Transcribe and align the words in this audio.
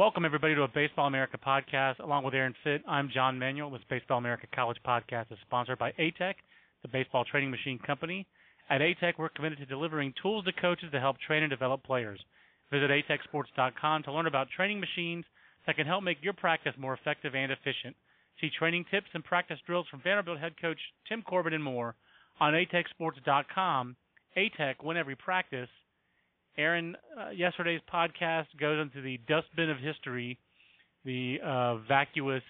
Welcome, 0.00 0.24
everybody, 0.24 0.54
to 0.54 0.62
a 0.62 0.68
Baseball 0.68 1.08
America 1.08 1.36
podcast. 1.36 1.98
Along 1.98 2.24
with 2.24 2.32
Aaron 2.32 2.54
Fitt, 2.64 2.80
I'm 2.88 3.10
John 3.12 3.38
Manuel. 3.38 3.70
This 3.70 3.82
Baseball 3.90 4.16
America 4.16 4.46
College 4.54 4.78
podcast 4.82 5.30
is 5.30 5.36
sponsored 5.42 5.78
by 5.78 5.92
ATEC, 5.98 6.36
the 6.80 6.88
baseball 6.88 7.22
training 7.22 7.50
machine 7.50 7.78
company. 7.78 8.26
At 8.70 8.80
ATEC, 8.80 9.18
we're 9.18 9.28
committed 9.28 9.58
to 9.58 9.66
delivering 9.66 10.14
tools 10.22 10.46
to 10.46 10.52
coaches 10.52 10.88
to 10.92 11.00
help 11.00 11.18
train 11.18 11.42
and 11.42 11.50
develop 11.50 11.84
players. 11.84 12.18
Visit 12.72 12.90
atecsports.com 12.90 14.04
to 14.04 14.12
learn 14.12 14.26
about 14.26 14.48
training 14.48 14.80
machines 14.80 15.26
that 15.66 15.76
can 15.76 15.86
help 15.86 16.02
make 16.02 16.16
your 16.22 16.32
practice 16.32 16.72
more 16.78 16.94
effective 16.94 17.34
and 17.34 17.52
efficient. 17.52 17.94
See 18.40 18.48
training 18.58 18.86
tips 18.90 19.08
and 19.12 19.22
practice 19.22 19.58
drills 19.66 19.86
from 19.90 20.00
Vanderbilt 20.00 20.40
head 20.40 20.54
coach 20.58 20.80
Tim 21.10 21.20
Corbin 21.20 21.52
and 21.52 21.62
more 21.62 21.94
on 22.40 22.54
atecsports.com. 22.54 23.96
ATEC, 24.34 24.82
win 24.82 24.96
every 24.96 25.16
practice. 25.16 25.68
Aaron, 26.60 26.96
uh, 27.18 27.30
yesterday's 27.30 27.80
podcast 27.92 28.46
goes 28.58 28.80
into 28.80 29.00
the 29.02 29.18
dustbin 29.26 29.70
of 29.70 29.78
history, 29.78 30.38
the 31.04 31.38
uh, 31.44 31.76
vacuous, 31.88 32.42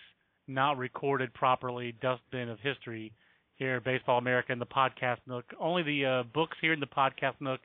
not 0.49 0.79
recorded 0.79 1.33
properly 1.33 1.95
dustbin 2.03 2.49
of 2.49 2.59
history 2.61 3.13
here 3.55 3.77
at 3.77 3.85
Baseball 3.85 4.19
America 4.19 4.53
in 4.53 4.59
the 4.59 4.67
podcast 4.67 5.19
nook. 5.27 5.45
Only 5.61 5.83
the 5.85 6.05
uh, 6.07 6.23
books 6.35 6.57
here 6.61 6.73
in 6.73 6.81
the 6.81 6.87
podcast 6.87 7.35
nook 7.41 7.61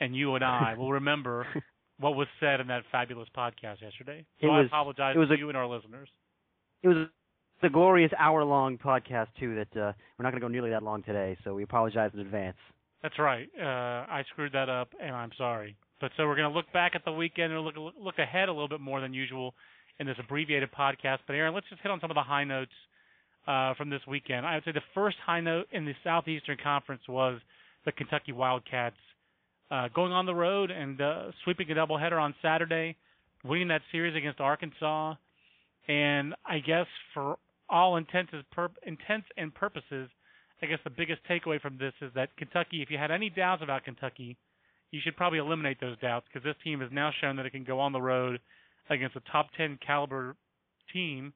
and 0.00 0.16
you 0.16 0.34
and 0.34 0.44
I 0.44 0.74
will 0.78 0.92
remember 0.92 1.46
what 2.00 2.16
was 2.16 2.26
said 2.40 2.60
in 2.60 2.68
that 2.68 2.82
fabulous 2.90 3.28
podcast 3.36 3.82
yesterday. 3.82 4.24
So 4.40 4.46
It 4.46 4.50
I 4.50 4.62
apologize 4.64 5.14
it 5.14 5.18
was 5.18 5.28
to 5.28 5.34
a- 5.34 5.38
you 5.38 5.48
and 5.48 5.56
our 5.56 5.66
listeners. 5.66 6.08
It 6.82 6.88
was 6.88 7.06
a 7.62 7.68
glorious 7.68 8.10
hour-long 8.18 8.78
podcast 8.78 9.28
too. 9.38 9.54
That 9.54 9.80
uh, 9.80 9.92
we're 10.18 10.24
not 10.24 10.30
going 10.30 10.40
to 10.40 10.40
go 10.40 10.48
nearly 10.48 10.70
that 10.70 10.82
long 10.82 11.02
today, 11.02 11.36
so 11.44 11.54
we 11.54 11.62
apologize 11.62 12.10
in 12.14 12.20
advance. 12.20 12.56
That's 13.02 13.18
right. 13.18 13.48
Uh, 13.60 13.64
I 14.10 14.24
screwed 14.32 14.52
that 14.52 14.68
up, 14.68 14.88
and 15.00 15.14
I'm 15.14 15.30
sorry. 15.38 15.76
But 16.02 16.10
so 16.16 16.26
we're 16.26 16.34
going 16.34 16.50
to 16.50 16.54
look 16.54 16.70
back 16.72 16.96
at 16.96 17.04
the 17.04 17.12
weekend 17.12 17.52
and 17.52 17.62
look 17.62 17.76
look 17.76 18.18
ahead 18.18 18.48
a 18.48 18.52
little 18.52 18.68
bit 18.68 18.80
more 18.80 19.00
than 19.00 19.14
usual 19.14 19.54
in 20.00 20.06
this 20.08 20.16
abbreviated 20.18 20.70
podcast. 20.76 21.18
But 21.28 21.34
Aaron, 21.34 21.54
let's 21.54 21.68
just 21.70 21.80
hit 21.80 21.92
on 21.92 22.00
some 22.00 22.10
of 22.10 22.16
the 22.16 22.22
high 22.22 22.42
notes 22.42 22.72
uh, 23.46 23.74
from 23.74 23.88
this 23.88 24.00
weekend. 24.08 24.44
I 24.44 24.56
would 24.56 24.64
say 24.64 24.72
the 24.72 24.80
first 24.94 25.16
high 25.24 25.40
note 25.40 25.68
in 25.70 25.84
the 25.84 25.92
Southeastern 26.02 26.56
Conference 26.60 27.02
was 27.08 27.40
the 27.84 27.92
Kentucky 27.92 28.32
Wildcats 28.32 28.96
uh, 29.70 29.88
going 29.94 30.10
on 30.10 30.26
the 30.26 30.34
road 30.34 30.72
and 30.72 31.00
uh, 31.00 31.30
sweeping 31.44 31.70
a 31.70 31.74
doubleheader 31.74 32.20
on 32.20 32.34
Saturday, 32.42 32.96
winning 33.44 33.68
that 33.68 33.82
series 33.92 34.16
against 34.16 34.40
Arkansas, 34.40 35.14
and 35.86 36.34
I 36.44 36.58
guess 36.58 36.86
for 37.14 37.36
all 37.70 37.96
intents 37.96 38.32
and, 38.32 38.44
intents 38.84 39.28
and 39.36 39.54
purposes, 39.54 40.10
I 40.60 40.66
guess 40.66 40.80
the 40.82 40.90
biggest 40.90 41.20
takeaway 41.30 41.60
from 41.60 41.78
this 41.78 41.92
is 42.00 42.10
that 42.16 42.36
Kentucky, 42.36 42.82
if 42.82 42.90
you 42.90 42.98
had 42.98 43.12
any 43.12 43.30
doubts 43.30 43.62
about 43.62 43.84
Kentucky, 43.84 44.36
you 44.92 45.00
should 45.02 45.16
probably 45.16 45.40
eliminate 45.40 45.80
those 45.80 45.98
doubts 45.98 46.26
because 46.32 46.44
this 46.44 46.54
team 46.62 46.80
has 46.80 46.90
now 46.92 47.10
shown 47.20 47.36
that 47.36 47.46
it 47.46 47.50
can 47.50 47.64
go 47.64 47.80
on 47.80 47.92
the 47.92 48.00
road 48.00 48.38
against 48.88 49.16
a 49.16 49.20
top 49.32 49.48
10 49.56 49.78
caliber 49.84 50.36
team 50.92 51.32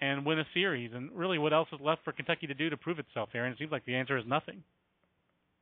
and 0.00 0.24
win 0.24 0.38
a 0.38 0.44
series. 0.54 0.92
And 0.94 1.10
really, 1.12 1.38
what 1.38 1.52
else 1.52 1.68
is 1.72 1.80
left 1.82 2.04
for 2.04 2.12
Kentucky 2.12 2.46
to 2.46 2.54
do 2.54 2.70
to 2.70 2.76
prove 2.76 2.98
itself, 2.98 3.30
Aaron? 3.34 3.52
It 3.52 3.58
seems 3.58 3.72
like 3.72 3.84
the 3.86 3.96
answer 3.96 4.16
is 4.16 4.24
nothing. 4.26 4.62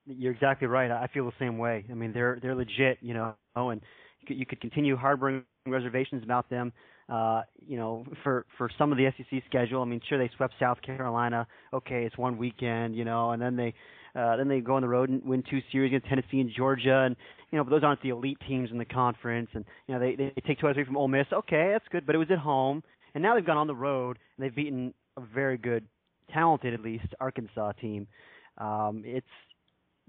You're 0.07 0.33
exactly 0.33 0.69
right. 0.69 0.91
I 0.91 1.09
feel 1.15 1.25
the 1.25 1.33
same 1.39 1.57
way. 1.57 1.85
I 1.91 1.95
mean, 1.95 2.13
they're 2.13 2.39
they're 2.41 2.55
legit, 2.55 2.99
you 3.01 3.15
know, 3.15 3.35
and 3.57 3.81
you 4.29 4.47
could, 4.47 4.61
continue 4.61 4.97
harboring 4.97 5.43
reservations 5.67 6.23
about 6.23 6.49
them. 6.49 6.73
Uh, 7.09 7.43
you 7.67 7.77
know, 7.77 8.05
for 8.23 8.47
for 8.57 8.71
some 8.79 8.93
of 8.93 8.99
the 8.99 9.07
SEC 9.17 9.43
schedule, 9.49 9.83
I 9.83 9.85
mean, 9.85 10.01
sure 10.09 10.19
they 10.19 10.31
swept 10.37 10.55
South 10.61 10.81
Carolina. 10.83 11.47
Okay, 11.73 12.05
it's 12.05 12.17
one 12.17 12.39
weekend, 12.39 12.97
you 12.97 13.05
know, 13.05 13.31
and 13.33 13.43
then 13.43 13.57
they 13.57 13.75
uh, 14.17 14.37
then 14.37 14.49
they 14.49 14.61
go 14.61 14.75
on 14.75 14.83
the 14.83 14.89
road 14.89 15.11
and 15.11 15.23
win 15.25 15.43
two 15.49 15.61
series 15.71 15.91
against 15.91 16.09
Tennessee 16.09 16.41
and 16.41 16.51
Georgia, 16.57 17.05
and 17.05 17.17
you 17.51 17.59
know, 17.59 17.65
but 17.65 17.71
those 17.71 17.85
aren't 17.85 18.03
the 18.03 18.09
elite 18.09 18.39
teams 18.49 18.71
in 18.71 18.79
the 18.79 18.85
conference, 18.85 19.49
and 19.53 19.65
you 19.87 19.95
know 19.95 20.01
they 20.01 20.17
they 20.17 20.33
take 20.47 20.59
two 20.59 20.67
out 20.67 20.71
of 20.71 20.77
three 20.77 20.85
from 20.85 20.97
Ole 20.97 21.09
Miss. 21.09 21.27
Okay, 21.33 21.71
that's 21.73 21.85
good, 21.91 22.07
but 22.07 22.15
it 22.15 22.19
was 22.19 22.31
at 22.31 22.39
home, 22.39 22.83
and 23.15 23.23
now 23.23 23.35
they've 23.35 23.47
gone 23.47 23.57
on 23.57 23.67
the 23.67 23.75
road 23.75 24.19
and 24.37 24.45
they've 24.45 24.55
beaten 24.55 24.95
a 25.17 25.21
very 25.21 25.59
good, 25.59 25.85
talented 26.33 26.75
at 26.75 26.81
least 26.81 27.07
Arkansas 27.21 27.73
team. 27.73 28.07
Um, 28.59 29.03
it's 29.05 29.27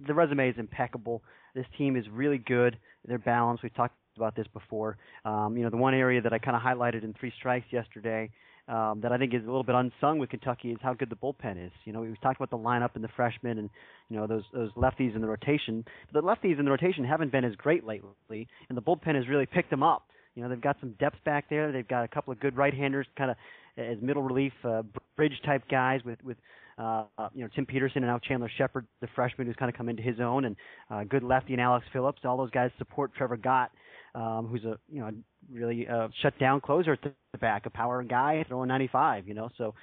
the 0.06 0.14
resume 0.14 0.50
is 0.50 0.56
impeccable. 0.58 1.24
This 1.56 1.66
team 1.78 1.96
is 1.96 2.06
really 2.12 2.38
good. 2.38 2.78
They're 3.06 3.18
balanced. 3.18 3.64
We've 3.64 3.74
talked 3.74 3.96
about 4.16 4.36
this 4.36 4.48
before. 4.54 4.98
Um, 5.26 5.58
you 5.58 5.64
know, 5.64 5.70
the 5.70 5.78
one 5.78 5.94
area 5.94 6.22
that 6.22 6.34
I 6.34 6.40
kind 6.40 6.56
of 6.56 6.62
highlighted 6.62 7.04
in 7.04 7.14
three 7.20 7.34
strikes 7.38 7.68
yesterday 7.72 8.30
um, 8.68 9.02
that 9.02 9.12
I 9.12 9.18
think 9.18 9.34
is 9.34 9.44
a 9.44 9.46
little 9.46 9.64
bit 9.64 9.76
unsung 9.76 10.20
with 10.20 10.30
Kentucky 10.30 10.72
is 10.72 10.78
how 10.82 10.94
good 10.94 11.10
the 11.10 11.16
bullpen 11.16 11.66
is. 11.66 11.72
You 11.86 11.94
know, 11.94 12.02
we 12.02 12.14
talked 12.22 12.40
about 12.40 12.50
the 12.50 12.58
lineup 12.58 12.96
and 12.96 13.04
the 13.04 13.10
freshmen 13.16 13.58
and 13.60 13.70
you 14.10 14.18
know 14.18 14.28
those 14.28 14.44
those 14.54 14.72
lefties 14.74 15.16
in 15.16 15.22
the 15.22 15.28
rotation. 15.28 15.86
But 16.12 16.22
the 16.22 16.28
lefties 16.28 16.60
in 16.60 16.66
the 16.66 16.72
rotation 16.72 17.04
haven't 17.06 17.32
been 17.32 17.46
as 17.46 17.56
great 17.56 17.86
lately, 17.86 18.48
and 18.70 18.78
the 18.78 18.82
bullpen 18.82 19.16
has 19.16 19.28
really 19.28 19.46
picked 19.46 19.70
them 19.70 19.84
up. 19.84 20.08
You 20.36 20.44
know, 20.44 20.50
they've 20.50 20.62
got 20.62 20.78
some 20.80 20.92
depth 21.00 21.24
back 21.24 21.50
there. 21.50 21.72
They've 21.72 21.88
got 21.88 22.04
a 22.04 22.08
couple 22.08 22.32
of 22.32 22.40
good 22.40 22.56
right-handers, 22.56 23.08
kind 23.18 23.32
of 23.32 23.38
as 23.78 23.98
middle 24.02 24.22
relief 24.22 24.54
uh, 24.64 24.84
bridge 25.16 25.34
type 25.46 25.64
guys 25.70 26.02
with 26.06 26.24
with 26.24 26.38
uh, 26.78 27.06
uh, 27.18 27.30
you 27.34 27.44
know 27.44 27.50
Tim 27.56 27.66
Peterson 27.66 28.04
and 28.04 28.08
now 28.08 28.20
Chandler 28.20 28.52
Shepherd, 28.58 28.86
the 29.02 29.08
freshman 29.16 29.48
who's 29.48 29.56
kind 29.56 29.70
of 29.70 29.78
come 29.78 29.90
into 29.90 30.04
his 30.04 30.20
own, 30.20 30.46
and 30.46 30.56
uh, 30.92 31.04
good 31.06 31.24
lefty 31.24 31.54
and 31.54 31.62
Alex 31.62 31.86
Phillips. 31.92 32.22
All 32.24 32.38
those 32.38 32.52
guys 32.52 32.70
support 32.78 33.12
Trevor 33.16 33.38
Gott, 33.38 33.72
um, 34.18 34.48
who's 34.48 34.64
a 34.66 34.78
you 34.92 35.00
know 35.00 35.12
really 35.52 35.88
shut 36.22 36.38
down 36.40 36.60
closer 36.62 36.94
at 36.94 37.02
the 37.02 37.38
back, 37.40 37.66
a 37.66 37.70
power 37.70 38.04
guy 38.04 38.44
throwing 38.48 38.68
95. 38.68 39.28
You 39.28 39.34
know, 39.34 39.50
so. 39.58 39.74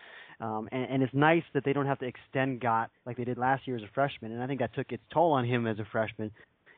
Um, 0.40 0.68
and, 0.72 0.90
and 0.90 1.02
it's 1.04 1.14
nice 1.14 1.44
that 1.54 1.64
they 1.64 1.72
don't 1.72 1.86
have 1.86 2.00
to 2.00 2.06
extend 2.06 2.60
Gott 2.60 2.90
like 3.06 3.16
they 3.16 3.24
did 3.24 3.38
last 3.38 3.68
year 3.68 3.76
as 3.76 3.84
a 3.84 3.88
freshman, 3.94 4.32
and 4.32 4.42
I 4.42 4.48
think 4.48 4.58
that 4.58 4.74
took 4.74 4.90
its 4.90 5.02
toll 5.12 5.30
on 5.30 5.44
him 5.44 5.64
as 5.68 5.78
a 5.78 5.86
freshman. 5.92 6.32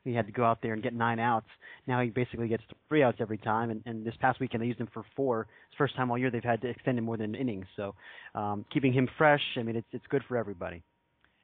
He 0.05 0.15
had 0.15 0.27
to 0.27 0.33
go 0.33 0.45
out 0.45 0.59
there 0.63 0.73
and 0.73 0.83
get 0.83 0.95
nine 0.95 1.19
outs. 1.19 1.49
Now 1.87 2.01
he 2.01 2.11
basically 2.11 2.49
gets 2.49 2.63
three 2.89 3.03
outs 3.03 3.17
every 3.19 3.39
time, 3.39 3.71
and, 3.71 3.83
and 3.87 4.07
this 4.07 4.15
past 4.21 4.39
weekend 4.41 4.63
they 4.63 4.67
used 4.67 4.79
him 4.79 4.89
for 4.93 5.05
four. 5.17 5.41
It's 5.41 5.73
the 5.73 5.79
first 5.79 5.97
time 5.97 6.11
all 6.11 6.19
year 6.19 6.31
they've 6.31 6.45
had 6.45 6.61
to 6.63 6.69
extend 6.69 6.99
him 6.99 7.05
more 7.05 7.17
than 7.17 7.35
innings. 7.35 7.67
So 7.77 7.95
um, 8.35 8.65
keeping 8.73 8.93
him 8.93 9.09
fresh, 9.19 9.43
I 9.57 9.63
mean, 9.63 9.75
it's 9.75 9.89
it's 9.93 10.07
good 10.09 10.23
for 10.29 10.37
everybody. 10.37 10.83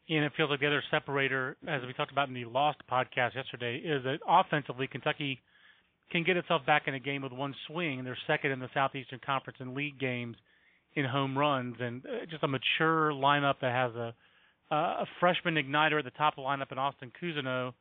And 0.09 0.25
it 0.25 0.33
feels 0.37 0.51
like 0.51 0.61
the 0.61 0.67
other 0.67 0.83
separator, 0.91 1.57
as 1.67 1.83
we 1.87 1.93
talked 1.93 2.13
about 2.13 2.29
in 2.29 2.35
the 2.35 2.45
Lost 2.45 2.79
podcast 2.91 3.35
yesterday, 3.35 3.79
is 3.79 4.05
that 4.05 4.19
offensively 4.29 4.87
Kentucky 4.87 5.41
can 6.11 6.25
get 6.25 6.37
itself 6.37 6.67
back 6.67 6.83
in 6.87 6.95
a 6.95 7.01
game 7.01 7.23
with 7.23 7.33
one 7.33 7.55
swing. 7.67 8.05
They're 8.05 8.19
second 8.27 8.51
in 8.51 8.59
the 8.59 8.69
Southeastern 8.75 9.21
Conference 9.25 9.59
in 9.61 9.75
league 9.75 9.99
games 9.99 10.37
in 10.95 11.05
home 11.05 11.37
runs, 11.39 11.77
and 11.81 12.05
uh, 12.05 12.27
just 12.31 12.43
a 12.43 12.49
mature 12.49 13.13
lineup 13.13 13.55
that 13.61 13.73
has 13.73 13.95
a 13.95 14.15
uh, 14.71 15.03
a 15.03 15.07
freshman 15.21 15.57
igniter 15.57 15.99
at 15.99 16.05
the 16.05 16.11
top 16.13 16.35
of 16.35 16.37
the 16.37 16.43
lineup 16.43 16.73
in 16.73 16.79
Austin 16.79 17.13
Cousino, 17.23 17.75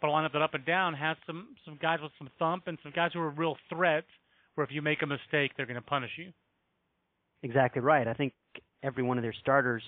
but 0.00 0.08
a 0.08 0.10
lineup 0.10 0.32
that 0.32 0.42
up 0.42 0.54
and 0.54 0.64
down 0.64 0.94
has 0.94 1.16
some 1.26 1.48
some 1.64 1.78
guys 1.80 2.00
with 2.02 2.12
some 2.18 2.30
thump 2.38 2.64
and 2.66 2.78
some 2.82 2.92
guys 2.94 3.10
who 3.12 3.20
are 3.20 3.30
real 3.30 3.56
threats. 3.68 4.08
Where 4.54 4.66
if 4.66 4.72
you 4.72 4.82
make 4.82 5.02
a 5.02 5.06
mistake, 5.06 5.52
they're 5.56 5.66
going 5.66 5.76
to 5.76 5.80
punish 5.80 6.10
you. 6.18 6.32
Exactly 7.42 7.80
right. 7.80 8.06
I 8.06 8.12
think 8.12 8.34
every 8.82 9.02
one 9.02 9.16
of 9.16 9.22
their 9.22 9.34
starters 9.40 9.82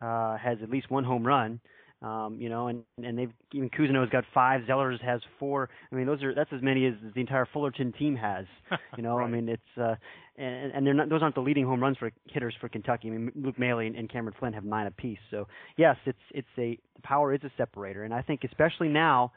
uh, 0.00 0.36
has 0.36 0.58
at 0.62 0.70
least 0.70 0.90
one 0.90 1.04
home 1.04 1.26
run. 1.26 1.60
Um, 2.04 2.36
you 2.38 2.50
know, 2.50 2.68
and 2.68 2.82
and 3.02 3.18
they've 3.18 3.32
even 3.54 3.70
Cousino's 3.70 4.10
got 4.10 4.24
five. 4.34 4.60
Zellers 4.68 5.00
has 5.02 5.22
four. 5.38 5.70
I 5.90 5.94
mean, 5.94 6.04
those 6.04 6.22
are 6.22 6.34
that's 6.34 6.52
as 6.52 6.60
many 6.60 6.84
as 6.86 6.92
the 7.14 7.20
entire 7.20 7.48
Fullerton 7.50 7.92
team 7.92 8.14
has. 8.16 8.44
You 8.96 9.02
know, 9.02 9.16
Right. 9.16 9.26
I 9.26 9.30
mean, 9.30 9.48
it's 9.48 9.62
uh, 9.80 9.94
and 10.36 10.72
and 10.72 10.86
they're 10.86 10.94
not 10.94 11.08
those 11.08 11.22
aren't 11.22 11.34
the 11.34 11.40
leading 11.40 11.64
home 11.64 11.80
runs 11.80 11.96
for 11.96 12.12
hitters 12.28 12.54
for 12.60 12.68
Kentucky. 12.68 13.08
I 13.08 13.12
mean, 13.12 13.32
Luke 13.34 13.58
Maile 13.58 13.78
and, 13.78 13.96
and 13.96 14.10
Cameron 14.10 14.34
Flynn 14.38 14.52
have 14.52 14.64
nine 14.64 14.86
apiece. 14.86 15.18
So 15.30 15.48
yes, 15.76 15.96
it's 16.04 16.18
it's 16.32 16.46
a 16.58 16.78
power 17.02 17.32
is 17.32 17.42
a 17.42 17.50
separator, 17.56 18.04
and 18.04 18.12
I 18.12 18.20
think 18.22 18.44
especially 18.44 18.88
now 18.88 19.32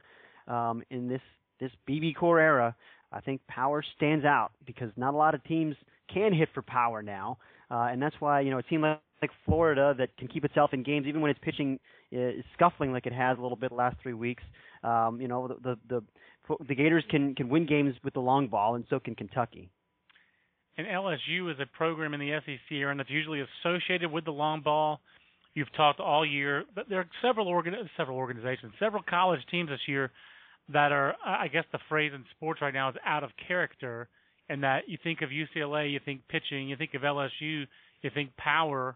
um, 0.48 0.84
in 0.90 1.08
this 1.08 1.22
this 1.60 1.72
BBCOR 1.90 2.40
era, 2.42 2.76
I 3.12 3.22
think 3.22 3.42
power 3.48 3.84
stands 3.96 4.26
out 4.26 4.52
because 4.66 4.92
not 4.98 5.14
a 5.14 5.18
lot 5.18 5.34
of 5.34 5.44
teams 5.46 5.76
can 6.14 6.34
hit 6.34 6.50
for 6.54 6.62
power 6.62 7.02
now, 7.02 7.38
uh, 7.70 7.88
and 7.92 8.02
that's 8.02 8.16
why 8.20 8.42
you 8.42 8.52
know 8.52 8.60
a 8.60 8.64
team 8.64 8.82
like, 8.82 9.02
like 9.22 9.32
Florida 9.46 9.96
that 9.98 10.16
can 10.18 10.28
keep 10.28 10.46
itself 10.46 10.74
in 10.74 10.84
games 10.84 11.08
even 11.08 11.22
when 11.22 11.32
it's 11.32 11.40
pitching 11.42 11.80
is 12.12 12.44
scuffling 12.54 12.94
like 12.94 13.06
it 13.06 13.14
has 13.14 13.38
a 13.38 13.42
little 13.42 13.58
bit 13.58 13.72
last 13.72 13.98
three 14.02 14.14
weeks. 14.14 14.44
Um, 14.84 15.20
you 15.20 15.28
know 15.28 15.48
the, 15.48 15.56
the 15.64 15.78
the 15.90 16.66
the 16.68 16.76
Gators 16.76 17.04
can 17.10 17.36
can 17.36 17.50
win 17.50 17.66
games 17.66 17.96
with 18.04 18.14
the 18.14 18.20
long 18.22 18.48
ball, 18.48 18.76
and 18.76 18.86
so 18.90 19.00
can 19.00 19.16
Kentucky. 19.16 19.70
And 20.78 20.86
LSU 20.86 21.52
is 21.52 21.58
a 21.60 21.66
program 21.66 22.14
in 22.14 22.20
the 22.20 22.40
SEC, 22.46 22.60
and 22.70 23.00
that's 23.00 23.10
usually 23.10 23.42
associated 23.42 24.12
with 24.12 24.26
the 24.26 24.32
long 24.32 24.62
ball. 24.62 25.02
You've 25.56 25.74
talked 25.74 26.00
all 26.00 26.24
year, 26.24 26.66
there 26.88 27.00
are 27.00 27.08
several 27.24 27.48
organ 27.48 27.74
several 27.98 28.16
organizations, 28.16 28.74
several 28.80 29.02
college 29.02 29.40
teams 29.50 29.70
this 29.70 29.80
year 29.88 30.12
that 30.72 30.92
are, 30.92 31.16
I 31.26 31.48
guess, 31.48 31.64
the 31.72 31.80
phrase 31.90 32.12
in 32.14 32.24
sports 32.36 32.62
right 32.62 32.74
now 32.74 32.90
is 32.90 32.96
out 33.04 33.24
of 33.24 33.32
character 33.48 34.08
and 34.50 34.64
that 34.64 34.88
you 34.88 34.98
think 35.04 35.22
of 35.22 35.30
UCLA, 35.30 35.92
you 35.92 36.00
think 36.04 36.22
pitching, 36.30 36.70
you 36.70 36.78
think 36.78 36.94
of 36.94 37.02
LSU, 37.02 37.66
you 38.02 38.10
think 38.14 38.36
power, 38.38 38.96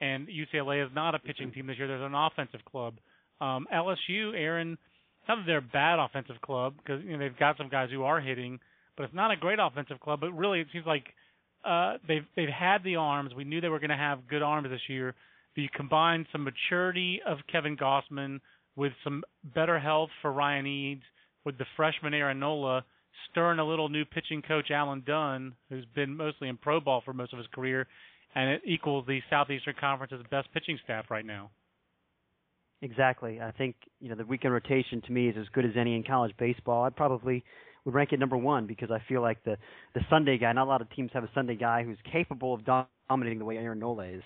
and 0.00 0.28
UCLA 0.28 0.84
is 0.84 0.90
not 0.94 1.14
a 1.14 1.18
pitching 1.18 1.52
team 1.52 1.66
this 1.66 1.78
year. 1.78 1.88
There's 1.88 2.04
an 2.04 2.14
offensive 2.14 2.64
club. 2.64 2.94
Um, 3.40 3.66
LSU, 3.72 4.34
Aaron, 4.36 4.78
not 5.28 5.36
that 5.36 5.44
they're 5.46 5.58
a 5.58 5.62
bad 5.62 5.98
offensive 5.98 6.40
club 6.40 6.74
because 6.76 7.02
you 7.04 7.12
know 7.12 7.18
they've 7.18 7.38
got 7.38 7.56
some 7.56 7.68
guys 7.68 7.88
who 7.90 8.02
are 8.04 8.20
hitting, 8.20 8.58
but 8.96 9.04
it's 9.04 9.14
not 9.14 9.30
a 9.30 9.36
great 9.36 9.58
offensive 9.60 10.00
club. 10.00 10.20
But 10.20 10.32
really, 10.32 10.60
it 10.60 10.66
seems 10.72 10.86
like 10.86 11.04
uh, 11.64 11.94
they've 12.06 12.24
they've 12.36 12.48
had 12.48 12.84
the 12.84 12.96
arms. 12.96 13.32
We 13.34 13.44
knew 13.44 13.60
they 13.60 13.68
were 13.68 13.78
going 13.78 13.90
to 13.90 13.96
have 13.96 14.28
good 14.28 14.42
arms 14.42 14.68
this 14.70 14.80
year. 14.88 15.14
But 15.54 15.62
you 15.62 15.68
combine 15.74 16.26
some 16.32 16.44
maturity 16.44 17.20
of 17.26 17.38
Kevin 17.50 17.76
Gausman 17.76 18.40
with 18.74 18.92
some 19.04 19.22
better 19.54 19.78
health 19.78 20.10
for 20.22 20.32
Ryan 20.32 20.66
Eades, 20.66 21.02
with 21.44 21.58
the 21.58 21.66
freshman 21.76 22.14
Aaron 22.14 22.40
Nola, 22.40 22.84
stirring 23.30 23.58
a 23.58 23.64
little 23.64 23.88
new 23.88 24.04
pitching 24.04 24.42
coach 24.42 24.70
Alan 24.70 25.02
Dunn, 25.06 25.54
who's 25.68 25.84
been 25.94 26.16
mostly 26.16 26.48
in 26.48 26.56
pro 26.56 26.80
ball 26.80 27.02
for 27.04 27.12
most 27.12 27.32
of 27.32 27.38
his 27.38 27.48
career, 27.54 27.86
and 28.34 28.50
it 28.50 28.62
equals 28.64 29.04
the 29.06 29.20
Southeastern 29.30 29.74
Conference's 29.80 30.24
best 30.30 30.52
pitching 30.52 30.78
staff 30.84 31.06
right 31.10 31.24
now. 31.24 31.50
Exactly. 32.82 33.40
I 33.40 33.52
think 33.52 33.76
you 34.00 34.08
know 34.08 34.16
the 34.16 34.24
weekend 34.24 34.52
rotation 34.52 35.00
to 35.06 35.12
me 35.12 35.28
is 35.28 35.36
as 35.38 35.46
good 35.52 35.64
as 35.64 35.72
any 35.76 35.94
in 35.94 36.02
college 36.02 36.32
baseball. 36.36 36.84
I 36.84 36.90
probably 36.90 37.44
would 37.84 37.94
rank 37.94 38.12
it 38.12 38.18
number 38.18 38.36
one 38.36 38.66
because 38.66 38.90
I 38.90 38.98
feel 39.08 39.22
like 39.22 39.42
the 39.44 39.56
the 39.94 40.00
Sunday 40.10 40.36
guy. 40.36 40.52
Not 40.52 40.66
a 40.66 40.70
lot 40.70 40.82
of 40.82 40.90
teams 40.90 41.10
have 41.14 41.22
a 41.22 41.30
Sunday 41.34 41.54
guy 41.54 41.84
who's 41.84 41.98
capable 42.10 42.54
of 42.54 42.62
dominating 43.08 43.38
the 43.38 43.44
way 43.44 43.56
Aaron 43.56 43.78
Nola 43.78 44.06
is. 44.06 44.22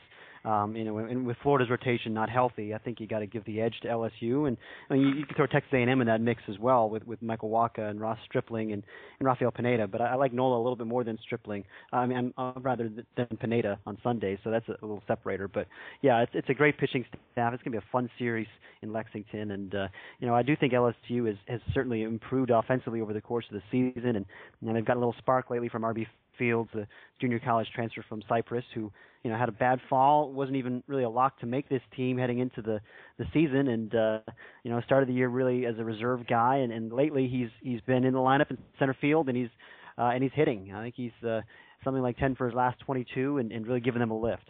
Um, 0.47 0.77
you 0.77 0.85
know, 0.85 0.99
and 0.99 1.27
with 1.27 1.37
Florida's 1.43 1.69
rotation 1.69 2.15
not 2.15 2.31
healthy, 2.31 2.73
I 2.73 2.79
think 2.79 3.01
you 3.01 3.09
got 3.09 3.19
to 3.19 3.27
give 3.27 3.45
the 3.47 3.61
edge 3.61 3.75
to 3.83 3.89
LSU, 3.89 4.47
and 4.47 4.57
I 4.89 4.95
mean, 4.95 5.03
you, 5.03 5.15
you 5.15 5.27
can 5.27 5.35
throw 5.35 5.47
Texas 5.47 5.73
A&M 5.73 6.01
in 6.01 6.07
that 6.07 6.21
mix 6.21 6.41
as 6.49 6.57
well 6.61 6.89
with 6.89 7.05
with 7.05 7.21
Michael 7.21 7.51
Wacha 7.51 7.91
and 7.91 8.01
Ross 8.01 8.17
Stripling 8.27 8.73
and, 8.73 8.85
and 9.19 9.27
Rafael 9.27 9.51
Pineda. 9.51 9.89
But 9.89 10.01
I, 10.01 10.13
I 10.13 10.15
like 10.15 10.33
Nola 10.33 10.57
a 10.57 10.63
little 10.63 10.77
bit 10.77 10.87
more 10.87 11.03
than 11.03 11.19
Stripling. 11.21 11.65
I 11.93 12.07
mean, 12.07 12.33
uh, 12.39 12.53
rather 12.61 12.89
than 13.17 13.27
Pineda 13.39 13.81
on 13.87 13.99
Sundays, 14.05 14.39
so 14.45 14.53
that's 14.53 14.69
a, 14.69 14.73
a 14.73 14.87
little 14.87 15.03
separator. 15.09 15.49
But 15.49 15.67
yeah, 16.01 16.23
it's 16.23 16.33
it's 16.33 16.49
a 16.49 16.55
great 16.55 16.79
pitching 16.79 17.05
staff. 17.33 17.53
It's 17.53 17.63
gonna 17.65 17.73
be 17.73 17.85
a 17.85 17.91
fun 17.91 18.09
series 18.17 18.47
in 18.83 18.93
Lexington, 18.93 19.51
and 19.51 19.75
uh, 19.75 19.89
you 20.21 20.29
know, 20.29 20.35
I 20.37 20.43
do 20.43 20.55
think 20.55 20.73
LSU 20.73 21.27
has 21.27 21.37
has 21.49 21.61
certainly 21.75 22.03
improved 22.03 22.51
offensively 22.51 23.01
over 23.01 23.13
the 23.13 23.21
course 23.21 23.47
of 23.51 23.61
the 23.61 23.63
season, 23.73 24.15
and 24.15 24.27
you 24.61 24.69
know, 24.69 24.75
they've 24.75 24.85
got 24.85 24.97
a 24.97 25.01
little 25.01 25.17
spark 25.19 25.51
lately 25.51 25.69
from 25.69 25.83
Arby 25.83 26.07
Fields, 26.39 26.71
a 26.75 26.87
junior 27.21 27.39
college 27.39 27.69
transfer 27.75 28.05
from 28.09 28.23
Cypress, 28.29 28.65
who 28.75 28.93
you 29.23 29.31
know 29.31 29.37
had 29.37 29.49
a 29.49 29.53
bad 29.53 29.81
fall, 29.89 30.33
wasn't 30.33 30.57
even 30.57 30.83
really 30.87 31.05
a 31.05 31.11
lock 31.11 31.39
to 31.41 31.47
make 31.47 31.69
this 31.69 31.83
team 31.97 32.19
heading 32.19 32.39
into 32.39 32.63
the 32.63 32.81
the 33.19 33.25
season, 33.33 33.69
and 33.69 33.95
uh, 33.95 34.19
you 34.63 34.71
know 34.71 34.81
started 34.83 35.09
the 35.09 35.15
year 35.15 35.29
really 35.29 35.67
as 35.67 35.75
a 35.79 35.85
reserve 35.85 36.27
guy, 36.27 36.57
and, 36.57 36.73
and 36.73 36.93
lately 36.93 37.29
he's 37.29 37.49
he's 37.63 37.81
been 37.83 38.05
in 38.05 38.13
the 38.13 38.19
lineup 38.19 38.51
in 38.51 38.59
center 38.79 38.97
field, 39.01 39.29
and 39.29 39.37
he's 39.37 39.51
uh, 39.99 40.11
and 40.15 40.23
he's 40.23 40.33
hitting. 40.35 40.73
I 40.75 40.83
think 40.83 40.95
he's 40.97 41.27
uh, 41.27 41.41
something 41.85 42.03
like 42.03 42.19
10 42.19 42.35
for 42.37 42.47
his 42.47 42.55
last 42.55 42.79
22, 42.81 43.39
and, 43.39 43.53
and 43.53 43.67
really 43.67 43.81
giving 43.81 44.01
them 44.01 44.11
a 44.11 44.19
lift. 44.19 44.45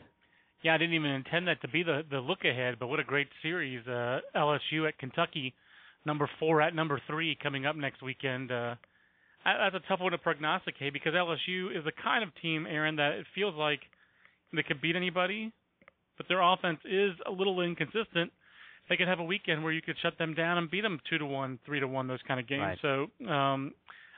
Yeah, 0.62 0.74
I 0.74 0.78
didn't 0.78 0.94
even 0.94 1.10
intend 1.10 1.48
that 1.48 1.60
to 1.62 1.68
be 1.68 1.82
the 1.82 2.02
the 2.10 2.18
look 2.18 2.44
ahead, 2.44 2.76
but 2.80 2.88
what 2.88 2.98
a 2.98 3.04
great 3.04 3.28
series! 3.42 3.86
Uh, 3.86 4.20
LSU 4.34 4.88
at 4.88 4.98
Kentucky, 4.98 5.54
number 6.04 6.28
four 6.40 6.60
at 6.60 6.74
number 6.74 7.00
three, 7.06 7.36
coming 7.40 7.66
up 7.66 7.76
next 7.76 8.02
weekend. 8.02 8.50
Uh, 8.50 8.74
that's 9.46 9.84
a 9.84 9.88
tough 9.88 10.00
one 10.00 10.12
to 10.12 10.18
prognosticate 10.18 10.92
because 10.92 11.14
LSU 11.14 11.76
is 11.76 11.84
the 11.84 11.92
kind 12.02 12.24
of 12.24 12.30
team, 12.42 12.66
Aaron, 12.68 12.96
that 12.96 13.12
it 13.12 13.26
feels 13.34 13.54
like 13.54 13.80
they 14.52 14.62
could 14.62 14.80
beat 14.80 14.96
anybody, 14.96 15.52
but 16.16 16.26
their 16.28 16.40
offense 16.40 16.78
is 16.84 17.12
a 17.26 17.30
little 17.30 17.60
inconsistent. 17.60 18.32
They 18.88 18.96
could 18.96 19.08
have 19.08 19.18
a 19.18 19.24
weekend 19.24 19.64
where 19.64 19.72
you 19.72 19.82
could 19.82 19.96
shut 20.02 20.18
them 20.18 20.34
down 20.34 20.58
and 20.58 20.70
beat 20.70 20.82
them 20.82 21.00
two 21.10 21.18
to 21.18 21.26
one, 21.26 21.58
three 21.66 21.80
to 21.80 21.88
one, 21.88 22.06
those 22.06 22.22
kind 22.26 22.38
of 22.38 22.48
games. 22.48 22.78
Right. 22.82 23.08
So 23.20 23.28
um, 23.28 23.72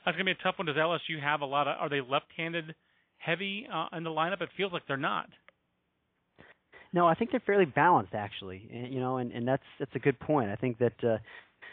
that's 0.05 0.15
gonna 0.15 0.25
be 0.25 0.31
a 0.31 0.43
tough 0.43 0.55
one. 0.57 0.67
Does 0.67 0.75
LSU 0.75 1.21
have 1.21 1.41
a 1.41 1.45
lot 1.45 1.67
of? 1.67 1.75
Are 1.79 1.89
they 1.89 2.01
left-handed 2.01 2.75
heavy 3.17 3.67
uh, 3.71 3.95
in 3.95 4.03
the 4.03 4.09
lineup? 4.09 4.41
It 4.41 4.49
feels 4.55 4.71
like 4.71 4.83
they're 4.87 4.97
not. 4.97 5.27
No, 6.93 7.05
I 7.05 7.13
think 7.13 7.31
they're 7.31 7.41
fairly 7.45 7.65
balanced 7.65 8.13
actually. 8.13 8.67
And, 8.73 8.93
you 8.93 8.99
know, 8.99 9.17
and, 9.17 9.31
and 9.31 9.47
that's 9.47 9.63
that's 9.79 9.93
a 9.95 9.99
good 9.99 10.19
point. 10.19 10.49
I 10.49 10.55
think 10.55 10.77
that 10.79 10.93
uh, 11.03 11.17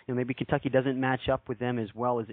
you 0.06 0.08
know 0.08 0.14
maybe 0.14 0.34
Kentucky 0.34 0.68
doesn't 0.68 0.98
match 0.98 1.28
up 1.30 1.48
with 1.48 1.58
them 1.58 1.78
as 1.78 1.88
well 1.94 2.20
as 2.20 2.26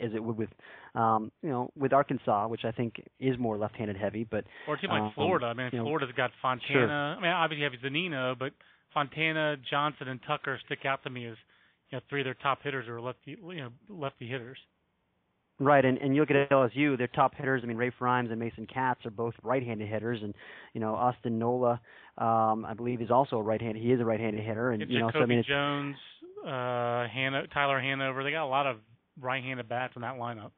as 0.00 0.10
it 0.14 0.22
would 0.22 0.36
with 0.36 0.50
um, 0.94 1.30
you 1.42 1.50
know 1.50 1.70
with 1.76 1.92
Arkansas, 1.92 2.48
which 2.48 2.64
I 2.64 2.72
think 2.72 3.02
is 3.20 3.38
more 3.38 3.56
left-handed 3.56 3.96
heavy. 3.96 4.24
But 4.24 4.44
or 4.68 4.74
a 4.74 4.80
team 4.80 4.90
um, 4.90 5.02
like 5.02 5.14
Florida. 5.14 5.46
I 5.46 5.54
mean, 5.54 5.70
Florida's 5.70 6.10
know, 6.10 6.16
got 6.16 6.30
Fontana. 6.42 6.68
Sure. 6.72 6.90
I 6.90 7.20
mean, 7.20 7.30
obviously 7.30 7.64
you 7.64 7.70
have 7.70 7.92
Zunino, 7.92 8.38
but 8.38 8.52
Fontana, 8.92 9.56
Johnson, 9.70 10.08
and 10.08 10.20
Tucker 10.26 10.58
stick 10.66 10.80
out 10.84 11.02
to 11.04 11.10
me 11.10 11.26
as 11.26 11.36
you 11.90 11.98
know 11.98 12.00
three 12.08 12.20
of 12.20 12.24
their 12.24 12.34
top 12.34 12.62
hitters 12.62 12.88
are 12.88 13.00
lefty 13.00 13.36
you 13.40 13.56
know 13.56 13.70
lefty 13.88 14.28
hitters. 14.28 14.58
Right, 15.60 15.84
and 15.84 15.98
and 15.98 16.16
you 16.16 16.22
look 16.22 16.32
at 16.32 16.50
LSU, 16.50 16.98
their 16.98 17.06
top 17.06 17.36
hitters. 17.36 17.60
I 17.62 17.66
mean, 17.66 17.76
Raph 17.76 17.92
Rhymes 18.00 18.30
and 18.30 18.40
Mason 18.40 18.66
Katz 18.66 19.06
are 19.06 19.10
both 19.10 19.34
right-handed 19.44 19.88
hitters, 19.88 20.18
and 20.20 20.34
you 20.72 20.80
know 20.80 20.96
Austin 20.96 21.38
Nola, 21.38 21.80
um, 22.18 22.64
I 22.64 22.74
believe, 22.76 23.00
is 23.00 23.10
also 23.12 23.36
a 23.36 23.42
right-handed. 23.42 23.80
He 23.80 23.92
is 23.92 24.00
a 24.00 24.04
right-handed 24.04 24.44
hitter, 24.44 24.72
and 24.72 24.82
it's 24.82 24.90
you 24.90 24.98
know, 24.98 25.10
Jacoby 25.10 25.20
so 25.20 25.22
I 25.22 25.26
mean, 25.26 25.38
it's, 25.38 25.48
Jones, 25.48 25.96
uh, 26.44 26.48
Hano- 27.06 27.52
Tyler 27.52 27.80
Hanover. 27.80 28.24
They 28.24 28.32
got 28.32 28.44
a 28.44 28.48
lot 28.48 28.66
of 28.66 28.78
right-handed 29.20 29.68
bats 29.68 29.94
in 29.96 30.02
that 30.02 30.16
lineup. 30.16 30.50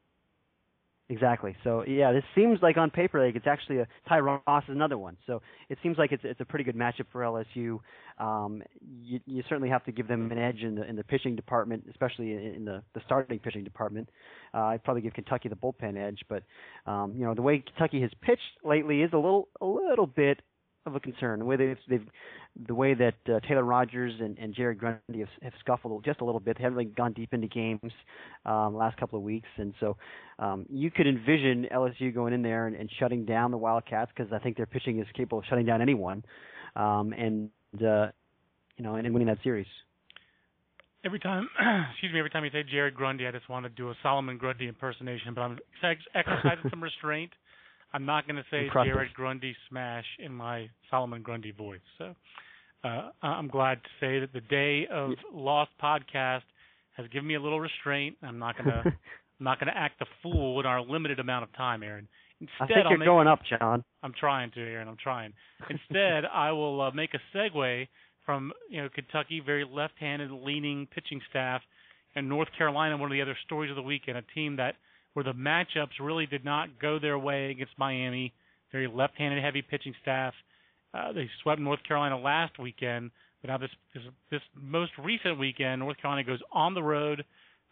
Exactly. 1.08 1.54
So 1.62 1.84
yeah, 1.86 2.12
this 2.12 2.24
seems 2.34 2.58
like 2.62 2.76
on 2.76 2.90
paper 2.90 3.24
like 3.24 3.36
it's 3.36 3.46
actually 3.46 3.78
a 3.78 3.86
Ty 4.08 4.18
Ross 4.18 4.64
is 4.64 4.70
another 4.70 4.98
one. 4.98 5.16
So 5.24 5.40
it 5.68 5.78
seems 5.80 5.98
like 5.98 6.10
it's 6.10 6.24
it's 6.24 6.40
a 6.40 6.44
pretty 6.44 6.64
good 6.64 6.74
matchup 6.74 7.06
for 7.12 7.20
LSU. 7.20 7.78
Um, 8.18 8.60
you 8.80 9.20
you 9.24 9.44
certainly 9.48 9.68
have 9.68 9.84
to 9.84 9.92
give 9.92 10.08
them 10.08 10.32
an 10.32 10.38
edge 10.38 10.62
in 10.62 10.74
the 10.74 10.82
in 10.82 10.96
the 10.96 11.04
pitching 11.04 11.36
department, 11.36 11.84
especially 11.88 12.32
in 12.32 12.64
the 12.64 12.82
the 12.94 13.00
starting 13.06 13.38
pitching 13.38 13.62
department. 13.62 14.08
Uh, 14.52 14.62
I'd 14.62 14.82
probably 14.82 15.02
give 15.02 15.14
Kentucky 15.14 15.48
the 15.48 15.54
bullpen 15.54 15.96
edge, 15.96 16.24
but 16.28 16.42
um, 16.90 17.14
you 17.16 17.24
know 17.24 17.34
the 17.34 17.42
way 17.42 17.62
Kentucky 17.64 18.00
has 18.00 18.10
pitched 18.20 18.64
lately 18.64 19.02
is 19.02 19.12
a 19.12 19.16
little 19.16 19.46
a 19.60 19.66
little 19.66 20.08
bit 20.08 20.42
of 20.86 20.94
a 20.94 21.00
concern. 21.00 21.40
The 21.40 21.44
way 21.44 21.56
they've, 21.56 21.78
they've 21.88 22.06
the 22.66 22.74
way 22.74 22.94
that 22.94 23.14
uh, 23.28 23.40
Taylor 23.46 23.64
Rogers 23.64 24.14
and, 24.20 24.38
and 24.38 24.54
Jerad 24.54 24.78
Grundy 24.78 25.18
have, 25.18 25.28
have 25.42 25.52
scuffled 25.60 26.04
just 26.04 26.20
a 26.20 26.24
little 26.24 26.40
bit. 26.40 26.56
They 26.56 26.62
haven't 26.62 26.78
really 26.78 26.90
gone 26.90 27.12
deep 27.12 27.34
into 27.34 27.48
games 27.48 27.92
um, 28.44 28.76
last 28.76 28.96
couple 28.96 29.18
of 29.18 29.22
weeks, 29.24 29.48
and 29.56 29.74
so 29.80 29.96
um, 30.38 30.66
you 30.70 30.90
could 30.90 31.06
envision 31.06 31.66
LSU 31.72 32.14
going 32.14 32.32
in 32.32 32.42
there 32.42 32.66
and, 32.66 32.76
and 32.76 32.90
shutting 32.98 33.24
down 33.24 33.50
the 33.50 33.58
Wildcats 33.58 34.10
because 34.16 34.32
I 34.32 34.38
think 34.38 34.56
their 34.56 34.66
pitching 34.66 35.00
is 35.00 35.06
capable 35.14 35.38
of 35.38 35.44
shutting 35.48 35.66
down 35.66 35.82
anyone, 35.82 36.24
um, 36.76 37.12
and 37.12 37.50
uh, 37.74 38.06
you 38.76 38.84
know, 38.84 38.94
and, 38.94 39.06
and 39.06 39.14
winning 39.14 39.28
that 39.28 39.38
series. 39.42 39.66
Every 41.04 41.20
time, 41.20 41.48
excuse 41.92 42.12
me, 42.12 42.18
every 42.18 42.30
time 42.30 42.44
you 42.44 42.50
say 42.50 42.64
Jerad 42.64 42.94
Grundy, 42.94 43.26
I 43.26 43.30
just 43.30 43.48
want 43.48 43.64
to 43.64 43.70
do 43.70 43.90
a 43.90 43.94
Solomon 44.02 44.38
Grundy 44.38 44.66
impersonation, 44.66 45.34
but 45.34 45.42
I'm 45.42 45.58
ex- 45.84 46.00
exercising 46.14 46.64
some 46.70 46.82
restraint. 46.82 47.32
I'm 47.96 48.04
not 48.04 48.26
going 48.26 48.36
to 48.36 48.44
say 48.50 48.66
Impressive. 48.66 48.92
Jerad 48.92 49.14
Grundy 49.14 49.56
smash 49.70 50.04
in 50.18 50.30
my 50.30 50.68
Solomon 50.90 51.22
Grundy 51.22 51.50
voice. 51.50 51.80
So 51.96 52.14
uh, 52.84 53.08
I'm 53.22 53.48
glad 53.48 53.78
to 53.82 53.88
say 54.00 54.20
that 54.20 54.34
the 54.34 54.42
day 54.42 54.86
of 54.92 55.12
Lost 55.32 55.70
podcast 55.82 56.42
has 56.92 57.08
given 57.08 57.26
me 57.26 57.36
a 57.36 57.40
little 57.40 57.58
restraint. 57.58 58.18
I'm 58.22 58.38
not 58.38 58.58
going 58.58 58.68
to 58.84 58.92
not 59.40 59.58
going 59.58 59.72
to 59.72 59.78
act 59.78 60.02
a 60.02 60.06
fool 60.22 60.60
in 60.60 60.66
our 60.66 60.82
limited 60.82 61.20
amount 61.20 61.44
of 61.44 61.56
time, 61.56 61.82
Aaron. 61.82 62.06
Instead, 62.38 62.56
I 62.60 62.66
think 62.66 62.76
you're 62.90 62.98
make, 62.98 63.06
going 63.06 63.28
up, 63.28 63.40
John. 63.48 63.82
I'm 64.02 64.12
trying 64.12 64.50
to, 64.50 64.60
Aaron. 64.60 64.88
I'm 64.88 64.98
trying. 65.02 65.32
Instead, 65.70 66.24
I 66.30 66.52
will 66.52 66.82
uh, 66.82 66.90
make 66.90 67.14
a 67.14 67.36
segue 67.36 67.88
from 68.26 68.52
you 68.68 68.82
know 68.82 68.90
Kentucky, 68.94 69.40
very 69.44 69.64
left-handed 69.64 70.30
leaning 70.30 70.86
pitching 70.94 71.22
staff, 71.30 71.62
and 72.14 72.28
North 72.28 72.48
Carolina. 72.58 72.98
One 72.98 73.10
of 73.10 73.16
the 73.16 73.22
other 73.22 73.38
stories 73.46 73.70
of 73.70 73.76
the 73.76 73.82
weekend, 73.82 74.18
a 74.18 74.22
team 74.34 74.56
that 74.56 74.74
where 75.16 75.24
the 75.24 75.32
matchups 75.32 75.98
really 75.98 76.26
did 76.26 76.44
not 76.44 76.78
go 76.78 76.98
their 76.98 77.18
way 77.18 77.50
against 77.50 77.72
Miami. 77.78 78.34
Very 78.70 78.86
left-handed 78.86 79.42
heavy 79.42 79.62
pitching 79.62 79.94
staff. 80.02 80.34
Uh, 80.92 81.10
they 81.12 81.26
swept 81.42 81.58
North 81.58 81.78
Carolina 81.88 82.18
last 82.18 82.58
weekend, 82.58 83.10
but 83.40 83.48
now 83.48 83.56
this, 83.56 83.70
this 83.94 84.02
this 84.30 84.42
most 84.54 84.92
recent 85.02 85.38
weekend, 85.38 85.80
North 85.80 85.96
Carolina 85.96 86.22
goes 86.22 86.40
on 86.52 86.74
the 86.74 86.82
road 86.82 87.24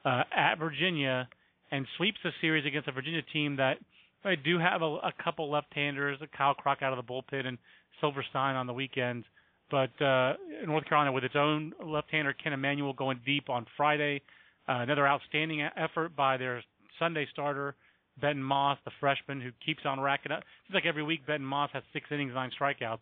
uh, 0.06 0.22
at 0.34 0.54
Virginia 0.54 1.28
and 1.70 1.86
sweeps 1.98 2.16
the 2.24 2.30
series 2.40 2.64
against 2.64 2.88
a 2.88 2.92
Virginia 2.92 3.20
team 3.30 3.56
that 3.56 3.76
they 4.24 4.36
do 4.36 4.58
have 4.58 4.80
a, 4.80 4.86
a 4.86 5.12
couple 5.22 5.50
left-handers, 5.50 6.18
Kyle 6.34 6.54
Crock 6.54 6.78
out 6.80 6.96
of 6.96 7.04
the 7.04 7.12
bullpen 7.12 7.44
and 7.44 7.58
Silverstein 8.00 8.56
on 8.56 8.66
the 8.66 8.72
weekends. 8.72 9.26
But 9.70 10.00
uh, 10.02 10.32
North 10.66 10.86
Carolina, 10.86 11.12
with 11.12 11.24
its 11.24 11.36
own 11.36 11.74
left-hander 11.84 12.32
Kent 12.42 12.54
Emanuel 12.54 12.94
going 12.94 13.20
deep 13.26 13.50
on 13.50 13.66
Friday, 13.76 14.22
uh, 14.66 14.78
another 14.78 15.06
outstanding 15.06 15.60
effort 15.76 16.16
by 16.16 16.38
their 16.38 16.62
Sunday 16.98 17.26
starter 17.32 17.74
Benton 18.20 18.42
Moss, 18.42 18.78
the 18.84 18.92
freshman 19.00 19.40
who 19.40 19.50
keeps 19.64 19.80
on 19.84 20.00
racking 20.00 20.32
up. 20.32 20.42
Seems 20.66 20.74
like 20.74 20.86
every 20.86 21.02
week 21.02 21.26
Benton 21.26 21.46
Moss 21.46 21.70
has 21.72 21.82
six 21.92 22.06
innings, 22.10 22.32
nine 22.34 22.50
strikeouts. 22.58 23.00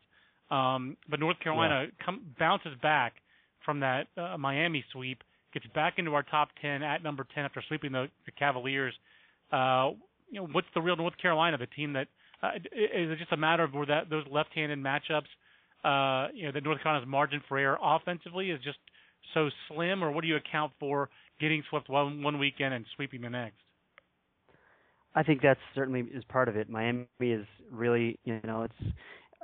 Um, 0.54 0.96
but 1.08 1.20
North 1.20 1.38
Carolina 1.40 1.84
yeah. 1.84 2.04
come, 2.04 2.22
bounces 2.38 2.72
back 2.82 3.14
from 3.64 3.80
that 3.80 4.06
uh, 4.16 4.36
Miami 4.38 4.84
sweep, 4.92 5.22
gets 5.54 5.66
back 5.74 5.94
into 5.98 6.14
our 6.14 6.22
top 6.22 6.48
ten 6.60 6.82
at 6.82 7.02
number 7.02 7.26
ten 7.34 7.44
after 7.44 7.62
sweeping 7.68 7.92
the, 7.92 8.08
the 8.26 8.32
Cavaliers. 8.32 8.94
Uh, 9.52 9.90
you 10.30 10.40
know, 10.40 10.48
what's 10.52 10.66
the 10.74 10.80
real 10.80 10.96
North 10.96 11.16
Carolina, 11.20 11.58
the 11.58 11.66
team 11.66 11.92
that 11.92 12.08
uh, 12.42 12.56
is 12.56 13.10
it 13.10 13.18
just 13.18 13.32
a 13.32 13.36
matter 13.36 13.62
of 13.62 13.72
where 13.72 13.86
that 13.86 14.10
those 14.10 14.24
left-handed 14.30 14.78
matchups, 14.78 15.28
uh, 15.84 16.28
you 16.34 16.46
know, 16.46 16.52
that 16.52 16.64
North 16.64 16.82
Carolina's 16.82 17.08
margin 17.08 17.42
for 17.48 17.58
error 17.58 17.78
offensively 17.82 18.50
is 18.50 18.60
just 18.64 18.78
so 19.34 19.48
slim, 19.68 20.02
or 20.02 20.10
what 20.10 20.22
do 20.22 20.28
you 20.28 20.36
account 20.36 20.72
for 20.80 21.08
getting 21.40 21.62
swept 21.70 21.88
one 21.88 22.22
one 22.22 22.38
weekend 22.38 22.74
and 22.74 22.84
sweeping 22.96 23.20
the 23.20 23.30
next? 23.30 23.56
I 25.14 25.22
think 25.22 25.42
that's 25.42 25.60
certainly 25.74 26.00
is 26.12 26.24
part 26.24 26.48
of 26.48 26.56
it. 26.56 26.70
Miami 26.70 27.06
is 27.20 27.46
really, 27.70 28.18
you 28.24 28.40
know, 28.44 28.62
it's 28.62 28.94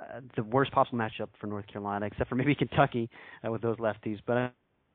uh, 0.00 0.20
the 0.36 0.42
worst 0.42 0.72
possible 0.72 0.98
matchup 0.98 1.28
for 1.40 1.46
North 1.46 1.66
Carolina, 1.66 2.06
except 2.06 2.28
for 2.28 2.36
maybe 2.36 2.54
Kentucky 2.58 3.10
uh, 3.46 3.50
with 3.50 3.62
those 3.62 3.76
lefties. 3.76 4.18
But 4.26 4.36
uh, 4.36 4.48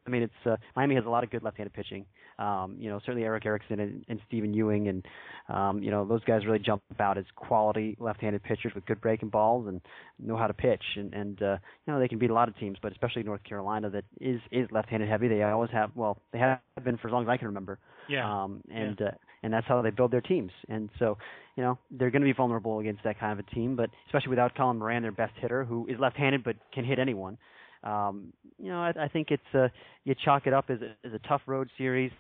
I 0.06 0.10
mean, 0.10 0.24
it's 0.24 0.34
uh, 0.46 0.58
Miami 0.76 0.96
has 0.96 1.06
a 1.06 1.10
lot 1.10 1.24
of 1.24 1.30
good 1.30 1.44
left-handed 1.44 1.74
pitching. 1.74 2.06
Um, 2.40 2.76
you 2.78 2.90
know, 2.90 3.00
certainly 3.06 3.24
Erick 3.24 3.46
Erickson 3.46 3.80
and, 3.80 4.04
and 4.10 4.20
Stephen 4.28 4.54
Ewing, 4.54 4.88
and 4.88 5.06
um, 5.50 5.82
you 5.82 5.92
know 5.92 6.06
those 6.06 6.24
guys 6.26 6.46
really 6.46 6.60
jump 6.60 6.82
out 7.00 7.18
as 7.18 7.26
quality 7.36 7.96
left-handed 8.00 8.44
pitchers 8.44 8.74
with 8.76 8.86
good 8.86 9.00
breaking 9.00 9.30
balls 9.30 9.68
and 9.68 9.82
know 10.20 10.36
how 10.36 10.48
to 10.48 10.54
pitch. 10.54 10.84
And, 10.96 11.14
and 11.14 11.42
uh, 11.42 11.58
you 11.86 11.94
know 11.94 12.00
they 12.00 12.08
can 12.08 12.20
beat 12.20 12.32
a 12.32 12.34
lot 12.34 12.50
of 12.50 12.58
teams, 12.58 12.78
but 12.82 12.92
especially 12.92 13.24
North 13.24 13.44
Carolina 13.44 13.90
that 13.92 14.04
is 14.20 14.42
is 14.52 14.68
left-handed 14.72 15.08
heavy. 15.08 15.28
They 15.28 15.44
always 15.44 15.72
have. 15.72 15.92
Well, 15.96 16.18
they 16.34 16.40
have 16.40 16.60
been 16.84 16.98
for 16.98 17.08
as 17.08 17.14
long 17.14 17.24
as 17.24 17.30
I 17.30 17.38
can 17.38 17.48
remember. 17.48 17.80
Yeah. 18.10 18.44
Um, 18.44 18.62
and 18.74 18.98
yeah. 19.00 19.08
Uh, 19.08 19.12
and 19.44 19.54
that's 19.54 19.68
how 19.68 19.82
they 19.82 19.92
build 19.92 20.12
their 20.12 20.22
teams. 20.22 20.52
And 20.70 20.90
so, 20.98 21.18
you 21.56 21.64
know, 21.64 21.78
they're 21.92 22.10
going 22.10 22.22
to 22.22 22.26
be 22.26 22.34
vulnerable 22.34 22.80
against 22.80 23.04
that 23.04 23.20
kind 23.20 23.38
of 23.38 23.46
a 23.46 23.50
team. 23.56 23.76
But 23.76 23.90
especially 24.08 24.30
without 24.30 24.56
Colin 24.56 24.80
Moran, 24.80 25.04
their 25.04 25.12
best 25.12 25.34
hitter, 25.40 25.64
who 25.64 25.86
is 25.88 26.00
left-handed 26.00 26.44
but 26.44 26.56
can 26.74 26.86
hit 26.86 26.98
anyone 26.98 27.38
um, 27.84 28.32
you 28.58 28.70
know, 28.70 28.82
I, 28.82 28.94
I 28.98 29.08
think 29.08 29.30
it's 29.30 29.44
uh, 29.54 29.68
you 30.06 30.16
chalk 30.24 30.48
it 30.48 30.54
up 30.54 30.70
as 30.70 30.80
a, 30.82 31.08
as 31.08 31.14
a 31.14 31.20
tough 31.28 31.42
road 31.46 31.70
series 31.78 32.12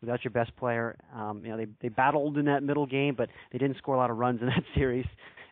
without 0.00 0.22
your 0.22 0.30
best 0.30 0.54
player. 0.56 0.96
Um, 1.14 1.42
you 1.44 1.50
know, 1.50 1.56
they 1.56 1.66
they 1.80 1.88
battled 1.88 2.36
in 2.38 2.44
that 2.46 2.62
middle 2.62 2.86
game, 2.86 3.14
but 3.16 3.28
they 3.52 3.58
didn't 3.58 3.78
score 3.78 3.94
a 3.94 3.98
lot 3.98 4.10
of 4.10 4.18
runs 4.18 4.40
in 4.40 4.46
that 4.46 4.62
series. 4.74 5.06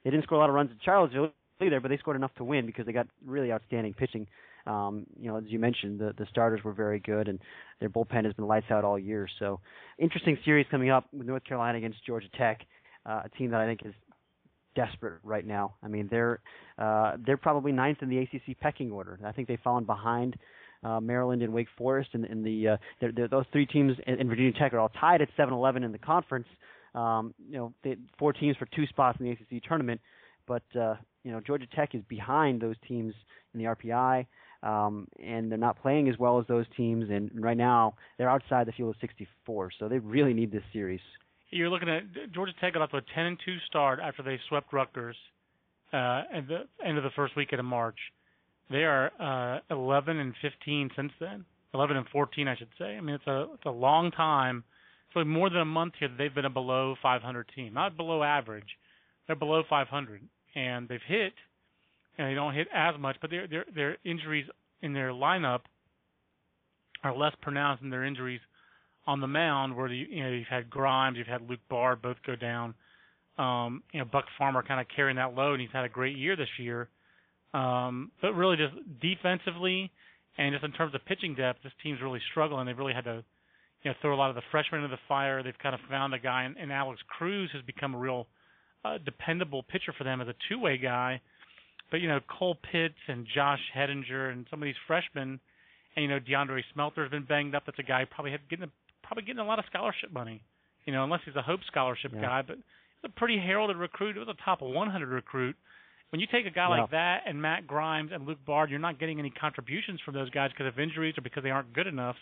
They 0.04 0.10
didn't 0.10 0.24
score 0.24 0.36
a 0.36 0.40
lot 0.40 0.50
of 0.50 0.54
runs 0.54 0.70
in 0.70 0.76
Charlottesville 0.84 1.32
either, 1.62 1.80
but 1.80 1.88
they 1.88 1.96
scored 1.96 2.16
enough 2.16 2.34
to 2.36 2.44
win 2.44 2.66
because 2.66 2.84
they 2.84 2.92
got 2.92 3.06
really 3.24 3.52
outstanding 3.52 3.94
pitching. 3.94 4.26
Um, 4.66 5.06
you 5.20 5.28
know, 5.28 5.36
as 5.36 5.44
you 5.46 5.58
mentioned, 5.58 6.00
the 6.00 6.14
the 6.16 6.26
starters 6.30 6.64
were 6.64 6.72
very 6.72 7.00
good, 7.00 7.28
and 7.28 7.38
their 7.80 7.90
bullpen 7.90 8.24
has 8.24 8.34
been 8.34 8.46
lights 8.46 8.70
out 8.70 8.84
all 8.84 8.98
year. 8.98 9.28
So, 9.38 9.60
interesting 9.98 10.38
series 10.44 10.66
coming 10.70 10.90
up 10.90 11.06
with 11.12 11.26
North 11.26 11.44
Carolina 11.44 11.78
against 11.78 12.04
Georgia 12.06 12.28
Tech, 12.38 12.62
uh, 13.04 13.22
a 13.24 13.28
team 13.36 13.50
that 13.50 13.60
I 13.60 13.66
think 13.66 13.80
is 13.84 13.94
desperate 14.74 15.20
right 15.22 15.46
now. 15.46 15.74
I 15.82 15.88
mean, 15.88 16.08
they're 16.10 16.40
uh, 16.78 17.16
they're 17.24 17.36
probably 17.36 17.72
ninth 17.72 17.98
in 18.02 18.08
the 18.08 18.18
ACC 18.18 18.58
pecking 18.60 18.90
order. 18.90 19.18
I 19.24 19.32
think 19.32 19.48
they've 19.48 19.58
fallen 19.62 19.84
behind 19.84 20.36
uh, 20.82 21.00
Maryland 21.00 21.42
and 21.42 21.52
Wake 21.52 21.68
Forest, 21.76 22.10
and, 22.12 22.24
and 22.24 22.44
the 22.44 22.68
uh, 22.68 22.76
they're, 23.00 23.12
they're, 23.12 23.28
those 23.28 23.46
three 23.52 23.66
teams 23.66 23.96
in, 24.06 24.28
Virginia 24.28 24.52
Tech 24.52 24.72
are 24.72 24.78
all 24.78 24.90
tied 25.00 25.22
at 25.22 25.28
7-11 25.38 25.84
in 25.84 25.92
the 25.92 25.98
conference. 25.98 26.46
Um, 26.94 27.34
you 27.48 27.56
know, 27.56 27.72
they, 27.82 27.96
four 28.18 28.32
teams 28.32 28.56
for 28.56 28.66
two 28.66 28.86
spots 28.86 29.18
in 29.18 29.26
the 29.26 29.32
ACC 29.32 29.62
tournament, 29.66 30.00
but 30.46 30.62
uh, 30.78 30.96
you 31.22 31.32
know 31.32 31.40
Georgia 31.40 31.66
Tech 31.74 31.94
is 31.94 32.02
behind 32.08 32.60
those 32.60 32.76
teams 32.86 33.14
in 33.52 33.60
the 33.60 33.66
RPI. 33.66 34.26
Um, 34.64 35.06
and 35.22 35.50
they're 35.50 35.58
not 35.58 35.80
playing 35.80 36.08
as 36.08 36.18
well 36.18 36.40
as 36.40 36.46
those 36.46 36.64
teams, 36.74 37.10
and 37.10 37.30
right 37.34 37.56
now 37.56 37.94
they're 38.16 38.30
outside 38.30 38.66
the 38.66 38.72
field 38.72 38.90
of 38.90 38.96
64. 39.00 39.70
So 39.78 39.88
they 39.88 39.98
really 39.98 40.32
need 40.32 40.50
this 40.50 40.62
series 40.72 41.00
you're 41.54 41.70
looking 41.70 41.88
at 41.88 42.02
Georgia 42.32 42.52
Tech 42.60 42.74
got 42.74 42.82
off 42.82 42.90
to 42.90 42.96
a 42.96 43.02
10 43.14 43.24
and 43.24 43.38
2 43.44 43.56
start 43.68 44.00
after 44.02 44.22
they 44.22 44.38
swept 44.48 44.72
Rutgers 44.72 45.16
uh, 45.92 46.22
at 46.32 46.48
the 46.48 46.62
end 46.84 46.98
of 46.98 47.04
the 47.04 47.10
first 47.14 47.36
weekend 47.36 47.60
of 47.60 47.66
March. 47.66 47.98
They 48.70 48.84
are 48.84 49.12
uh, 49.20 49.60
11 49.70 50.18
and 50.18 50.34
15 50.42 50.90
since 50.96 51.12
then. 51.20 51.44
11 51.72 51.96
and 51.96 52.06
14, 52.08 52.48
I 52.48 52.56
should 52.56 52.68
say. 52.78 52.96
I 52.96 53.00
mean, 53.00 53.14
it's 53.16 53.26
a 53.26 53.46
it's 53.54 53.66
a 53.66 53.70
long 53.70 54.10
time. 54.10 54.64
It's 55.08 55.16
really 55.16 55.28
more 55.28 55.50
than 55.50 55.60
a 55.60 55.64
month 55.64 55.94
here 55.98 56.08
that 56.08 56.18
they've 56.18 56.34
been 56.34 56.44
a 56.44 56.50
below 56.50 56.94
500 57.02 57.50
team, 57.54 57.74
not 57.74 57.96
below 57.96 58.22
average. 58.22 58.76
They're 59.26 59.36
below 59.36 59.62
500, 59.68 60.22
and 60.54 60.88
they've 60.88 61.00
hit, 61.06 61.32
and 62.18 62.28
they 62.28 62.34
don't 62.34 62.54
hit 62.54 62.68
as 62.72 62.94
much, 62.98 63.16
but 63.20 63.30
their 63.30 63.46
their 63.46 63.64
their 63.74 63.96
injuries 64.04 64.46
in 64.82 64.92
their 64.92 65.10
lineup 65.10 65.60
are 67.02 67.16
less 67.16 67.34
pronounced 67.42 67.82
than 67.82 67.90
their 67.90 68.04
injuries 68.04 68.40
on 69.06 69.20
the 69.20 69.26
mound 69.26 69.76
where 69.76 69.88
you, 69.88 70.06
you 70.08 70.22
know 70.22 70.30
you've 70.30 70.48
had 70.48 70.70
Grimes, 70.70 71.16
you've 71.18 71.26
had 71.26 71.48
Luke 71.48 71.60
Bard 71.68 72.02
both 72.02 72.16
go 72.26 72.36
down. 72.36 72.74
Um, 73.36 73.82
you 73.92 73.98
know 73.98 74.06
Buck 74.06 74.26
Farmer 74.38 74.62
kind 74.62 74.80
of 74.80 74.86
carrying 74.94 75.16
that 75.16 75.34
load, 75.34 75.54
and 75.54 75.60
he's 75.62 75.70
had 75.72 75.84
a 75.84 75.88
great 75.88 76.16
year 76.16 76.36
this 76.36 76.48
year. 76.58 76.88
Um, 77.52 78.10
but 78.20 78.32
really, 78.34 78.56
just 78.56 78.74
defensively 79.00 79.90
and 80.36 80.52
just 80.52 80.64
in 80.64 80.72
terms 80.72 80.94
of 80.94 81.04
pitching 81.04 81.34
depth, 81.34 81.62
this 81.62 81.72
team's 81.82 82.00
really 82.02 82.20
struggling. 82.30 82.66
They've 82.66 82.78
really 82.78 82.94
had 82.94 83.04
to 83.04 83.24
you 83.82 83.90
know 83.90 83.94
throw 84.00 84.14
a 84.14 84.16
lot 84.16 84.30
of 84.30 84.36
the 84.36 84.42
freshmen 84.50 84.82
into 84.82 84.94
the 84.94 85.00
fire. 85.08 85.42
They've 85.42 85.58
kind 85.62 85.74
of 85.74 85.80
found 85.88 86.14
a 86.14 86.18
guy, 86.18 86.44
and, 86.44 86.56
and 86.56 86.72
Alex 86.72 87.00
Cruz 87.06 87.50
has 87.52 87.62
become 87.62 87.94
a 87.94 87.98
real 87.98 88.26
uh, 88.84 88.98
dependable 89.04 89.62
pitcher 89.62 89.92
for 89.96 90.04
them 90.04 90.20
as 90.20 90.28
a 90.28 90.34
two-way 90.48 90.78
guy. 90.78 91.20
But 91.94 92.00
you 92.00 92.08
know 92.08 92.18
Cole 92.26 92.56
Pitts 92.72 92.98
and 93.06 93.24
Josh 93.32 93.60
Heddinger 93.72 94.32
and 94.32 94.46
some 94.50 94.60
of 94.60 94.66
these 94.66 94.74
freshmen, 94.84 95.38
and 95.94 96.02
you 96.02 96.08
know 96.08 96.18
DeAndre 96.18 96.60
Smelter's 96.72 97.08
been 97.08 97.22
banged 97.22 97.54
up. 97.54 97.62
That's 97.66 97.78
a 97.78 97.84
guy 97.84 98.04
probably 98.04 98.32
had 98.32 98.40
getting 98.50 98.64
a 98.64 99.06
probably 99.06 99.22
getting 99.22 99.38
a 99.38 99.46
lot 99.46 99.60
of 99.60 99.64
scholarship 99.70 100.12
money. 100.12 100.42
You 100.86 100.92
know, 100.92 101.04
unless 101.04 101.20
he's 101.24 101.36
a 101.36 101.42
Hope 101.42 101.60
Scholarship 101.70 102.10
yeah. 102.12 102.20
guy, 102.20 102.42
but 102.42 102.56
he's 102.56 103.04
a 103.04 103.08
pretty 103.10 103.38
heralded 103.38 103.76
recruit. 103.76 104.14
He 104.14 104.18
was 104.18 104.26
a 104.26 104.44
top 104.44 104.60
100 104.60 105.08
recruit. 105.08 105.54
When 106.10 106.20
you 106.20 106.26
take 106.26 106.46
a 106.46 106.50
guy 106.50 106.68
yeah. 106.68 106.80
like 106.80 106.90
that 106.90 107.18
and 107.28 107.40
Matt 107.40 107.68
Grimes 107.68 108.10
and 108.12 108.26
Luke 108.26 108.44
Bard, 108.44 108.70
you're 108.70 108.80
not 108.80 108.98
getting 108.98 109.20
any 109.20 109.30
contributions 109.30 110.00
from 110.04 110.14
those 110.14 110.30
guys 110.30 110.50
because 110.50 110.66
of 110.66 110.80
injuries 110.80 111.14
or 111.16 111.22
because 111.22 111.44
they 111.44 111.50
aren't 111.50 111.72
good 111.74 111.86
enough. 111.86 112.16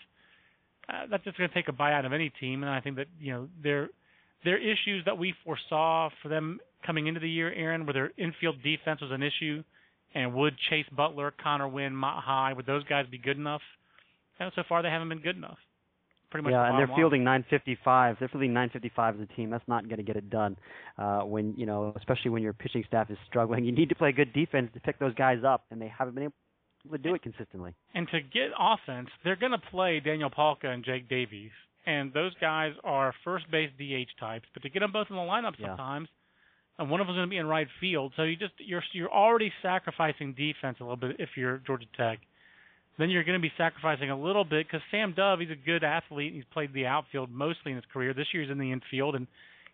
Uh, 0.87 1.07
that's 1.11 1.25
just 1.25 1.39
going 1.39 1.49
to 1.49 1.55
take 1.55 1.69
a 1.69 1.73
bite 1.73 1.95
out 1.95 2.05
of 2.05 2.13
any 2.13 2.29
team, 2.29 2.63
and 2.63 2.71
I 2.71 2.83
think 2.83 2.97
that 2.97 3.07
you 3.19 3.33
know 3.33 3.49
their 3.63 3.89
their 4.45 4.59
issues 4.59 5.03
that 5.07 5.17
we 5.17 5.33
foresaw 5.47 6.11
for 6.23 6.29
them 6.29 6.61
coming 6.85 7.07
into 7.07 7.21
the 7.21 7.29
year, 7.29 7.53
Aaron, 7.53 7.87
where 7.87 7.95
their 7.95 8.13
infield 8.17 8.63
defense 8.63 9.01
was 9.01 9.11
an 9.11 9.23
issue, 9.23 9.63
and 10.15 10.35
would 10.35 10.55
Chase 10.71 10.87
Butler, 10.95 11.33
Connor 11.43 11.69
Wynn, 11.69 11.95
Mott 11.95 12.23
Hyde, 12.23 12.57
would 12.57 12.67
those 12.67 12.85
guys 12.85 13.07
be 13.11 13.19
good 13.19 13.37
enough? 13.37 13.63
And 14.39 14.51
so 14.55 14.63
far, 14.69 14.83
they 14.83 14.89
haven't 14.89 15.09
been 15.09 15.23
good 15.23 15.37
enough 15.37 15.59
pretty 16.33 16.45
much. 16.45 16.53
Yeah, 16.53 16.63
the 16.63 16.69
and 16.71 16.79
they're 16.79 16.87
line. 16.89 16.97
fielding 16.97 17.23
955. 17.25 18.17
They're 18.19 18.29
fielding 18.29 18.53
955 18.53 19.21
as 19.21 19.29
a 19.31 19.37
team. 19.37 19.51
That's 19.51 19.69
not 19.69 19.85
going 19.85 19.99
to 19.99 20.03
get 20.03 20.17
it 20.17 20.31
done. 20.31 20.57
Uh, 20.99 21.21
when 21.21 21.55
you 21.57 21.67
know, 21.67 21.93
especially 21.97 22.33
when 22.33 22.43
your 22.43 22.55
pitching 22.55 22.83
staff 22.89 23.11
is 23.11 23.19
struggling, 23.29 23.65
you 23.65 23.73
need 23.73 23.91
to 23.91 23.95
play 23.95 24.11
good 24.11 24.33
defense 24.33 24.71
to 24.75 24.81
pick 24.81 24.99
those 24.99 25.15
guys 25.15 25.45
up, 25.47 25.67
and 25.71 25.81
they 25.81 25.93
haven't 25.97 26.15
been 26.15 26.25
able 26.25 26.35
to 26.91 26.99
do 26.99 27.15
it 27.15 27.23
consistently. 27.23 27.75
And 27.95 28.09
to 28.09 28.21
get 28.21 28.51
offense, 28.59 29.11
they're 29.23 29.37
going 29.37 29.53
to 29.53 29.63
play 29.71 30.01
Daniel 30.01 30.31
Palka 30.31 30.67
and 30.67 30.85
Jake 30.85 31.09
Davies, 31.09 31.53
and 31.87 32.13
those 32.13 32.33
guys 32.41 32.73
are 32.83 33.15
first 33.23 33.49
base 33.51 33.71
DH 33.79 34.19
types. 34.19 34.47
But 34.55 34.63
to 34.65 34.71
get 34.71 34.81
them 34.81 34.91
both 34.91 35.07
in 35.11 35.17
the 35.17 35.23
lineup 35.23 35.53
yeah. 35.59 35.69
sometimes, 35.69 36.09
and 36.79 36.91
one 36.91 37.01
of 37.01 37.07
them's 37.07 37.17
going 37.17 37.29
to 37.29 37.31
be 37.31 37.37
in 37.39 37.47
right 37.47 37.69
field, 37.81 38.13
so 38.17 38.23
you 38.23 38.37
just 38.37 38.55
you're 38.59 38.83
you're 38.93 39.13
already 39.13 39.53
sacrificing 39.63 40.35
defense 40.35 40.79
a 40.81 40.85
little 40.85 40.97
bit 40.97 41.17
if 41.19 41.31
you're 41.37 41.59
Georgia 41.67 41.87
Tech 41.97 42.21
then 42.99 43.11
you're 43.11 43.25
going 43.25 43.39
to 43.39 43.43
be 43.43 43.53
sacrificing 43.57 44.11
a 44.11 44.21
little 44.21 44.45
bit 44.45 44.67
because 44.67 44.81
Sam 44.91 45.15
Dove, 45.17 45.41
he's 45.41 45.51
a 45.51 45.67
good 45.67 45.83
athlete. 45.83 46.35
He's 46.35 46.45
played 46.53 46.73
the 46.75 46.87
outfield 46.87 47.31
mostly 47.31 47.73
in 47.73 47.77
his 47.77 47.85
career. 47.93 48.13
This 48.13 48.27
year 48.33 48.43
he's 48.43 48.51
in 48.53 48.59
the 48.59 48.71
infield, 48.71 49.15
and 49.15 49.27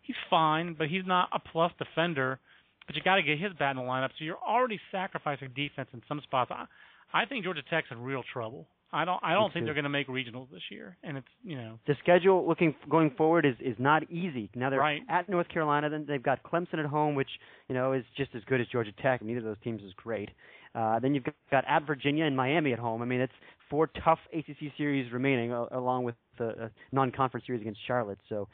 he's 0.03 0.17
fine, 0.31 0.75
but 0.79 0.89
he's 0.89 1.07
not 1.07 1.29
a 1.33 1.41
plus 1.41 1.73
defender. 1.79 2.39
But 2.87 2.97
you 2.97 3.03
got 3.03 3.17
to 3.17 3.23
get 3.23 3.39
his 3.39 3.53
bat 3.59 3.73
in 3.73 3.77
the 3.77 3.83
lineup, 3.83 4.11
so 4.19 4.25
you're 4.25 4.39
already 4.39 4.81
sacrificing 4.93 5.51
defense 5.55 5.89
in 5.93 6.03
some 6.09 6.21
spots. 6.23 6.51
I, 6.55 6.67
I 7.13 7.27
think 7.27 7.45
Georgia 7.45 7.63
Tech's 7.69 7.89
in 7.91 8.01
real 8.01 8.23
trouble. 8.33 8.67
I 8.93 9.05
don't. 9.05 9.21
I 9.23 9.35
don't 9.35 9.53
think 9.53 9.63
too. 9.63 9.67
they're 9.67 9.75
going 9.75 9.85
to 9.85 9.91
make 9.91 10.09
regionals 10.09 10.51
this 10.51 10.63
year, 10.71 10.97
and 11.03 11.19
it's 11.19 11.27
you 11.45 11.57
know. 11.57 11.79
The 11.87 11.95
schedule 12.03 12.47
looking 12.49 12.75
going 12.89 13.11
forward 13.17 13.45
is 13.45 13.55
is 13.61 13.77
not 13.79 14.11
easy. 14.11 14.51
Now 14.55 14.71
they're 14.71 14.79
Right. 14.79 15.03
at 15.11 15.29
North 15.29 15.49
Carolina, 15.49 15.91
then 15.91 16.07
they've 16.09 16.23
got 16.23 16.43
Clemson 16.43 16.79
at 16.79 16.87
home, 16.87 17.15
which 17.15 17.29
you 17.69 17.75
know 17.75 17.93
is 17.93 18.05
just 18.17 18.35
as 18.35 18.43
good 18.45 18.61
as 18.61 18.67
Georgia 18.69 18.93
Tech. 19.03 19.23
Neither 19.23 19.41
of 19.41 19.45
those 19.45 19.61
teams 19.63 19.83
is 19.83 19.93
great. 19.95 20.31
Uh, 20.75 20.99
then 21.01 21.15
you've 21.15 21.25
got 21.51 21.65
at 21.69 21.87
Virginia 21.87 22.25
and 22.25 22.37
Miami 22.37 22.73
at 22.73 22.79
home. 22.79 23.03
I 23.03 23.05
mean, 23.05 23.21
it's 23.21 23.33
four 23.69 23.89
tough 24.05 24.19
ACC 24.33 24.73
series 24.79 25.13
remaining, 25.13 25.53
uh, 25.53 25.67
along 25.73 26.05
with 26.05 26.15
the 26.39 26.49
uh, 26.49 26.69
non-conference 26.93 27.47
series 27.47 27.61
against 27.61 27.81
Charlotte. 27.87 28.19
So, 28.29 28.49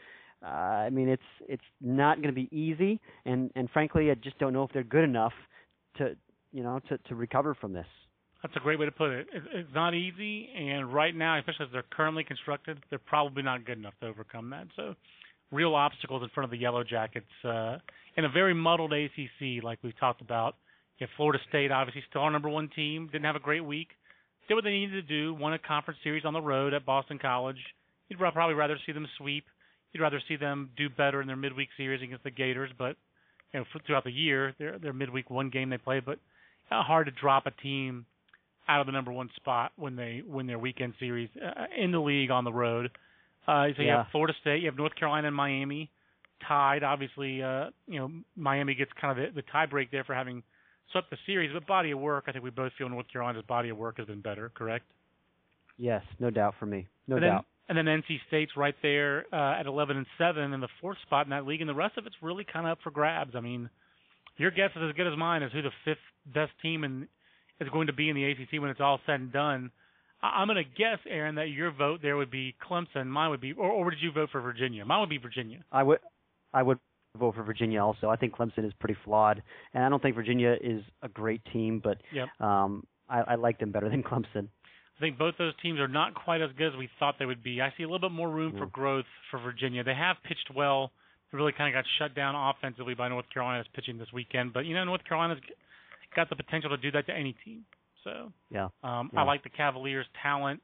uh, 0.44 0.46
I 0.48 0.90
mean, 0.90 1.08
it's 1.08 1.22
it's 1.48 1.62
not 1.80 2.16
going 2.16 2.34
to 2.34 2.40
be 2.40 2.48
easy, 2.50 3.00
and 3.24 3.50
and 3.54 3.70
frankly, 3.70 4.10
I 4.10 4.14
just 4.14 4.38
don't 4.38 4.52
know 4.52 4.64
if 4.64 4.72
they're 4.72 4.82
good 4.82 5.04
enough 5.04 5.32
to 5.98 6.16
you 6.52 6.64
know 6.64 6.80
to 6.88 6.98
to 6.98 7.14
recover 7.14 7.54
from 7.54 7.72
this. 7.72 7.86
That's 8.44 8.56
a 8.56 8.60
great 8.60 8.78
way 8.78 8.84
to 8.84 8.92
put 8.92 9.10
it. 9.10 9.26
It- 9.32 9.46
It's 9.52 9.72
not 9.74 9.94
easy, 9.94 10.50
and 10.50 10.92
right 10.92 11.14
now, 11.14 11.38
especially 11.38 11.64
as 11.64 11.72
they're 11.72 11.82
currently 11.82 12.24
constructed, 12.24 12.84
they're 12.90 12.98
probably 12.98 13.42
not 13.42 13.64
good 13.64 13.78
enough 13.78 13.98
to 14.00 14.06
overcome 14.06 14.50
that. 14.50 14.68
So, 14.76 14.94
real 15.50 15.74
obstacles 15.74 16.22
in 16.22 16.28
front 16.28 16.44
of 16.44 16.50
the 16.50 16.58
Yellow 16.58 16.84
Jackets 16.84 17.30
uh, 17.42 17.78
in 18.18 18.26
a 18.26 18.28
very 18.28 18.52
muddled 18.52 18.92
ACC, 18.92 19.62
like 19.62 19.78
we've 19.82 19.96
talked 19.96 20.20
about. 20.20 20.56
You 20.98 21.06
have 21.06 21.16
Florida 21.16 21.42
State, 21.48 21.70
obviously 21.70 22.02
still 22.10 22.20
our 22.20 22.30
number 22.30 22.50
one 22.50 22.68
team, 22.68 23.06
didn't 23.06 23.24
have 23.24 23.34
a 23.34 23.40
great 23.40 23.64
week, 23.64 23.88
did 24.46 24.54
what 24.54 24.64
they 24.64 24.70
needed 24.72 24.92
to 24.92 25.02
do, 25.02 25.32
won 25.32 25.54
a 25.54 25.58
conference 25.58 26.00
series 26.02 26.26
on 26.26 26.34
the 26.34 26.42
road 26.42 26.74
at 26.74 26.84
Boston 26.84 27.18
College. 27.18 27.74
You'd 28.08 28.18
probably 28.18 28.54
rather 28.54 28.78
see 28.84 28.92
them 28.92 29.08
sweep. 29.16 29.46
You'd 29.92 30.02
rather 30.02 30.20
see 30.28 30.36
them 30.36 30.70
do 30.76 30.90
better 30.90 31.22
in 31.22 31.26
their 31.26 31.36
midweek 31.36 31.70
series 31.78 32.02
against 32.02 32.24
the 32.24 32.30
Gators, 32.30 32.70
but 32.76 32.96
you 33.54 33.60
know, 33.60 33.66
throughout 33.86 34.04
the 34.04 34.12
year, 34.12 34.54
their 34.58 34.78
their 34.78 34.92
midweek 34.92 35.30
one 35.30 35.48
game 35.48 35.70
they 35.70 35.78
play, 35.78 36.00
but 36.00 36.18
hard 36.70 37.06
to 37.06 37.12
drop 37.12 37.46
a 37.46 37.50
team 37.62 38.04
out 38.68 38.80
of 38.80 38.86
the 38.86 38.92
number 38.92 39.12
one 39.12 39.30
spot 39.36 39.72
when 39.76 39.96
they 39.96 40.22
win 40.26 40.46
their 40.46 40.58
weekend 40.58 40.94
series 40.98 41.28
uh, 41.44 41.64
in 41.76 41.92
the 41.92 41.98
league 42.00 42.30
on 42.30 42.44
the 42.44 42.52
road. 42.52 42.90
Uh, 43.46 43.66
so 43.76 43.82
you 43.82 43.88
Yeah. 43.88 43.98
have 43.98 44.06
Florida 44.10 44.34
State, 44.40 44.60
you 44.62 44.66
have 44.66 44.76
North 44.76 44.94
Carolina 44.96 45.28
and 45.28 45.36
Miami 45.36 45.90
tied. 46.48 46.82
Obviously, 46.82 47.42
uh, 47.42 47.70
you 47.86 47.98
know 47.98 48.10
Miami 48.36 48.74
gets 48.74 48.90
kind 49.00 49.18
of 49.18 49.34
the, 49.34 49.40
the 49.42 49.46
tie 49.50 49.66
break 49.66 49.90
there 49.90 50.04
for 50.04 50.14
having 50.14 50.42
swept 50.92 51.10
the 51.10 51.18
series, 51.26 51.50
but 51.52 51.66
body 51.66 51.90
of 51.90 51.98
work, 51.98 52.24
I 52.26 52.32
think 52.32 52.44
we 52.44 52.50
both 52.50 52.72
feel 52.78 52.88
North 52.88 53.06
Carolina's 53.12 53.44
body 53.46 53.68
of 53.70 53.76
work 53.76 53.98
has 53.98 54.06
been 54.06 54.20
better. 54.20 54.50
Correct? 54.54 54.84
Yes, 55.76 56.02
no 56.20 56.30
doubt 56.30 56.54
for 56.58 56.66
me, 56.66 56.86
no 57.08 57.16
and 57.16 57.24
then, 57.24 57.30
doubt. 57.32 57.44
and 57.68 57.76
then 57.78 57.86
NC 57.86 58.18
State's 58.28 58.52
right 58.56 58.74
there 58.80 59.24
uh, 59.32 59.58
at 59.58 59.66
11 59.66 59.96
and 59.96 60.06
seven 60.18 60.52
in 60.52 60.60
the 60.60 60.68
fourth 60.80 60.98
spot 61.02 61.26
in 61.26 61.30
that 61.30 61.46
league, 61.46 61.60
and 61.60 61.68
the 61.68 61.74
rest 61.74 61.98
of 61.98 62.06
it's 62.06 62.14
really 62.22 62.44
kind 62.44 62.66
of 62.66 62.72
up 62.72 62.78
for 62.84 62.90
grabs. 62.90 63.34
I 63.34 63.40
mean, 63.40 63.68
your 64.36 64.50
guess 64.50 64.70
is 64.76 64.82
as 64.88 64.94
good 64.96 65.06
as 65.10 65.18
mine 65.18 65.42
as 65.42 65.50
who 65.52 65.62
the 65.62 65.70
fifth 65.84 65.98
best 66.32 66.52
team 66.62 66.84
in, 66.84 67.08
is 67.60 67.68
going 67.70 67.86
to 67.86 67.92
be 67.92 68.08
in 68.08 68.16
the 68.16 68.24
ACC 68.24 68.60
when 68.60 68.70
it's 68.70 68.80
all 68.80 69.00
said 69.06 69.20
and 69.20 69.32
done. 69.32 69.70
I, 70.22 70.40
I'm 70.40 70.48
going 70.48 70.56
to 70.56 70.64
guess, 70.64 70.98
Aaron, 71.08 71.36
that 71.36 71.48
your 71.48 71.70
vote 71.70 72.00
there 72.02 72.16
would 72.16 72.30
be 72.30 72.54
Clemson. 72.68 73.06
Mine 73.06 73.30
would 73.30 73.40
be, 73.40 73.52
or, 73.52 73.70
or 73.70 73.90
did 73.90 74.00
you 74.00 74.12
vote 74.12 74.30
for 74.32 74.40
Virginia? 74.40 74.84
Mine 74.84 75.00
would 75.00 75.10
be 75.10 75.18
Virginia. 75.18 75.64
I 75.72 75.82
would, 75.82 75.98
I 76.52 76.62
would 76.62 76.78
vote 77.18 77.34
for 77.34 77.42
Virginia 77.42 77.82
also. 77.82 78.08
I 78.08 78.16
think 78.16 78.36
Clemson 78.36 78.66
is 78.66 78.72
pretty 78.80 78.96
flawed, 79.04 79.42
and 79.72 79.84
I 79.84 79.88
don't 79.88 80.02
think 80.02 80.14
Virginia 80.14 80.56
is 80.60 80.82
a 81.02 81.08
great 81.08 81.42
team, 81.52 81.80
but 81.82 81.98
yep. 82.12 82.28
um, 82.40 82.84
I, 83.08 83.20
I 83.20 83.34
like 83.36 83.58
them 83.58 83.72
better 83.72 83.88
than 83.88 84.02
Clemson. 84.02 84.48
I 84.96 85.00
think 85.00 85.18
both 85.18 85.34
those 85.38 85.54
teams 85.60 85.80
are 85.80 85.88
not 85.88 86.14
quite 86.14 86.40
as 86.40 86.50
good 86.56 86.68
as 86.68 86.78
we 86.78 86.88
thought 86.98 87.16
they 87.18 87.26
would 87.26 87.42
be. 87.42 87.60
I 87.60 87.72
see 87.76 87.82
a 87.82 87.86
little 87.86 88.08
bit 88.08 88.14
more 88.14 88.30
room 88.30 88.52
mm. 88.52 88.58
for 88.58 88.66
growth 88.66 89.06
for 89.30 89.40
Virginia. 89.40 89.82
They 89.82 89.94
have 89.94 90.16
pitched 90.24 90.50
well. 90.54 90.92
They 91.32 91.38
really 91.38 91.52
kind 91.52 91.74
of 91.74 91.76
got 91.76 91.88
shut 91.98 92.14
down 92.14 92.34
offensively 92.36 92.94
by 92.94 93.08
North 93.08 93.26
Carolina's 93.32 93.66
pitching 93.74 93.98
this 93.98 94.12
weekend. 94.12 94.52
But 94.52 94.66
you 94.66 94.74
know, 94.74 94.84
North 94.84 95.02
Carolina's 95.08 95.40
got 96.14 96.30
the 96.30 96.36
potential 96.36 96.70
to 96.70 96.76
do 96.76 96.90
that 96.92 97.06
to 97.06 97.12
any 97.12 97.34
team. 97.44 97.64
So 98.02 98.32
yeah, 98.50 98.68
um, 98.82 99.10
yeah. 99.12 99.20
I 99.20 99.22
like 99.24 99.42
the 99.42 99.50
Cavaliers' 99.50 100.06
talent. 100.22 100.60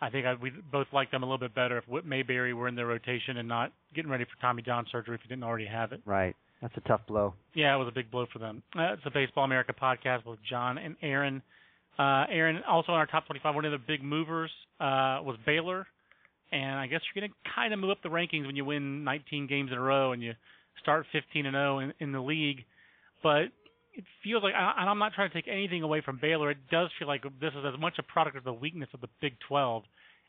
I 0.00 0.10
think 0.10 0.26
I, 0.26 0.34
we 0.34 0.50
both 0.50 0.88
like 0.92 1.10
them 1.10 1.22
a 1.22 1.26
little 1.26 1.38
bit 1.38 1.54
better 1.54 1.78
if 1.78 1.88
Whit 1.88 2.04
Mayberry 2.04 2.52
were 2.52 2.68
in 2.68 2.74
their 2.74 2.86
rotation 2.86 3.38
and 3.38 3.48
not 3.48 3.72
getting 3.94 4.10
ready 4.10 4.24
for 4.24 4.40
Tommy 4.40 4.62
John 4.62 4.84
surgery 4.90 5.14
if 5.14 5.22
he 5.22 5.28
didn't 5.28 5.44
already 5.44 5.66
have 5.66 5.92
it. 5.92 6.02
Right. 6.04 6.36
That's 6.60 6.74
a 6.76 6.88
tough 6.88 7.02
blow. 7.06 7.34
Yeah, 7.54 7.74
it 7.74 7.78
was 7.78 7.88
a 7.88 7.94
big 7.94 8.10
blow 8.10 8.26
for 8.32 8.38
them. 8.38 8.62
Uh, 8.76 8.94
it's 8.94 9.02
a 9.06 9.10
Baseball 9.10 9.44
America 9.44 9.72
podcast 9.72 10.26
with 10.26 10.38
John 10.48 10.78
and 10.78 10.96
Aaron. 11.02 11.42
Uh, 11.98 12.24
Aaron, 12.30 12.60
also 12.68 12.92
in 12.92 12.98
our 12.98 13.06
top 13.06 13.26
25, 13.26 13.54
one 13.54 13.64
of 13.64 13.72
the 13.72 13.78
big 13.78 14.02
movers 14.02 14.50
uh, 14.80 15.20
was 15.22 15.36
Baylor. 15.46 15.86
And 16.52 16.78
I 16.78 16.86
guess 16.86 17.00
you're 17.14 17.20
going 17.20 17.30
to 17.30 17.50
kind 17.54 17.72
of 17.72 17.80
move 17.80 17.90
up 17.90 18.02
the 18.02 18.08
rankings 18.08 18.46
when 18.46 18.56
you 18.56 18.64
win 18.64 19.04
19 19.04 19.46
games 19.46 19.70
in 19.72 19.78
a 19.78 19.80
row 19.80 20.12
and 20.12 20.22
you 20.22 20.32
start 20.80 21.06
15 21.12 21.46
and 21.46 21.54
0 21.54 21.78
in, 21.80 21.92
in 22.00 22.12
the 22.12 22.20
league. 22.20 22.64
But 23.22 23.46
it 23.96 24.04
feels 24.22 24.42
like, 24.42 24.54
and 24.56 24.90
I'm 24.90 24.98
not 24.98 25.12
trying 25.14 25.30
to 25.30 25.34
take 25.34 25.48
anything 25.48 25.82
away 25.82 26.00
from 26.00 26.18
Baylor. 26.20 26.50
It 26.50 26.58
does 26.70 26.90
feel 26.98 27.08
like 27.08 27.22
this 27.40 27.52
is 27.52 27.64
as 27.66 27.78
much 27.78 27.94
a 27.98 28.02
product 28.02 28.36
of 28.36 28.44
the 28.44 28.52
weakness 28.52 28.88
of 28.92 29.00
the 29.00 29.08
Big 29.20 29.34
12 29.48 29.84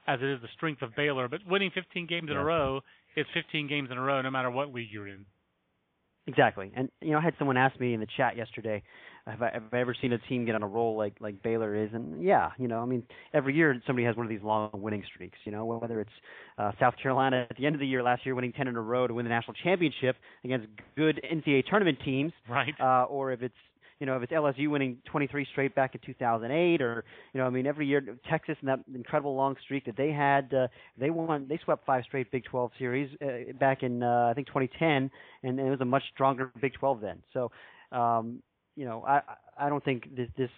as 0.07 0.19
it 0.21 0.29
is 0.29 0.41
the 0.41 0.47
strength 0.55 0.81
of 0.81 0.95
Baylor. 0.95 1.27
But 1.27 1.39
winning 1.47 1.71
15 1.73 2.07
games 2.07 2.27
yeah. 2.27 2.35
in 2.35 2.37
a 2.37 2.43
row 2.43 2.81
is 3.15 3.25
15 3.33 3.67
games 3.67 3.89
in 3.91 3.97
a 3.97 4.01
row, 4.01 4.21
no 4.21 4.29
matter 4.29 4.51
what 4.51 4.73
league 4.73 4.89
you're 4.91 5.07
in. 5.07 5.25
Exactly, 6.27 6.71
and 6.75 6.89
you 7.01 7.11
know, 7.11 7.19
I 7.19 7.21
had 7.21 7.35
someone 7.37 7.55
ask 7.55 7.79
me 7.79 7.93
in 7.93 7.99
the 7.99 8.07
chat 8.17 8.35
yesterday, 8.35 8.81
have 9.27 9.41
I, 9.41 9.51
have 9.53 9.63
I 9.73 9.79
ever 9.79 9.95
seen 9.99 10.13
a 10.13 10.17
team 10.17 10.45
get 10.45 10.55
on 10.55 10.63
a 10.63 10.67
roll 10.67 10.95
like 10.97 11.15
like 11.19 11.41
Baylor 11.41 11.75
is? 11.75 11.89
And 11.93 12.23
yeah, 12.23 12.51
you 12.57 12.67
know, 12.67 12.79
I 12.79 12.85
mean, 12.85 13.03
every 13.33 13.55
year 13.55 13.81
somebody 13.87 14.05
has 14.05 14.15
one 14.15 14.25
of 14.25 14.29
these 14.29 14.43
long 14.43 14.69
winning 14.73 15.03
streaks. 15.13 15.37
You 15.45 15.51
know, 15.51 15.65
whether 15.65 15.99
it's 15.99 16.11
uh, 16.57 16.71
South 16.79 16.93
Carolina 17.01 17.47
at 17.49 17.57
the 17.57 17.65
end 17.65 17.75
of 17.75 17.79
the 17.79 17.87
year 17.87 18.03
last 18.03 18.25
year 18.25 18.35
winning 18.35 18.53
10 18.53 18.67
in 18.67 18.75
a 18.75 18.81
row 18.81 19.07
to 19.07 19.13
win 19.13 19.25
the 19.25 19.29
national 19.29 19.55
championship 19.63 20.15
against 20.43 20.67
good 20.95 21.19
NCAA 21.31 21.65
tournament 21.67 21.97
teams, 22.05 22.33
right? 22.49 22.73
Uh, 22.79 23.05
or 23.05 23.31
if 23.31 23.41
it's 23.41 23.55
you 23.99 24.05
know, 24.05 24.17
if 24.17 24.23
it's 24.23 24.33
LSU 24.33 24.69
winning 24.69 24.97
23 25.05 25.47
straight 25.51 25.73
back 25.73 25.95
in 25.95 26.01
2008, 26.05 26.81
or 26.81 27.05
you 27.33 27.39
know, 27.39 27.47
I 27.47 27.49
mean, 27.49 27.65
every 27.65 27.87
year 27.87 28.01
Texas 28.29 28.57
and 28.59 28.67
that 28.67 28.79
incredible 28.93 29.35
long 29.35 29.55
streak 29.63 29.85
that 29.85 29.95
they 29.95 30.11
had, 30.11 30.53
uh, 30.53 30.67
they 30.97 31.09
won, 31.09 31.47
they 31.47 31.59
swept 31.63 31.85
five 31.85 32.03
straight 32.03 32.29
Big 32.31 32.43
12 32.43 32.71
series 32.77 33.09
uh, 33.21 33.53
back 33.57 33.83
in 33.83 34.03
uh, 34.03 34.27
I 34.29 34.33
think 34.33 34.47
2010, 34.47 35.09
and, 35.43 35.59
and 35.59 35.59
it 35.59 35.71
was 35.71 35.79
a 35.81 35.85
much 35.85 36.03
stronger 36.13 36.51
Big 36.61 36.73
12 36.73 37.01
then. 37.01 37.23
So, 37.33 37.51
um, 37.93 38.41
you 38.75 38.85
know, 38.85 39.03
I 39.05 39.21
I 39.57 39.69
don't 39.69 39.83
think 39.83 40.15
this 40.15 40.29
this 40.37 40.49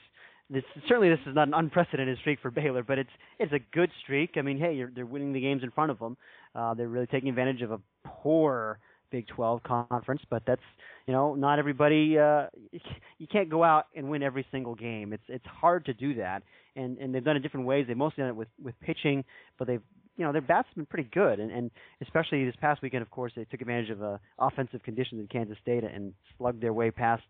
this 0.49 0.63
certainly 0.87 1.09
this 1.09 1.19
is 1.25 1.35
not 1.35 1.47
an 1.47 1.53
unprecedented 1.53 2.17
streak 2.19 2.39
for 2.41 2.51
Baylor, 2.51 2.83
but 2.83 2.97
it's 2.97 3.09
it's 3.39 3.53
a 3.53 3.59
good 3.73 3.91
streak. 4.03 4.31
I 4.37 4.41
mean, 4.41 4.57
hey, 4.57 4.83
they're 4.93 5.05
winning 5.05 5.33
the 5.33 5.41
games 5.41 5.63
in 5.63 5.71
front 5.71 5.91
of 5.91 5.99
them. 5.99 6.17
Uh, 6.55 6.73
they're 6.73 6.87
really 6.87 7.07
taking 7.07 7.29
advantage 7.29 7.61
of 7.61 7.71
a 7.71 7.79
poor 8.05 8.79
Big 9.09 9.25
12 9.27 9.63
conference, 9.63 10.21
but 10.29 10.43
that's 10.45 10.61
you 11.05 11.13
know 11.13 11.33
not 11.33 11.59
everybody. 11.59 12.19
Uh, 12.19 12.47
you 13.17 13.27
can't 13.31 13.49
go 13.49 13.63
out 13.63 13.85
and 13.95 14.09
win 14.09 14.21
every 14.21 14.45
single 14.51 14.75
game. 14.75 15.13
It's 15.13 15.23
it's 15.29 15.45
hard 15.45 15.85
to 15.85 15.93
do 15.93 16.15
that, 16.15 16.43
and 16.75 16.97
and 16.97 17.15
they've 17.15 17.23
done 17.23 17.37
it 17.37 17.39
different 17.39 17.65
ways. 17.65 17.85
They've 17.87 17.95
mostly 17.95 18.23
done 18.23 18.31
it 18.31 18.35
with 18.35 18.49
with 18.61 18.77
pitching, 18.81 19.23
but 19.57 19.67
they've 19.67 19.81
you 20.17 20.25
know 20.25 20.33
their 20.33 20.41
bats 20.41 20.67
been 20.75 20.85
pretty 20.85 21.09
good, 21.13 21.39
and 21.39 21.51
and 21.51 21.71
especially 22.01 22.43
this 22.43 22.55
past 22.59 22.81
weekend, 22.81 23.01
of 23.01 23.09
course, 23.09 23.31
they 23.35 23.45
took 23.45 23.61
advantage 23.61 23.91
of 23.91 24.03
uh, 24.03 24.17
offensive 24.39 24.83
conditions 24.83 25.21
in 25.21 25.27
Kansas 25.27 25.57
State 25.61 25.85
and 25.85 26.13
slugged 26.37 26.61
their 26.61 26.73
way 26.73 26.91
past 26.91 27.23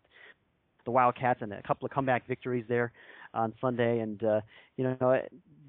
the 0.88 0.92
Wildcats 0.92 1.42
and 1.42 1.52
a 1.52 1.60
couple 1.62 1.84
of 1.84 1.92
comeback 1.92 2.26
victories 2.26 2.64
there 2.66 2.92
on 3.34 3.52
Sunday. 3.60 3.98
And 3.98 4.24
uh, 4.24 4.40
you 4.78 4.84
know, 4.84 5.20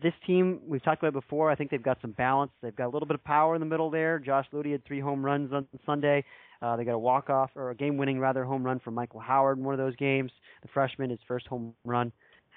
this 0.01 0.13
team 0.25 0.62
we've 0.65 0.82
talked 0.82 1.03
about 1.03 1.12
before. 1.12 1.51
I 1.51 1.55
think 1.55 1.71
they've 1.71 1.84
got 1.84 1.97
some 2.01 2.12
balance. 2.12 2.51
They've 2.62 2.75
got 2.75 2.86
a 2.86 2.93
little 2.93 3.05
bit 3.05 3.15
of 3.15 3.23
power 3.25 3.53
in 3.53 3.60
the 3.60 3.65
middle 3.65 3.89
there. 3.89 4.17
Josh 4.17 4.45
Ludy 4.53 4.71
had 4.71 4.86
three 4.86 5.01
home 5.01 5.23
runs 5.23 5.51
on 5.51 5.67
Sunday. 5.86 6.23
Uh, 6.62 6.77
they 6.77 6.86
got 6.86 6.93
a 6.93 6.99
walk 6.99 7.29
off 7.29 7.49
or 7.55 7.71
a 7.71 7.75
game 7.75 7.97
winning 7.97 8.17
rather 8.17 8.45
home 8.45 8.63
run 8.63 8.79
from 8.79 8.93
Michael 8.93 9.19
Howard 9.19 9.58
in 9.58 9.65
one 9.65 9.73
of 9.73 9.77
those 9.77 9.95
games. 9.97 10.32
The 10.62 10.69
freshman, 10.73 11.10
his 11.10 11.19
first 11.27 11.47
home 11.47 11.73
run. 11.84 12.13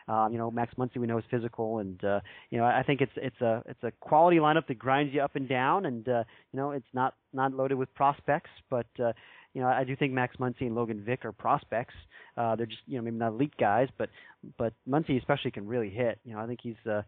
Um, 0.06 0.32
you 0.32 0.38
know, 0.38 0.50
Max 0.50 0.72
Muncy 0.74 0.98
we 0.98 1.06
know 1.08 1.18
is 1.18 1.24
physical, 1.30 1.78
and 1.78 2.02
uh, 2.04 2.20
you 2.50 2.58
know 2.58 2.64
I 2.64 2.82
think 2.84 3.00
it's 3.00 3.12
it's 3.16 3.40
a 3.40 3.62
it's 3.66 3.82
a 3.82 3.92
quality 4.00 4.38
lineup 4.38 4.66
that 4.68 4.78
grinds 4.78 5.12
you 5.12 5.20
up 5.20 5.34
and 5.34 5.48
down, 5.48 5.86
and 5.86 6.08
uh, 6.08 6.24
you 6.52 6.58
know 6.58 6.72
it's 6.72 6.92
not 6.92 7.14
not 7.32 7.52
loaded 7.54 7.76
with 7.76 7.92
prospects, 7.94 8.50
but 8.70 8.86
uh, 9.02 9.12
you 9.54 9.60
know, 9.60 9.68
I 9.68 9.84
do 9.84 9.94
think 9.94 10.12
Max 10.12 10.36
Muncy 10.36 10.62
and 10.62 10.74
Logan 10.74 11.02
Vick 11.04 11.24
are 11.24 11.32
prospects. 11.32 11.94
Uh, 12.36 12.56
they're 12.56 12.66
just, 12.66 12.82
you 12.86 12.96
know, 12.96 13.02
maybe 13.02 13.16
not 13.16 13.32
elite 13.32 13.56
guys, 13.58 13.88
but 13.98 14.08
but 14.58 14.72
Muncy 14.88 15.18
especially 15.18 15.50
can 15.50 15.66
really 15.66 15.90
hit. 15.90 16.18
You 16.24 16.34
know, 16.34 16.40
I 16.40 16.46
think 16.46 16.60
he's, 16.62 16.74
uh, 16.86 17.02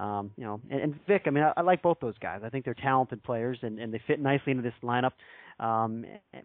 um, 0.00 0.30
you 0.36 0.44
know, 0.44 0.60
and, 0.70 0.80
and 0.80 0.94
Vick. 1.06 1.22
I 1.26 1.30
mean, 1.30 1.44
I, 1.44 1.52
I 1.56 1.62
like 1.62 1.82
both 1.82 1.98
those 2.00 2.16
guys. 2.18 2.42
I 2.44 2.50
think 2.50 2.64
they're 2.64 2.74
talented 2.74 3.22
players 3.22 3.58
and 3.62 3.78
and 3.78 3.92
they 3.92 4.00
fit 4.06 4.20
nicely 4.20 4.52
into 4.52 4.62
this 4.62 4.74
lineup. 4.82 5.12
Um, 5.58 6.04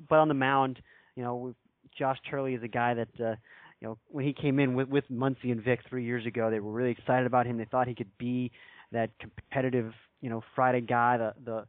but 0.09 0.17
on 0.19 0.27
the 0.27 0.33
mound, 0.33 0.81
you 1.15 1.23
know, 1.23 1.53
Josh 1.97 2.17
Turley 2.29 2.53
is 2.53 2.63
a 2.63 2.67
guy 2.67 2.93
that. 2.93 3.09
Uh, 3.19 3.35
you 3.79 3.87
know, 3.87 3.97
when 4.07 4.25
he 4.25 4.33
came 4.33 4.59
in 4.59 4.73
with 4.73 4.89
with 4.89 5.03
Muncy 5.11 5.51
and 5.51 5.63
Vick 5.63 5.81
three 5.87 6.03
years 6.03 6.25
ago, 6.25 6.49
they 6.49 6.59
were 6.59 6.71
really 6.71 6.89
excited 6.89 7.27
about 7.27 7.45
him. 7.45 7.57
They 7.59 7.65
thought 7.65 7.87
he 7.87 7.93
could 7.93 8.09
be 8.17 8.51
that 8.91 9.11
competitive, 9.19 9.93
you 10.19 10.31
know, 10.31 10.43
Friday 10.55 10.81
guy, 10.81 11.17
the 11.17 11.33
the 11.45 11.67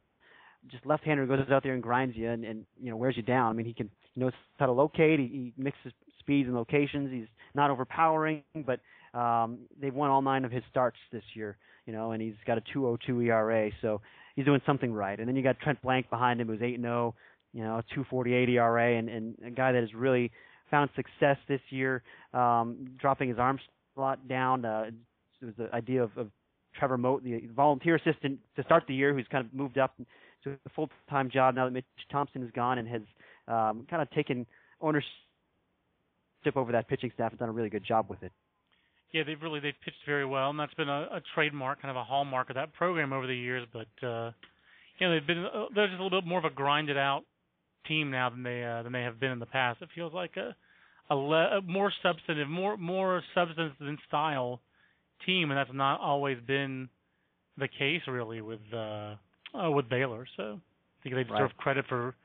just 0.67 0.85
left-hander 0.85 1.25
goes 1.25 1.39
out 1.51 1.63
there 1.63 1.73
and 1.73 1.83
grinds 1.83 2.15
you 2.15 2.29
and, 2.29 2.43
and 2.43 2.65
you 2.81 2.89
know 2.89 2.97
wears 2.97 3.15
you 3.15 3.23
down. 3.23 3.51
I 3.51 3.53
mean, 3.53 3.65
he 3.65 3.73
can 3.73 3.89
he 4.13 4.21
knows 4.21 4.33
how 4.57 4.65
to 4.65 4.71
locate. 4.71 5.19
He, 5.19 5.27
he 5.27 5.53
mixes 5.57 5.93
speeds 6.19 6.47
and 6.47 6.55
locations. 6.55 7.11
He's 7.11 7.27
not 7.55 7.71
overpowering, 7.71 8.43
but 8.65 8.79
um, 9.17 9.59
they've 9.81 9.93
won 9.93 10.09
all 10.09 10.21
nine 10.21 10.45
of 10.45 10.51
his 10.51 10.63
starts 10.69 10.97
this 11.11 11.23
year. 11.33 11.57
You 11.85 11.93
know, 11.93 12.11
and 12.11 12.21
he's 12.21 12.35
got 12.45 12.57
a 12.57 12.61
2.02 12.75 13.25
ERA, 13.25 13.71
so 13.81 14.01
he's 14.35 14.45
doing 14.45 14.61
something 14.65 14.93
right. 14.93 15.19
And 15.19 15.27
then 15.27 15.35
you 15.35 15.41
got 15.41 15.59
Trent 15.59 15.81
Blank 15.81 16.09
behind 16.11 16.39
him, 16.39 16.47
who's 16.47 16.59
8-0, 16.59 17.13
you 17.53 17.63
know, 17.63 17.81
2.48 17.97 18.49
ERA, 18.49 18.97
and, 18.97 19.09
and 19.09 19.35
a 19.43 19.49
guy 19.49 19.71
that 19.71 19.81
has 19.81 19.93
really 19.95 20.31
found 20.69 20.91
success 20.95 21.37
this 21.47 21.61
year, 21.71 22.03
um, 22.33 22.91
dropping 22.99 23.29
his 23.29 23.39
arm 23.39 23.59
slot 23.95 24.27
down. 24.27 24.65
Uh, 24.65 24.91
it 25.41 25.45
was 25.45 25.55
the 25.57 25.73
idea 25.73 26.03
of, 26.03 26.15
of 26.15 26.29
Trevor 26.77 26.97
Moat, 26.97 27.23
the 27.23 27.41
volunteer 27.55 27.95
assistant 27.95 28.39
to 28.55 28.63
start 28.63 28.83
the 28.87 28.93
year, 28.93 29.13
who's 29.13 29.25
kind 29.31 29.45
of 29.45 29.53
moved 29.53 29.77
up 29.77 29.95
to 30.43 30.51
a 30.65 30.69
full 30.75 30.89
time 31.09 31.29
job 31.29 31.55
now 31.55 31.65
that 31.65 31.71
Mitch 31.71 31.85
Thompson 32.11 32.43
is 32.43 32.51
gone 32.51 32.77
and 32.77 32.87
has 32.87 33.01
um, 33.47 33.85
kind 33.89 34.01
of 34.01 34.09
taken 34.11 34.45
ownership 34.81 35.05
over 36.55 36.71
that 36.71 36.87
pitching 36.87 37.11
staff 37.13 37.31
and 37.31 37.39
done 37.39 37.49
a 37.49 37.51
really 37.51 37.69
good 37.69 37.85
job 37.85 38.07
with 38.09 38.21
it. 38.23 38.31
Yeah, 39.11 39.23
they've 39.23 39.41
really 39.41 39.59
they've 39.59 39.73
pitched 39.83 40.05
very 40.05 40.25
well, 40.25 40.51
and 40.51 40.59
that's 40.59 40.73
been 40.75 40.89
a, 40.89 41.07
a 41.11 41.21
trademark, 41.33 41.81
kind 41.81 41.89
of 41.89 41.97
a 41.97 42.03
hallmark 42.03 42.49
of 42.49 42.55
that 42.55 42.73
program 42.73 43.11
over 43.11 43.25
the 43.25 43.35
years. 43.35 43.65
But 43.73 44.07
uh, 44.07 44.31
you 44.99 45.07
know, 45.07 45.13
they've 45.13 45.25
been 45.27 45.45
uh, 45.45 45.65
they're 45.73 45.87
just 45.87 45.99
a 45.99 46.03
little 46.03 46.21
bit 46.21 46.27
more 46.27 46.39
of 46.39 46.45
a 46.45 46.51
grinded 46.51 46.97
out 46.97 47.23
team 47.87 48.11
now 48.11 48.29
than 48.29 48.43
they 48.43 48.63
uh, 48.63 48.83
than 48.83 48.93
they 48.93 49.01
have 49.01 49.19
been 49.19 49.31
in 49.31 49.39
the 49.39 49.47
past. 49.47 49.81
It 49.81 49.89
feels 49.95 50.13
like 50.13 50.37
a 50.37 50.55
a, 51.09 51.15
le- 51.15 51.61
more 51.63 51.91
substantive, 52.03 52.47
more 52.47 52.77
more 52.77 53.23
substance 53.33 53.73
than 53.79 53.97
style 54.07 54.61
team, 55.25 55.49
and 55.49 55.57
that's 55.57 55.71
not 55.73 55.99
always 55.99 56.37
been 56.45 56.87
the 57.57 57.67
case 57.67 58.01
really 58.07 58.41
with 58.41 58.59
uh, 58.73 59.15
uh, 59.53 59.71
with 59.71 59.89
Baylor. 59.89 60.25
So 60.37 60.43
I 60.43 61.03
think 61.03 61.15
they 61.15 61.23
deserve 61.23 61.41
right. 61.41 61.57
credit 61.57 61.85
for 61.87 62.15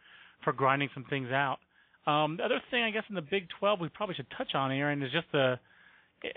for 0.43 0.53
grinding 0.53 0.91
some 0.95 1.05
things 1.09 1.29
out. 1.31 1.59
Um, 2.07 2.37
the 2.37 2.45
other 2.45 2.61
thing, 2.71 2.83
I 2.83 2.91
guess, 2.91 3.05
in 3.09 3.15
the 3.15 3.23
Big 3.23 3.49
12, 3.59 3.81
we 3.81 3.89
probably 3.89 4.15
should 4.15 4.27
touch 4.37 4.55
on, 4.55 4.71
Aaron, 4.71 5.03
is 5.03 5.13
just 5.13 5.27
the. 5.33 5.59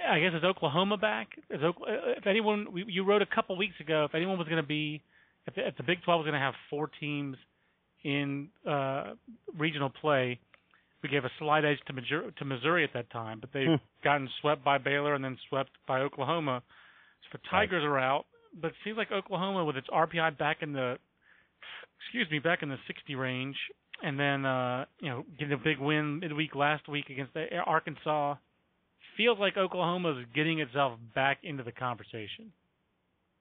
I 0.05 0.19
guess 0.19 0.31
is 0.35 0.43
Oklahoma 0.43 0.97
back? 0.97 1.29
Is 1.49 1.61
Oklahoma, 1.63 2.13
if 2.17 2.27
anyone 2.27 2.67
you 2.87 3.05
wrote 3.05 3.21
a 3.21 3.25
couple 3.25 3.55
weeks 3.55 3.75
ago, 3.79 4.03
if 4.03 4.15
anyone 4.15 4.37
was 4.37 4.47
going 4.47 4.61
to 4.61 4.67
be, 4.67 5.01
if 5.45 5.55
the, 5.55 5.65
if 5.65 5.77
the 5.77 5.83
Big 5.83 6.03
12 6.03 6.19
was 6.19 6.25
going 6.25 6.33
to 6.33 6.39
have 6.39 6.55
four 6.69 6.89
teams 6.99 7.37
in 8.03 8.49
uh, 8.69 9.13
regional 9.57 9.89
play, 9.89 10.39
we 11.01 11.07
gave 11.07 11.23
a 11.23 11.31
slight 11.39 11.63
edge 11.63 11.77
to 11.87 11.93
Missouri, 11.93 12.33
to 12.37 12.45
Missouri 12.45 12.83
at 12.83 12.91
that 12.95 13.09
time, 13.11 13.39
but 13.39 13.49
they've 13.53 13.67
hmm. 13.67 13.75
gotten 14.03 14.27
swept 14.41 14.61
by 14.63 14.77
Baylor 14.77 15.15
and 15.15 15.23
then 15.23 15.37
swept 15.47 15.71
by 15.87 16.01
Oklahoma. 16.01 16.63
So 17.23 17.37
the 17.37 17.49
Tigers 17.49 17.83
right. 17.83 17.89
are 17.89 17.99
out 17.99 18.25
but 18.61 18.69
it 18.69 18.73
seems 18.83 18.97
like 18.97 19.11
Oklahoma 19.11 19.65
with 19.65 19.77
its 19.77 19.87
RPI 19.89 20.37
back 20.37 20.57
in 20.61 20.73
the 20.73 20.97
excuse 21.99 22.29
me 22.31 22.39
back 22.39 22.63
in 22.63 22.69
the 22.69 22.77
60 22.87 23.15
range, 23.15 23.55
and 24.03 24.19
then 24.19 24.45
uh, 24.45 24.85
you 24.99 25.09
know 25.09 25.25
getting 25.37 25.53
a 25.53 25.57
big 25.57 25.79
win 25.79 26.19
midweek 26.19 26.55
last 26.55 26.87
week 26.87 27.05
against 27.09 27.33
Arkansas, 27.65 28.35
feels 29.17 29.39
like 29.39 29.57
Oklahoma 29.57 30.19
is 30.19 30.25
getting 30.33 30.59
itself 30.59 30.99
back 31.15 31.39
into 31.43 31.63
the 31.63 31.71
conversation. 31.71 32.51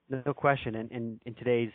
No 0.09 0.33
question. 0.33 0.75
And 0.75 0.91
in, 0.91 0.97
in, 0.97 1.19
in 1.25 1.35
today's 1.35 1.71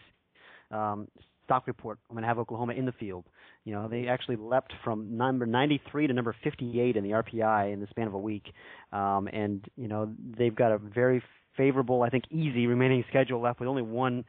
um, 0.70 1.09
stock 1.44 1.66
report, 1.66 1.98
I'm 2.09 2.14
going 2.14 2.22
to 2.22 2.28
have 2.28 2.38
Oklahoma 2.38 2.72
in 2.72 2.87
the 2.87 2.92
field. 2.92 3.24
You 3.64 3.74
know, 3.74 3.88
they 3.88 4.09
actually 4.09 4.37
leapt 4.37 4.72
from 4.83 5.16
number 5.16 5.46
93 5.46 6.09
to 6.09 6.12
number 6.12 6.35
58 6.42 6.96
in 6.96 7.05
the 7.05 7.11
RPI 7.11 7.72
in 7.72 7.81
the 7.81 7.87
span 7.88 8.07
of 8.07 8.14
a 8.14 8.18
week, 8.18 8.44
um, 8.92 9.28
and 9.33 9.64
you 9.76 9.87
know 9.87 10.12
they've 10.37 10.55
got 10.55 10.72
a 10.72 10.78
very 10.78 11.22
favorable, 11.57 12.03
I 12.03 12.11
think, 12.11 12.25
easy 12.31 12.67
remaining 12.67 13.05
schedule 13.09 13.41
left 13.41 13.61
with 13.61 13.69
only 13.69 13.83
one 13.83 14.25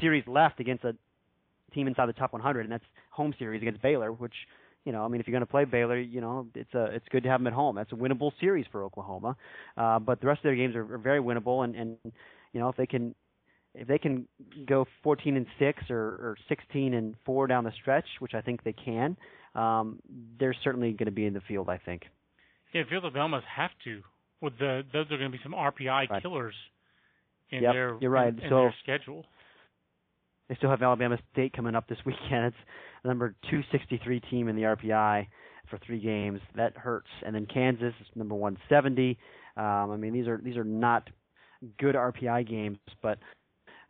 series 0.00 0.24
left 0.26 0.60
against 0.60 0.84
a 0.84 0.96
team 1.74 1.86
inside 1.86 2.06
the 2.06 2.12
top 2.12 2.32
100, 2.32 2.60
and 2.60 2.72
that's 2.72 2.84
home 3.10 3.34
series 3.38 3.62
against 3.62 3.82
Baylor, 3.82 4.12
which 4.12 4.34
you 4.86 4.92
know, 4.92 5.04
I 5.04 5.08
mean, 5.08 5.20
if 5.20 5.26
you're 5.26 5.32
going 5.32 5.44
to 5.44 5.50
play 5.50 5.64
Baylor, 5.64 5.98
you 5.98 6.20
know, 6.20 6.46
it's 6.54 6.72
a 6.72 6.84
it's 6.84 7.06
good 7.10 7.24
to 7.24 7.28
have 7.28 7.40
them 7.40 7.48
at 7.48 7.52
home. 7.52 7.74
That's 7.74 7.90
a 7.90 7.96
winnable 7.96 8.30
series 8.38 8.66
for 8.70 8.84
Oklahoma. 8.84 9.36
Uh, 9.76 9.98
but 9.98 10.20
the 10.20 10.28
rest 10.28 10.38
of 10.38 10.44
their 10.44 10.54
games 10.54 10.76
are, 10.76 10.94
are 10.94 10.98
very 10.98 11.20
winnable, 11.20 11.64
and 11.64 11.74
and 11.74 11.96
you 12.52 12.60
know, 12.60 12.68
if 12.68 12.76
they 12.76 12.86
can 12.86 13.14
if 13.74 13.88
they 13.88 13.98
can 13.98 14.28
go 14.64 14.86
14 15.02 15.36
and 15.36 15.46
six 15.58 15.82
or, 15.90 15.98
or 15.98 16.36
16 16.48 16.94
and 16.94 17.14
four 17.26 17.46
down 17.48 17.64
the 17.64 17.72
stretch, 17.80 18.06
which 18.20 18.32
I 18.34 18.40
think 18.40 18.62
they 18.62 18.72
can, 18.72 19.16
um, 19.54 19.98
they're 20.38 20.56
certainly 20.64 20.92
going 20.92 21.06
to 21.06 21.12
be 21.12 21.26
in 21.26 21.34
the 21.34 21.42
field. 21.48 21.68
I 21.68 21.78
think. 21.78 22.02
Yeah, 22.72 22.84
they 22.88 22.94
have 23.56 23.70
to. 23.84 24.02
With 24.40 24.58
the 24.58 24.82
those 24.92 25.06
are 25.06 25.18
going 25.18 25.30
to 25.30 25.36
be 25.36 25.42
some 25.42 25.52
RPI 25.52 26.10
right. 26.10 26.22
killers 26.22 26.54
in 27.50 27.62
yep, 27.62 27.72
their 27.72 27.98
you're 28.00 28.10
right. 28.10 28.28
in, 28.28 28.40
in 28.40 28.50
so 28.50 28.56
their 28.56 28.74
schedule. 28.82 29.24
They 30.48 30.54
still 30.56 30.70
have 30.70 30.82
Alabama 30.82 31.18
State 31.32 31.52
coming 31.52 31.74
up 31.74 31.88
this 31.88 31.98
weekend. 32.06 32.46
It's 32.46 32.56
number 33.04 33.34
263 33.50 34.20
team 34.20 34.48
in 34.48 34.56
the 34.56 34.62
RPI 34.62 35.26
for 35.70 35.78
three 35.84 36.00
games. 36.00 36.40
That 36.54 36.76
hurts. 36.76 37.08
And 37.24 37.34
then 37.34 37.46
Kansas 37.46 37.94
is 38.00 38.06
number 38.14 38.34
170. 38.34 39.18
Um, 39.56 39.64
I 39.90 39.96
mean, 39.96 40.12
these 40.12 40.28
are 40.28 40.40
these 40.42 40.56
are 40.56 40.64
not 40.64 41.08
good 41.78 41.94
RPI 41.94 42.48
games, 42.48 42.78
but 43.02 43.18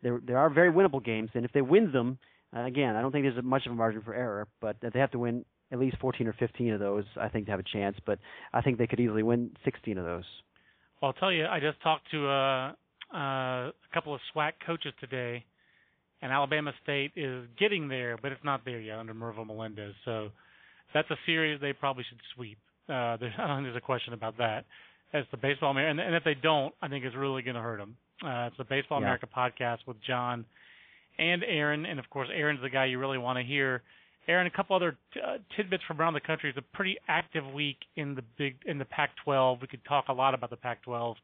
there 0.01 0.19
there 0.25 0.37
are 0.37 0.49
very 0.49 0.71
winnable 0.71 1.03
games. 1.03 1.29
And 1.33 1.45
if 1.45 1.51
they 1.51 1.61
win 1.61 1.91
them, 1.91 2.17
uh, 2.55 2.63
again, 2.63 2.95
I 2.95 3.01
don't 3.01 3.11
think 3.11 3.25
there's 3.25 3.43
much 3.43 3.65
of 3.65 3.71
a 3.71 3.75
margin 3.75 4.01
for 4.01 4.13
error, 4.13 4.47
but 4.61 4.77
they 4.81 4.99
have 4.99 5.11
to 5.11 5.19
win 5.19 5.45
at 5.71 5.79
least 5.79 5.97
14 5.99 6.27
or 6.27 6.33
15 6.33 6.73
of 6.73 6.79
those, 6.79 7.03
I 7.19 7.29
think, 7.29 7.45
to 7.45 7.51
have 7.51 7.59
a 7.59 7.63
chance. 7.63 7.97
But 8.05 8.19
I 8.53 8.61
think 8.61 8.77
they 8.77 8.87
could 8.87 8.99
easily 8.99 9.23
win 9.23 9.51
16 9.65 9.97
of 9.97 10.05
those. 10.05 10.23
Well, 11.01 11.11
I'll 11.11 11.19
tell 11.19 11.31
you, 11.31 11.45
I 11.45 11.59
just 11.59 11.81
talked 11.81 12.09
to 12.11 12.27
uh, 12.27 12.71
uh, 13.13 13.17
a 13.17 13.73
couple 13.93 14.13
of 14.13 14.21
SWAC 14.33 14.53
coaches 14.65 14.93
today 14.99 15.45
and 16.21 16.31
Alabama 16.31 16.71
State 16.83 17.11
is 17.15 17.45
getting 17.59 17.87
there, 17.87 18.17
but 18.21 18.31
it's 18.31 18.43
not 18.43 18.65
there 18.65 18.79
yet 18.79 18.97
under 18.97 19.13
Mervyl 19.13 19.45
Melendez. 19.45 19.93
So 20.05 20.29
that's 20.93 21.09
a 21.11 21.15
series 21.25 21.61
they 21.61 21.73
probably 21.73 22.05
should 22.09 22.19
sweep. 22.35 22.57
Uh, 22.89 23.17
there's, 23.19 23.33
I 23.37 23.47
don't 23.47 23.57
think 23.57 23.67
there's 23.67 23.77
a 23.77 23.81
question 23.81 24.13
about 24.13 24.37
that. 24.37 24.65
As 25.13 25.23
the 25.31 25.37
Baseball 25.37 25.71
America, 25.71 25.91
and, 25.91 25.99
and 26.01 26.15
if 26.15 26.23
they 26.25 26.33
don't, 26.33 26.73
I 26.81 26.89
think 26.89 27.05
it's 27.05 27.15
really 27.15 27.41
going 27.41 27.55
to 27.55 27.61
hurt 27.61 27.77
them. 27.77 27.95
Uh, 28.21 28.47
it's 28.47 28.57
the 28.57 28.65
Baseball 28.65 28.99
yeah. 28.99 29.07
America 29.07 29.25
podcast 29.25 29.77
with 29.87 29.97
John 30.05 30.43
and 31.17 31.43
Aaron, 31.47 31.85
and 31.85 31.97
of 31.97 32.09
course 32.09 32.27
Aaron's 32.33 32.61
the 32.61 32.69
guy 32.69 32.85
you 32.85 32.99
really 32.99 33.17
want 33.17 33.37
to 33.37 33.43
hear. 33.43 33.83
Aaron, 34.27 34.47
a 34.47 34.49
couple 34.51 34.75
other 34.75 34.97
t- 35.13 35.19
uh, 35.25 35.37
tidbits 35.55 35.83
from 35.87 35.99
around 35.99 36.13
the 36.13 36.19
country. 36.19 36.49
It's 36.49 36.57
a 36.57 36.75
pretty 36.75 36.97
active 37.07 37.43
week 37.53 37.77
in 37.95 38.15
the 38.15 38.23
big 38.37 38.55
in 38.65 38.77
the 38.77 38.85
Pac-12. 38.85 39.61
We 39.61 39.67
could 39.67 39.83
talk 39.85 40.05
a 40.09 40.13
lot 40.13 40.33
about 40.33 40.49
the 40.49 40.57
Pac-12. 40.57 41.15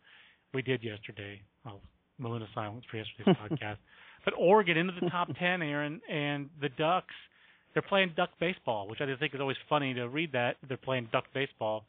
We 0.54 0.62
did 0.62 0.84
yesterday. 0.84 1.42
Oh, 1.68 1.80
Melina 2.18 2.48
silence 2.54 2.86
for 2.90 2.98
yesterday's 2.98 3.36
podcast. 3.52 3.78
But 4.24 4.34
Oregon 4.38 4.78
into 4.78 4.94
the 5.00 5.10
top 5.10 5.28
ten, 5.40 5.62
Aaron, 5.62 6.02
and 6.10 6.50
the 6.62 6.70
Ducks, 6.70 7.14
they're 7.74 7.82
playing 7.82 8.14
duck 8.16 8.30
baseball, 8.40 8.88
which 8.88 9.02
I 9.02 9.06
just 9.06 9.20
think 9.20 9.34
is 9.34 9.42
always 9.42 9.58
funny 9.68 9.94
to 9.96 10.08
read 10.08 10.32
that 10.34 10.58
they're 10.68 10.78
playing 10.78 11.10
duck 11.12 11.26
baseball. 11.34 11.84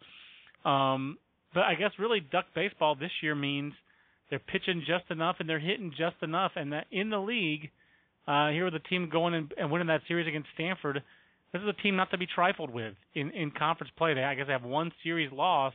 Um, 0.64 1.18
but 1.52 1.64
I 1.64 1.74
guess 1.74 1.90
really 1.98 2.20
duck 2.20 2.46
baseball 2.54 2.96
this 2.96 3.12
year 3.22 3.34
means 3.34 3.74
they're 4.30 4.38
pitching 4.40 4.82
just 4.86 5.10
enough 5.10 5.36
and 5.38 5.48
they're 5.48 5.60
hitting 5.60 5.90
just 5.96 6.16
enough, 6.22 6.52
and 6.56 6.72
that 6.72 6.86
in 6.90 7.10
the 7.10 7.18
league, 7.18 7.70
uh, 8.26 8.48
here 8.48 8.64
with 8.64 8.74
the 8.74 8.80
team 8.80 9.08
going 9.10 9.34
and, 9.34 9.52
and 9.56 9.70
winning 9.70 9.88
that 9.88 10.02
series 10.08 10.26
against 10.26 10.48
Stanford, 10.54 11.02
this 11.52 11.62
is 11.62 11.68
a 11.68 11.82
team 11.82 11.96
not 11.96 12.10
to 12.10 12.18
be 12.18 12.26
trifled 12.26 12.70
with 12.70 12.94
in 13.14 13.30
in 13.30 13.50
conference 13.50 13.92
play. 13.96 14.14
They 14.14 14.24
I 14.24 14.34
guess 14.34 14.46
they 14.46 14.52
have 14.52 14.64
one 14.64 14.92
series 15.02 15.30
loss, 15.32 15.72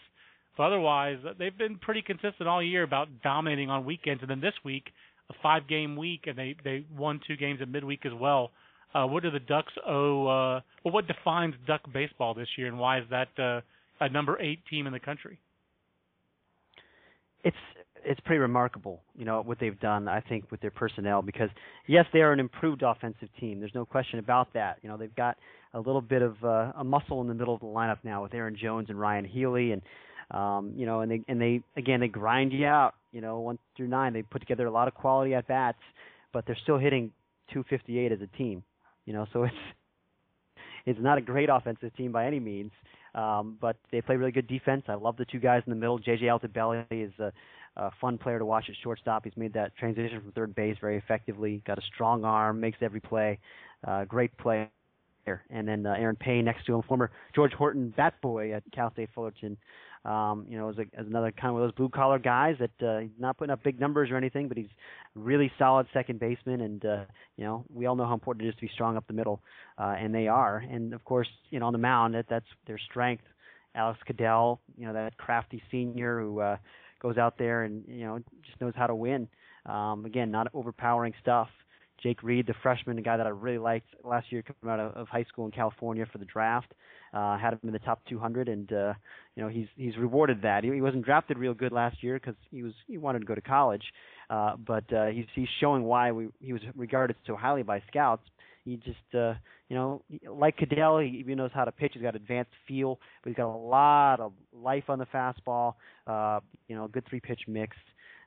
but 0.58 0.64
otherwise 0.64 1.20
they've 1.38 1.58
been 1.58 1.78
pretty 1.78 2.02
consistent 2.02 2.48
all 2.48 2.62
year 2.62 2.84
about 2.84 3.08
dominating 3.24 3.70
on 3.70 3.86
weekends, 3.86 4.22
and 4.22 4.30
then 4.30 4.42
this 4.42 4.56
week 4.66 4.86
a 5.30 5.34
five 5.42 5.68
game 5.68 5.96
week 5.96 6.26
and 6.28 6.38
they 6.38 6.56
they 6.64 6.86
won 6.96 7.22
two 7.28 7.38
games 7.38 7.60
at 7.62 7.70
midweek 7.70 8.06
as 8.06 8.14
well. 8.14 8.52
Uh, 8.94 9.06
what 9.06 9.22
do 9.22 9.30
the 9.30 9.40
Ducks 9.40 9.74
owe? 9.88 10.28
Uh, 10.28 10.62
well, 10.84 10.94
what 10.94 11.08
defines 11.08 11.54
Duck 11.68 11.82
baseball 11.94 12.34
this 12.34 12.48
year, 12.58 12.68
and 12.68 12.80
why 12.80 13.00
is 13.00 13.06
that 13.12 13.28
uh, 13.38 13.62
a 14.04 14.10
number 14.10 14.42
eight 14.42 14.60
team 14.70 14.88
in 14.88 14.94
the 14.94 15.00
country? 15.00 15.40
It's 17.44 17.56
it's 18.04 18.20
pretty 18.22 18.40
remarkable, 18.40 19.02
you 19.16 19.26
know, 19.26 19.42
what 19.42 19.60
they've 19.60 19.80
done. 19.80 20.08
I 20.08 20.22
think 20.22 20.50
with 20.52 20.62
their 20.62 20.72
personnel, 20.72 21.22
because 21.22 21.50
yes, 21.88 22.06
they 22.14 22.22
are 22.22 22.32
an 22.32 22.40
improved 22.40 22.84
offensive 22.84 23.30
team. 23.40 23.60
There's 23.60 23.76
no 23.76 23.86
question 23.86 24.20
about 24.20 24.54
that. 24.54 24.78
You 24.82 24.90
know, 24.90 24.98
they've 24.98 25.16
got 25.16 25.38
a 25.74 25.80
little 25.80 26.02
bit 26.02 26.22
of 26.22 26.36
uh, 26.44 26.72
a 26.78 26.84
muscle 26.84 27.22
in 27.22 27.28
the 27.28 27.34
middle 27.34 27.54
of 27.54 27.60
the 27.60 27.68
lineup 27.68 28.00
now 28.04 28.24
with 28.24 28.34
Aaron 28.34 28.56
Jones 28.60 28.88
and 28.90 29.00
Ryon 29.00 29.26
Healy, 29.26 29.72
and 29.72 29.82
um, 30.32 30.74
you 30.76 30.86
know, 30.86 31.02
and 31.02 31.12
they 31.12 31.22
and 31.28 31.42
they 31.42 31.62
again 31.78 32.00
they 32.00 32.08
grind 32.08 32.54
you 32.54 32.66
out. 32.66 32.96
You 33.12 33.22
know, 33.22 33.40
one 33.40 33.60
through 33.76 33.88
nine, 33.88 34.14
they 34.14 34.22
put 34.22 34.40
together 34.40 34.66
a 34.66 34.72
lot 34.72 34.88
of 34.88 34.94
quality 34.94 35.34
at 35.34 35.48
bats, 35.48 35.80
but 36.32 36.46
they're 36.46 36.58
still 36.64 36.78
hitting 36.78 37.12
258 37.54 38.12
as 38.12 38.20
a 38.22 38.38
team. 38.38 38.64
You 39.06 39.14
know, 39.14 39.28
so 39.34 39.44
it's 39.46 39.56
it's 40.86 41.00
not 41.02 41.18
a 41.18 41.22
great 41.22 41.50
offensive 41.50 41.96
team 41.96 42.12
by 42.12 42.26
any 42.26 42.40
means, 42.40 42.72
um, 43.16 43.58
but 43.60 43.78
they 43.92 44.02
play 44.02 44.16
really 44.16 44.32
good 44.32 44.48
defense. 44.48 44.84
I 44.88 44.96
love 44.96 45.18
the 45.18 45.26
two 45.26 45.40
guys 45.40 45.64
in 45.66 45.72
the 45.72 45.76
middle. 45.76 46.00
JJ 46.00 46.24
Altobelli 46.24 46.86
is 46.92 47.14
a, 47.20 47.32
a 47.80 47.92
fun 48.02 48.18
player 48.18 48.40
to 48.40 48.46
watch 48.46 48.66
at 48.70 48.76
shortstop. 48.84 49.24
He's 49.24 49.38
made 49.38 49.54
that 49.54 49.76
transition 49.78 50.22
from 50.22 50.32
third 50.34 50.54
base 50.54 50.78
very 50.82 50.98
effectively. 50.98 51.64
Got 51.66 51.78
a 51.78 51.82
strong 51.94 52.26
arm, 52.26 52.60
makes 52.60 52.78
every 52.82 53.00
play. 53.00 53.40
Uh, 53.88 54.06
great 54.06 54.36
player. 54.38 54.70
And 55.50 55.68
then 55.68 55.86
uh, 55.86 55.92
Aaron 55.92 56.16
Payne 56.16 56.46
next 56.46 56.66
to 56.66 56.76
him, 56.76 56.82
former 56.84 57.12
George 57.36 57.54
Horton 57.54 57.94
bat 57.96 58.16
boy 58.22 58.54
at 58.54 58.64
Cal 58.74 58.92
State 58.92 59.10
Fullerton. 59.14 59.58
Um, 60.06 60.46
you 60.50 60.58
know, 60.58 60.70
as, 60.70 60.78
a, 60.78 60.86
as 60.98 61.06
another 61.08 61.32
kind 61.32 61.54
of 61.54 61.62
those 61.62 61.74
blue 61.74 61.90
collar 61.90 62.20
guys 62.20 62.56
that 62.60 62.88
uh, 62.88 63.00
he's 63.00 63.10
not 63.20 63.38
putting 63.38 63.52
up 63.52 63.62
big 63.64 63.80
numbers 63.82 64.10
or 64.10 64.16
anything, 64.16 64.48
but 64.48 64.56
he's 64.56 64.70
really 65.14 65.52
solid 65.60 65.88
second 65.94 66.22
baseman, 66.22 66.62
and 66.62 66.86
uh, 66.86 67.04
you 67.36 67.44
know, 67.44 67.66
we 67.74 67.86
all 67.86 67.98
know 67.98 68.06
how 68.06 68.14
important 68.14 68.46
it 68.46 68.50
is 68.50 68.56
to 68.56 68.62
be 68.62 68.72
strong 68.74 68.96
up 68.96 69.06
the 69.08 69.14
middle, 69.14 69.42
uh, 69.78 69.96
and 70.00 70.16
they 70.16 70.30
are. 70.30 70.58
And 70.72 70.94
of 70.94 71.04
course, 71.04 71.28
you 71.50 71.60
know, 71.60 71.66
on 71.66 71.74
the 71.74 71.80
mound, 71.80 72.16
that 72.16 72.28
that's 72.30 72.46
their 72.66 72.78
strength. 72.78 73.26
Alex 73.76 74.00
Cadell, 74.06 74.62
you 74.78 74.88
know, 74.88 74.94
that 74.94 75.18
crafty 75.18 75.62
senior 75.70 76.22
who 76.22 76.40
uh, 76.40 76.58
goes 77.00 77.18
out 77.18 77.38
there 77.38 77.64
and 77.64 77.84
you 77.88 78.06
know 78.06 78.20
just 78.46 78.60
knows 78.62 78.74
how 78.76 78.88
to 78.88 78.96
win. 78.96 79.28
Um, 79.66 80.06
again, 80.06 80.32
not 80.32 80.48
overpowering 80.54 81.14
stuff. 81.22 81.50
Jake 82.02 82.24
Reed, 82.24 82.48
the 82.48 82.54
freshman, 82.64 82.98
a 82.98 83.02
guy 83.02 83.18
that 83.18 83.26
I 83.26 83.30
really 83.30 83.58
liked 83.58 83.88
last 84.04 84.32
year 84.32 84.42
coming 84.42 84.74
out 84.74 84.80
of, 84.80 84.94
of 84.96 85.08
high 85.10 85.26
school 85.26 85.46
in 85.46 85.52
California 85.52 86.06
for 86.12 86.18
the 86.18 86.26
draft. 86.26 86.74
Uh, 87.14 87.38
had 87.38 87.54
him 87.54 87.60
in 87.64 87.74
the 87.74 87.80
top 87.80 88.00
200, 88.08 88.48
and 88.48 88.72
uh, 88.72 88.94
you 89.36 89.44
know 89.44 89.50
he's 89.50 89.68
he's 89.76 89.98
rewarded 89.98 90.42
that. 90.44 90.64
He, 90.64 90.72
he 90.72 90.82
wasn't 90.82 91.06
drafted 91.06 91.38
real 91.38 91.54
good 91.54 91.72
last 91.72 92.04
year 92.04 92.16
because 92.16 92.36
he 92.52 92.64
was 92.64 92.74
he 92.88 92.98
wanted 92.98 93.20
to 93.20 93.26
go 93.26 93.36
to 93.36 93.42
college, 93.42 93.84
uh, 94.30 94.56
but 94.56 94.92
uh, 94.94 95.08
he's 95.08 95.26
he's 95.34 95.48
showing 95.60 95.84
why 95.84 96.12
we, 96.12 96.28
he 96.40 96.54
was 96.54 96.62
regarded 96.76 97.16
so 97.26 97.36
highly 97.36 97.64
by 97.64 97.82
scouts. 97.88 98.24
He 98.66 98.78
just 98.78 98.98
uh, 99.16 99.34
you 99.70 99.76
know 99.76 100.02
like 100.30 100.58
Cadell, 100.58 101.00
he 101.00 101.18
even 101.20 101.38
knows 101.38 101.52
how 101.54 101.66
to 101.66 101.72
pitch. 101.72 101.92
He's 101.94 102.04
got 102.04 102.16
advanced 102.16 102.52
feel, 102.68 103.00
but 103.24 103.30
he's 103.30 103.38
got 103.38 103.54
a 103.54 103.58
lot 103.58 104.20
of 104.20 104.34
life 104.54 104.86
on 104.90 105.00
the 105.00 105.08
fastball. 105.08 105.76
Uh, 106.06 106.40
you 106.68 106.76
know, 106.76 106.88
good 106.88 107.06
three 107.10 107.20
pitch 107.20 107.42
mix. 107.48 107.76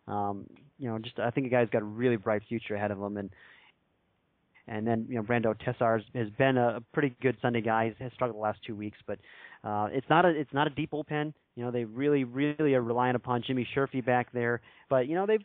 Um, 0.09 0.47
you 0.79 0.89
know, 0.89 0.99
just 0.99 1.19
I 1.19 1.31
think 1.31 1.47
a 1.47 1.51
guy's 1.51 1.69
got 1.71 1.83
a 1.83 1.87
really 1.87 2.17
bright 2.17 2.43
future 2.49 2.75
ahead 2.75 2.91
of 2.91 2.99
him, 2.99 3.17
and 3.17 3.31
and 4.69 4.87
then 4.87 5.07
you 5.09 5.17
know 5.17 5.23
Brando 5.23 5.55
Tessar 5.55 6.03
has 6.15 6.29
been 6.39 6.57
a, 6.57 6.83
pretty 6.93 7.15
good 7.21 7.37
Sunday 7.43 7.61
guy. 7.61 7.95
He 7.97 8.05
has 8.05 8.13
struggled 8.13 8.37
the 8.37 8.43
last 8.43 8.61
two 8.67 8.75
weeks, 8.75 8.99
but 9.07 9.19
uh, 9.65 9.89
it's 9.93 10.09
not 10.09 10.25
a 10.25 10.29
it's 10.29 10.53
not 10.53 10.67
a 10.67 10.71
deep 10.71 10.91
bullpen. 10.91 11.33
You 11.57 11.65
know 11.65 11.71
they 11.71 11.85
really 11.85 12.25
really 12.25 12.75
are 12.75 12.83
relying 12.83 13.15
upon 13.15 13.43
Jimmy 13.47 13.67
Sherfy 13.77 14.05
back 14.05 14.33
there, 14.33 14.61
but 14.89 15.09
you 15.09 15.15
know 15.15 15.27
they've 15.27 15.45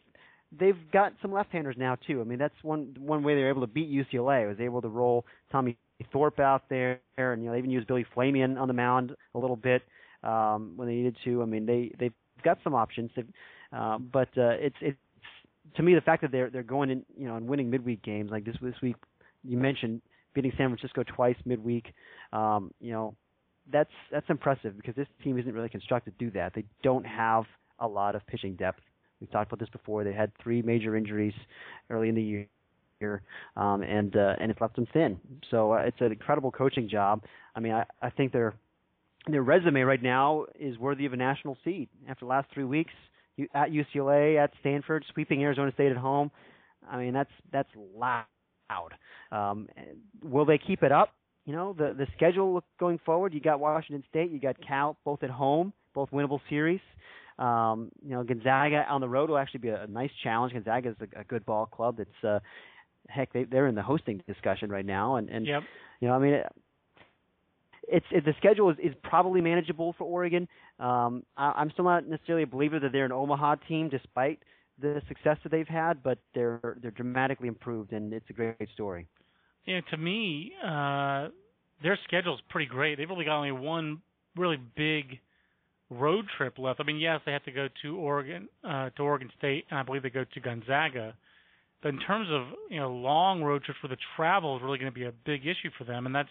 they've 0.58 0.92
got 0.92 1.14
some 1.22 1.32
left-handers 1.32 1.76
now 1.78 1.96
too. 2.08 2.22
I 2.22 2.24
mean 2.24 2.40
that's 2.40 2.56
one 2.62 2.96
one 3.00 3.24
way 3.24 3.36
they're 3.36 3.50
able 3.50 3.62
to 3.62 3.68
beat 3.68 3.90
UCLA 3.90 4.48
was 4.48 4.60
able 4.60 4.82
to 4.82 4.90
roll 4.90 5.26
Tommy 5.52 5.78
Thorpe 6.12 6.40
out 6.40 6.64
there, 6.70 7.00
and 7.18 7.42
you 7.42 7.48
know 7.48 7.54
they 7.54 7.60
even 7.60 7.72
used 7.72 7.88
Billy 7.88 8.06
Flamion 8.16 8.60
on 8.60 8.68
the 8.68 8.74
mound 8.74 9.16
a 9.36 9.40
little 9.40 9.56
bit 9.56 9.82
um, 10.24 10.74
when 10.76 10.88
they 10.88 10.96
needed 10.96 11.18
to. 11.26 11.42
I 11.42 11.46
mean 11.46 11.66
they 11.66 11.92
they've 12.00 12.14
got 12.44 12.60
some 12.64 12.76
options, 12.76 13.12
uh, 13.74 13.98
but 13.98 14.30
uh, 14.38 14.56
it's 14.60 14.76
it's 14.82 14.98
to 15.76 15.84
me, 15.84 15.96
the 15.96 16.02
fact 16.02 16.22
that 16.22 16.32
they're 16.32 16.50
they're 16.50 16.64
going 16.64 16.90
in, 16.90 17.04
you 17.18 17.28
know, 17.28 17.36
and 17.36 17.48
winning 17.48 17.70
midweek 17.70 18.02
games 18.04 18.32
like 18.32 18.46
this 18.46 18.56
this 18.62 18.76
week, 18.82 18.96
you 19.44 19.58
mentioned 19.58 20.02
beating 20.34 20.52
San 20.58 20.70
Francisco 20.70 21.04
twice 21.04 21.36
midweek. 21.46 21.94
Um, 22.34 22.72
you 22.80 22.92
know, 22.92 23.16
that's 23.72 23.92
that's 24.12 24.30
impressive 24.30 24.76
because 24.78 24.96
this 24.96 25.08
team 25.24 25.38
isn't 25.38 25.54
really 25.54 25.70
constructed 25.70 26.18
to 26.18 26.26
do 26.26 26.32
that. 26.32 26.54
They 26.54 26.66
don't 26.84 27.06
have 27.06 27.44
a 27.80 27.88
lot 27.88 28.16
of 28.16 28.26
pitching 28.28 28.56
depth. 28.56 28.82
We've 29.19 29.32
talked 29.32 29.51
about 29.51 29.60
this 29.60 29.69
before. 29.69 30.03
They 30.03 30.13
had 30.13 30.32
three 30.41 30.62
major 30.62 30.95
injuries 30.95 31.34
early 31.89 32.10
in 32.10 32.15
the 32.15 32.47
year, 33.01 33.21
um, 33.56 33.82
and 33.82 34.15
uh, 34.15 34.36
and 34.39 34.51
it's 34.51 34.62
left 34.62 34.75
them 34.75 34.88
thin. 34.93 35.19
So 35.49 35.73
uh, 35.73 35.77
it's 35.77 35.97
an 35.99 36.12
incredible 36.12 36.51
coaching 36.51 36.88
job. 36.89 37.23
I 37.56 37.60
mean, 37.60 37.73
I, 37.73 37.86
I 38.01 38.10
think 38.10 38.32
their 38.32 38.53
their 39.27 39.43
resume 39.43 39.82
right 39.82 40.01
now 40.01 40.45
is 40.60 40.77
worthy 40.77 41.06
of 41.06 41.13
a 41.13 41.17
national 41.17 41.58
seed. 41.63 41.89
After 42.08 42.25
the 42.25 42.30
last 42.30 42.47
three 42.53 42.63
weeks, 42.63 42.93
at 43.53 43.69
UCLA, 43.71 44.41
at 44.41 44.51
Stanford, 44.62 45.06
sweeping 45.13 45.43
Arizona 45.43 45.71
State 45.73 45.91
at 45.91 45.97
home. 45.97 46.32
I 46.89 46.97
mean, 46.97 47.13
that's 47.13 47.30
that's 47.51 47.69
loud 47.75 48.25
Um, 49.32 49.67
will 50.23 50.45
they 50.45 50.58
keep 50.58 50.84
it 50.84 50.91
up? 50.91 51.13
You 51.45 51.53
know, 51.53 51.73
the 51.73 51.93
the 51.97 52.08
schedule 52.15 52.63
going 52.80 52.99
forward. 53.06 53.34
You 53.34 53.39
got 53.39 53.60
Washington 53.60 54.03
State, 54.10 54.32
you 54.32 54.39
got 54.39 54.56
Cal, 54.65 54.97
both 55.06 55.23
at 55.23 55.30
home, 55.30 55.73
both 55.93 56.10
winnable 56.12 56.39
series. 56.49 56.82
Um, 57.39 57.91
you 58.04 58.12
know, 58.12 58.23
Gonzaga 58.23 58.86
on 58.89 59.02
the 59.02 59.10
road 59.10 59.30
will 59.30 59.38
actually 59.38 59.60
be 59.60 59.69
a, 59.69 59.84
a 59.84 59.88
nice 59.88 60.10
challenge. 60.23 60.54
Gonzaga 60.54 60.89
is 60.89 60.95
a, 61.02 61.21
a 61.21 61.23
good 61.23 61.45
ball 61.45 61.65
club. 61.65 61.97
That's 61.97 62.23
uh, 62.23 62.39
heck, 63.08 63.32
they, 63.34 63.43
they're 63.43 63.67
in 63.67 63.76
the 63.76 63.84
hosting 63.84 64.21
discussion 64.28 64.69
right 64.69 64.86
now, 64.86 65.15
and 65.15 65.30
and 65.30 65.45
yep. 65.45 65.63
you 66.00 66.08
know, 66.08 66.15
I 66.15 66.19
mean, 66.19 66.34
it, 66.34 66.45
it's 67.88 68.06
it, 68.12 68.26
the 68.26 68.34
schedule 68.38 68.69
is, 68.69 68.78
is 68.82 68.93
probably 69.04 69.41
manageable 69.41 69.93
for 69.97 70.04
Oregon. 70.06 70.47
Um, 70.80 71.23
I, 71.36 71.54
I'm 71.56 71.71
still 71.71 71.86
not 71.86 72.08
necessarily 72.08 72.43
a 72.43 72.47
believer 72.47 72.80
that 72.80 72.91
they're 72.91 73.06
an 73.06 73.12
Omaha 73.12 73.56
team, 73.67 73.89
despite 73.89 74.39
the 74.80 75.02
success 75.08 75.38
that 75.43 75.52
they've 75.52 75.67
had, 75.67 76.04
but 76.04 76.19
they're 76.34 76.78
they're 76.82 76.91
dramatically 76.91 77.47
improved, 77.47 77.93
and 77.93 78.13
it's 78.13 78.30
a 78.30 78.34
great, 78.34 78.58
great 78.58 78.69
story. 78.73 79.08
Yeah, 79.65 79.82
to 79.91 79.97
me, 79.97 80.54
uh, 80.63 81.28
their 81.84 82.00
schedule's 82.06 82.41
pretty 82.50 82.67
great. 82.67 82.97
They've 82.97 83.12
only 83.12 83.26
got 83.26 83.38
only 83.38 83.52
one 83.52 84.02
really 84.36 84.58
big 84.76 85.19
road 85.89 86.26
trip 86.38 86.58
left. 86.58 86.80
I 86.80 86.84
mean, 86.84 86.97
yes, 86.97 87.21
they 87.26 87.32
have 87.32 87.43
to 87.45 87.52
go 87.52 87.67
to 87.82 87.97
Oregon, 87.97 88.50
uh, 88.63 88.89
to 88.91 89.04
Oregon 89.04 89.30
State, 89.38 89.65
and 89.69 89.80
I 89.80 89.84
believe 89.84 90.04
they 90.04 90.10
go 90.10 90.26
to 90.26 90.39
Gonzaga. 90.39 91.15
But 91.82 91.89
in 91.89 92.00
terms 92.00 92.28
of 92.32 92.47
you 92.69 92.80
know 92.80 92.91
long 92.91 93.43
road 93.43 93.63
trips 93.63 93.82
where 93.84 93.89
the 93.89 93.97
travel 94.15 94.58
is 94.58 94.63
really 94.63 94.80
going 94.80 94.91
to 94.91 95.00
be 95.00 95.06
a 95.06 95.13
big 95.26 95.41
issue 95.41 95.69
for 95.78 95.84
them, 95.84 96.06
and 96.06 96.15
that's 96.15 96.30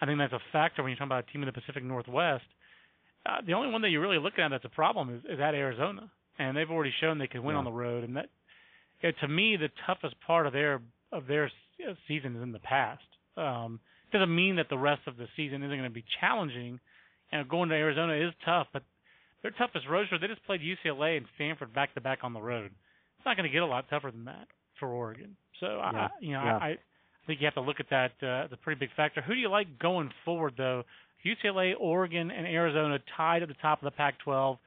I 0.00 0.06
think 0.06 0.18
that's 0.18 0.32
a 0.32 0.40
factor 0.52 0.82
when 0.82 0.90
you're 0.90 0.96
talking 0.96 1.08
about 1.08 1.24
a 1.28 1.32
team 1.32 1.42
in 1.42 1.46
the 1.46 1.52
Pacific 1.52 1.82
Northwest. 1.82 2.44
Uh, 3.24 3.38
the 3.44 3.54
only 3.54 3.70
one 3.70 3.82
that 3.82 3.88
you're 3.88 4.00
really 4.00 4.18
looking 4.18 4.44
at 4.44 4.50
that's 4.50 4.64
a 4.64 4.68
problem 4.68 5.14
is, 5.14 5.24
is 5.24 5.40
at 5.40 5.54
Arizona, 5.54 6.10
and 6.38 6.56
they've 6.56 6.70
already 6.70 6.92
shown 7.00 7.18
they 7.18 7.26
can 7.26 7.42
win 7.42 7.54
yeah. 7.54 7.58
on 7.58 7.64
the 7.64 7.72
road. 7.72 8.04
And 8.04 8.16
that, 8.16 8.26
you 9.02 9.08
know, 9.08 9.14
to 9.20 9.28
me, 9.28 9.56
the 9.56 9.68
toughest 9.86 10.14
part 10.26 10.46
of 10.46 10.52
their 10.52 10.80
of 11.12 11.26
their 11.26 11.50
season 12.06 12.36
is 12.36 12.42
in 12.42 12.52
the 12.52 12.58
past. 12.58 13.02
Um, 13.36 13.80
doesn't 14.12 14.34
mean 14.34 14.56
that 14.56 14.68
the 14.68 14.78
rest 14.78 15.02
of 15.06 15.16
the 15.16 15.26
season 15.36 15.62
isn't 15.62 15.76
going 15.76 15.90
to 15.90 15.90
be 15.90 16.04
challenging. 16.20 16.78
And 17.32 17.48
going 17.48 17.68
to 17.70 17.74
Arizona 17.74 18.14
is 18.14 18.32
tough, 18.44 18.68
but 18.72 18.82
their 19.42 19.50
toughest 19.52 19.86
road 19.88 20.08
trip 20.08 20.20
they 20.20 20.28
just 20.28 20.44
played 20.46 20.60
UCLA 20.60 21.16
and 21.16 21.26
Stanford 21.34 21.74
back 21.74 21.94
to 21.94 22.00
back 22.00 22.20
on 22.22 22.32
the 22.32 22.40
road. 22.40 22.66
It's 22.66 23.26
not 23.26 23.36
going 23.36 23.48
to 23.48 23.52
get 23.52 23.62
a 23.62 23.66
lot 23.66 23.86
tougher 23.90 24.10
than 24.10 24.24
that 24.26 24.48
for 24.78 24.88
Oregon. 24.88 25.36
So 25.60 25.66
yeah. 25.66 25.82
I, 25.82 26.08
you 26.20 26.32
know, 26.32 26.44
yeah. 26.44 26.58
I, 26.58 26.68
I 26.68 27.26
think 27.26 27.40
you 27.40 27.46
have 27.46 27.54
to 27.54 27.60
look 27.60 27.80
at 27.80 27.90
that 27.90 28.12
uh, 28.22 28.44
as 28.44 28.52
a 28.52 28.56
pretty 28.56 28.78
big 28.78 28.90
factor. 28.96 29.20
Who 29.20 29.34
do 29.34 29.40
you 29.40 29.50
like 29.50 29.78
going 29.78 30.10
forward 30.24 30.54
though? 30.56 30.84
UCLA, 31.24 31.72
Oregon, 31.78 32.30
and 32.30 32.46
Arizona 32.46 32.98
tied 33.16 33.42
at 33.42 33.48
the 33.48 33.56
top 33.60 33.82
of 33.82 33.84
the 33.84 33.90
Pac-12. 33.90 34.58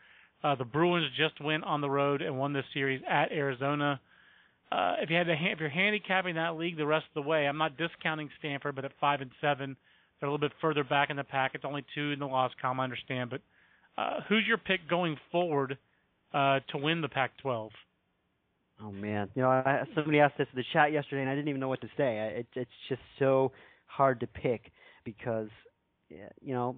Uh, 0.44 0.56
the 0.56 0.66
Bruins 0.66 1.10
just 1.18 1.40
went 1.44 1.64
on 1.64 1.82
the 1.82 1.90
road 1.90 2.22
and 2.22 2.38
won 2.38 2.54
this 2.54 2.66
series 2.74 3.02
at 3.10 3.32
Arizona. 3.32 4.00
Uh, 4.72 4.96
if 5.02 5.10
you 5.10 5.16
had 5.16 5.28
to, 5.28 5.36
ha- 5.36 5.52
if 5.52 5.60
you're 5.60 5.70
handicapping 5.70 6.36
that 6.36 6.58
league 6.58 6.78
the 6.78 6.86
rest 6.86 7.06
of 7.16 7.24
the 7.24 7.28
way, 7.28 7.48
I'm 7.48 7.58
not 7.58 7.78
discounting 7.78 8.30
Stanford, 8.40 8.76
but 8.76 8.86
at 8.86 8.92
five 9.00 9.22
and 9.22 9.32
seven, 9.42 9.76
they're 10.20 10.30
a 10.30 10.32
little 10.32 10.48
bit 10.48 10.56
further 10.62 10.84
back 10.84 11.10
in 11.10 11.18
the 11.18 11.24
pack. 11.24 11.52
It's 11.54 11.66
only 11.66 11.86
two 11.96 12.12
in 12.12 12.20
the 12.20 12.28
loss 12.28 12.52
column, 12.62 12.80
I 12.80 12.84
understand. 12.84 13.30
But 13.30 13.42
uh, 13.98 14.22
who's 14.28 14.46
your 14.48 14.58
pick 14.58 14.90
going 14.90 15.18
forward 15.32 15.78
uh, 16.34 16.60
to 16.72 16.78
win 16.78 17.02
the 17.02 17.10
Pac-12? 17.10 17.70
Oh 18.82 18.92
man, 18.92 19.30
you 19.36 19.42
know, 19.42 19.50
I, 19.50 19.84
somebody 19.94 20.20
asked 20.20 20.38
this 20.38 20.48
in 20.54 20.58
the 20.58 20.64
chat 20.72 20.94
yesterday, 20.94 21.22
and 21.22 21.30
I 21.30 21.36
didn't 21.36 21.50
even 21.50 21.60
know 21.60 21.68
what 21.68 21.82
to 21.82 21.90
say. 21.98 22.20
I, 22.20 22.26
it, 22.40 22.48
it's 22.56 22.72
just 22.88 23.02
so 23.18 23.52
hard 23.88 24.22
to 24.22 24.28
pick 24.28 24.72
because, 25.04 25.50
you 26.10 26.54
know, 26.54 26.78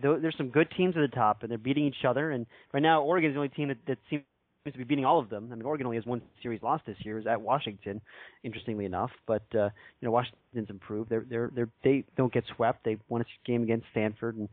th- 0.00 0.18
there's 0.22 0.36
some 0.36 0.50
good 0.50 0.68
teams 0.76 0.94
at 0.96 1.00
the 1.00 1.14
top, 1.14 1.42
and 1.42 1.50
they're 1.50 1.58
beating 1.58 1.86
each 1.86 2.04
other. 2.06 2.30
And 2.30 2.46
right 2.72 2.82
now, 2.82 3.02
Oregon's 3.02 3.34
the 3.34 3.38
only 3.38 3.48
team 3.48 3.68
that, 3.68 3.78
that 3.88 3.98
seems 4.10 4.22
to 4.70 4.78
be 4.78 4.84
beating 4.84 5.04
all 5.04 5.18
of 5.18 5.28
them. 5.28 5.48
I 5.50 5.56
mean, 5.56 5.64
Oregon 5.64 5.86
only 5.86 5.96
has 5.96 6.06
one 6.06 6.22
series 6.40 6.62
lost 6.62 6.86
this 6.86 6.96
year, 7.00 7.18
is 7.18 7.26
at 7.26 7.40
Washington, 7.40 8.00
interestingly 8.44 8.84
enough. 8.84 9.10
But 9.26 9.42
uh, 9.54 9.70
you 10.00 10.06
know, 10.06 10.10
Washington's 10.12 10.70
improved. 10.70 11.10
They're 11.10 11.24
they're 11.28 11.50
they're 11.54 11.68
they 11.82 12.04
don't 12.16 12.32
get 12.32 12.44
swept. 12.54 12.84
They 12.84 12.96
won 13.08 13.22
a 13.22 13.24
game 13.46 13.64
against 13.64 13.86
Stanford, 13.90 14.36
and 14.36 14.48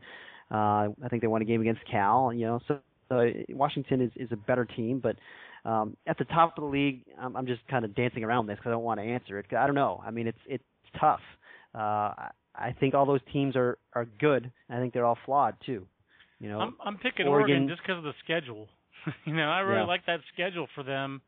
uh, 0.50 0.92
I 1.04 1.08
think 1.08 1.22
they 1.22 1.28
won 1.28 1.42
a 1.42 1.44
game 1.44 1.60
against 1.60 1.82
Cal. 1.90 2.32
You 2.32 2.46
know, 2.46 2.60
so 2.66 2.80
uh, 3.10 3.24
Washington 3.50 4.00
is 4.00 4.10
is 4.16 4.32
a 4.32 4.36
better 4.36 4.64
team, 4.64 5.00
but 5.00 5.16
um, 5.64 5.96
at 6.06 6.18
the 6.18 6.24
top 6.24 6.56
of 6.56 6.64
the 6.64 6.70
league, 6.70 7.02
I'm, 7.20 7.36
I'm 7.36 7.46
just 7.46 7.60
kind 7.68 7.84
of 7.84 7.94
dancing 7.94 8.24
around 8.24 8.46
this 8.46 8.56
because 8.56 8.70
I 8.70 8.72
don't 8.72 8.82
want 8.82 8.98
to 9.00 9.06
answer 9.06 9.38
it. 9.38 9.46
I 9.56 9.66
don't 9.66 9.74
know. 9.76 10.02
I 10.04 10.10
mean, 10.10 10.26
it's 10.26 10.38
it's 10.46 10.64
tough. 10.98 11.20
Uh, 11.74 12.14
I 12.52 12.74
think 12.80 12.94
all 12.94 13.06
those 13.06 13.20
teams 13.32 13.54
are 13.54 13.78
are 13.92 14.06
good. 14.18 14.50
I 14.68 14.78
think 14.78 14.92
they're 14.92 15.06
all 15.06 15.18
flawed 15.24 15.54
too. 15.64 15.86
You 16.40 16.48
know, 16.48 16.58
I'm 16.58 16.74
I'm 16.84 16.96
picking 16.96 17.28
Oregon, 17.28 17.50
Oregon 17.50 17.68
just 17.68 17.82
because 17.82 17.98
of 17.98 18.04
the 18.04 18.14
schedule. 18.24 18.68
you 19.24 19.34
know, 19.34 19.48
I 19.48 19.60
really 19.60 19.80
yeah. 19.80 19.86
like 19.86 20.06
that 20.06 20.20
schedule 20.32 20.66
for 20.74 20.82
them. 20.82 21.20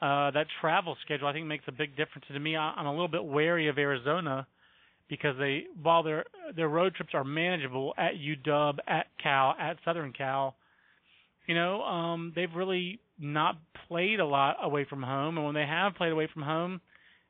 Uh, 0.00 0.30
that 0.30 0.46
travel 0.60 0.96
schedule 1.04 1.26
I 1.26 1.32
think 1.32 1.46
makes 1.46 1.64
a 1.66 1.72
big 1.72 1.96
difference. 1.96 2.24
To 2.28 2.38
me, 2.38 2.56
I, 2.56 2.72
I'm 2.76 2.86
a 2.86 2.92
little 2.92 3.08
bit 3.08 3.24
wary 3.24 3.68
of 3.68 3.78
Arizona 3.78 4.46
because 5.08 5.36
they 5.38 5.64
while 5.82 6.02
their 6.02 6.24
their 6.54 6.68
road 6.68 6.94
trips 6.94 7.10
are 7.14 7.24
manageable 7.24 7.94
at 7.98 8.12
UW, 8.14 8.78
at 8.86 9.06
Cal, 9.22 9.54
at 9.58 9.78
Southern 9.84 10.12
Cal, 10.12 10.54
you 11.46 11.54
know, 11.54 11.82
um, 11.82 12.32
they've 12.36 12.54
really 12.54 13.00
not 13.18 13.56
played 13.88 14.20
a 14.20 14.26
lot 14.26 14.56
away 14.62 14.86
from 14.88 15.02
home, 15.02 15.36
and 15.36 15.46
when 15.46 15.54
they 15.54 15.66
have 15.66 15.94
played 15.94 16.12
away 16.12 16.28
from 16.32 16.42
home, 16.42 16.80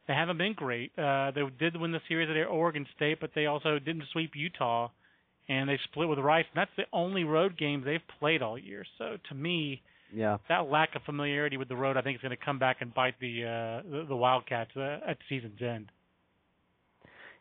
they 0.06 0.14
haven't 0.14 0.38
been 0.38 0.54
great. 0.54 0.90
Uh, 0.98 1.30
they 1.30 1.42
did 1.58 1.76
win 1.76 1.92
the 1.92 2.00
series 2.08 2.28
at 2.28 2.50
Oregon 2.50 2.86
State, 2.96 3.20
but 3.20 3.30
they 3.34 3.46
also 3.46 3.78
didn't 3.78 4.04
sweep 4.12 4.32
Utah, 4.34 4.88
and 5.48 5.68
they 5.68 5.78
split 5.84 6.08
with 6.08 6.18
Rice. 6.18 6.44
And 6.54 6.60
that's 6.60 6.70
the 6.76 6.84
only 6.92 7.24
road 7.24 7.56
games 7.58 7.84
they've 7.84 8.00
played 8.18 8.42
all 8.42 8.58
year. 8.58 8.84
So 8.98 9.16
to 9.28 9.34
me, 9.34 9.82
yeah, 10.14 10.38
that 10.48 10.70
lack 10.70 10.94
of 10.94 11.02
familiarity 11.02 11.56
with 11.56 11.68
the 11.68 11.76
road, 11.76 11.96
I 11.96 12.02
think, 12.02 12.16
is 12.16 12.22
going 12.22 12.36
to 12.36 12.44
come 12.44 12.58
back 12.58 12.78
and 12.80 12.92
bite 12.94 13.14
the 13.20 13.44
uh, 13.44 13.90
the, 13.90 14.06
the 14.08 14.16
Wildcats 14.16 14.70
uh, 14.76 14.98
at 15.06 15.18
season's 15.28 15.60
end. 15.60 15.90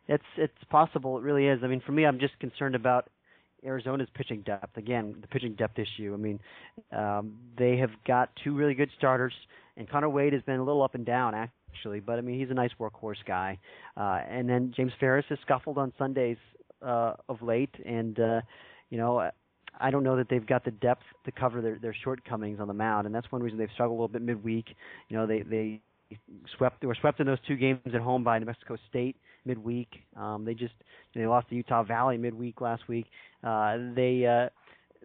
It's 0.06 0.24
it's 0.36 0.64
possible. 0.70 1.18
It 1.18 1.22
really 1.22 1.46
is. 1.46 1.60
I 1.62 1.66
mean, 1.66 1.82
for 1.84 1.92
me, 1.92 2.04
I'm 2.04 2.18
just 2.18 2.38
concerned 2.40 2.74
about 2.74 3.08
Arizona's 3.64 4.08
pitching 4.14 4.42
depth. 4.42 4.76
Again, 4.76 5.16
the 5.20 5.26
pitching 5.26 5.54
depth 5.54 5.78
issue. 5.78 6.12
I 6.14 6.16
mean, 6.16 6.40
um, 6.92 7.38
they 7.56 7.76
have 7.78 7.90
got 8.06 8.30
two 8.44 8.54
really 8.54 8.74
good 8.74 8.90
starters, 8.96 9.34
and 9.76 9.88
Konner 9.88 10.08
Wade 10.08 10.32
has 10.32 10.42
been 10.42 10.60
a 10.60 10.64
little 10.64 10.82
up 10.82 10.94
and 10.94 11.06
down 11.06 11.34
actually, 11.34 12.00
but 12.00 12.18
I 12.18 12.20
mean 12.20 12.38
he's 12.38 12.50
a 12.50 12.54
nice 12.54 12.70
workhorse 12.78 13.24
guy. 13.26 13.58
Uh, 13.96 14.20
and 14.28 14.48
then 14.48 14.72
James 14.76 14.92
Farris 14.98 15.24
has 15.28 15.38
scuffled 15.42 15.78
on 15.78 15.92
Sundays 15.98 16.36
uh, 16.82 17.14
of 17.28 17.42
late, 17.42 17.74
and 17.84 18.18
uh, 18.18 18.40
you 18.90 18.98
know 18.98 19.30
I 19.80 19.90
don't 19.90 20.02
know 20.02 20.16
that 20.16 20.28
they've 20.28 20.46
got 20.46 20.64
the 20.64 20.70
depth 20.70 21.04
to 21.24 21.32
cover 21.32 21.60
their 21.60 21.78
their 21.80 21.94
shortcomings 22.04 22.60
on 22.60 22.68
the 22.68 22.74
mound, 22.74 23.06
and 23.06 23.14
that's 23.14 23.30
one 23.30 23.42
reason 23.42 23.58
they've 23.58 23.68
struggled 23.74 23.98
a 23.98 24.00
little 24.00 24.12
bit 24.12 24.22
midweek. 24.22 24.66
You 25.08 25.16
know 25.16 25.26
they 25.26 25.42
they 25.42 25.80
swept 26.56 26.80
they 26.80 26.86
were 26.86 26.96
swept 27.00 27.20
in 27.20 27.26
those 27.26 27.38
two 27.46 27.56
games 27.56 27.80
at 27.86 28.00
home 28.00 28.24
by 28.24 28.38
New 28.38 28.46
Mexico 28.46 28.76
State 28.88 29.16
midweek. 29.44 29.88
Um, 30.16 30.44
they 30.44 30.54
just 30.54 30.74
they 31.14 31.26
lost 31.26 31.48
to 31.50 31.54
Utah 31.54 31.82
Valley 31.82 32.18
midweek 32.18 32.60
last 32.60 32.88
week. 32.88 33.06
Uh, 33.44 33.76
they 33.94 34.26
uh, 34.26 34.48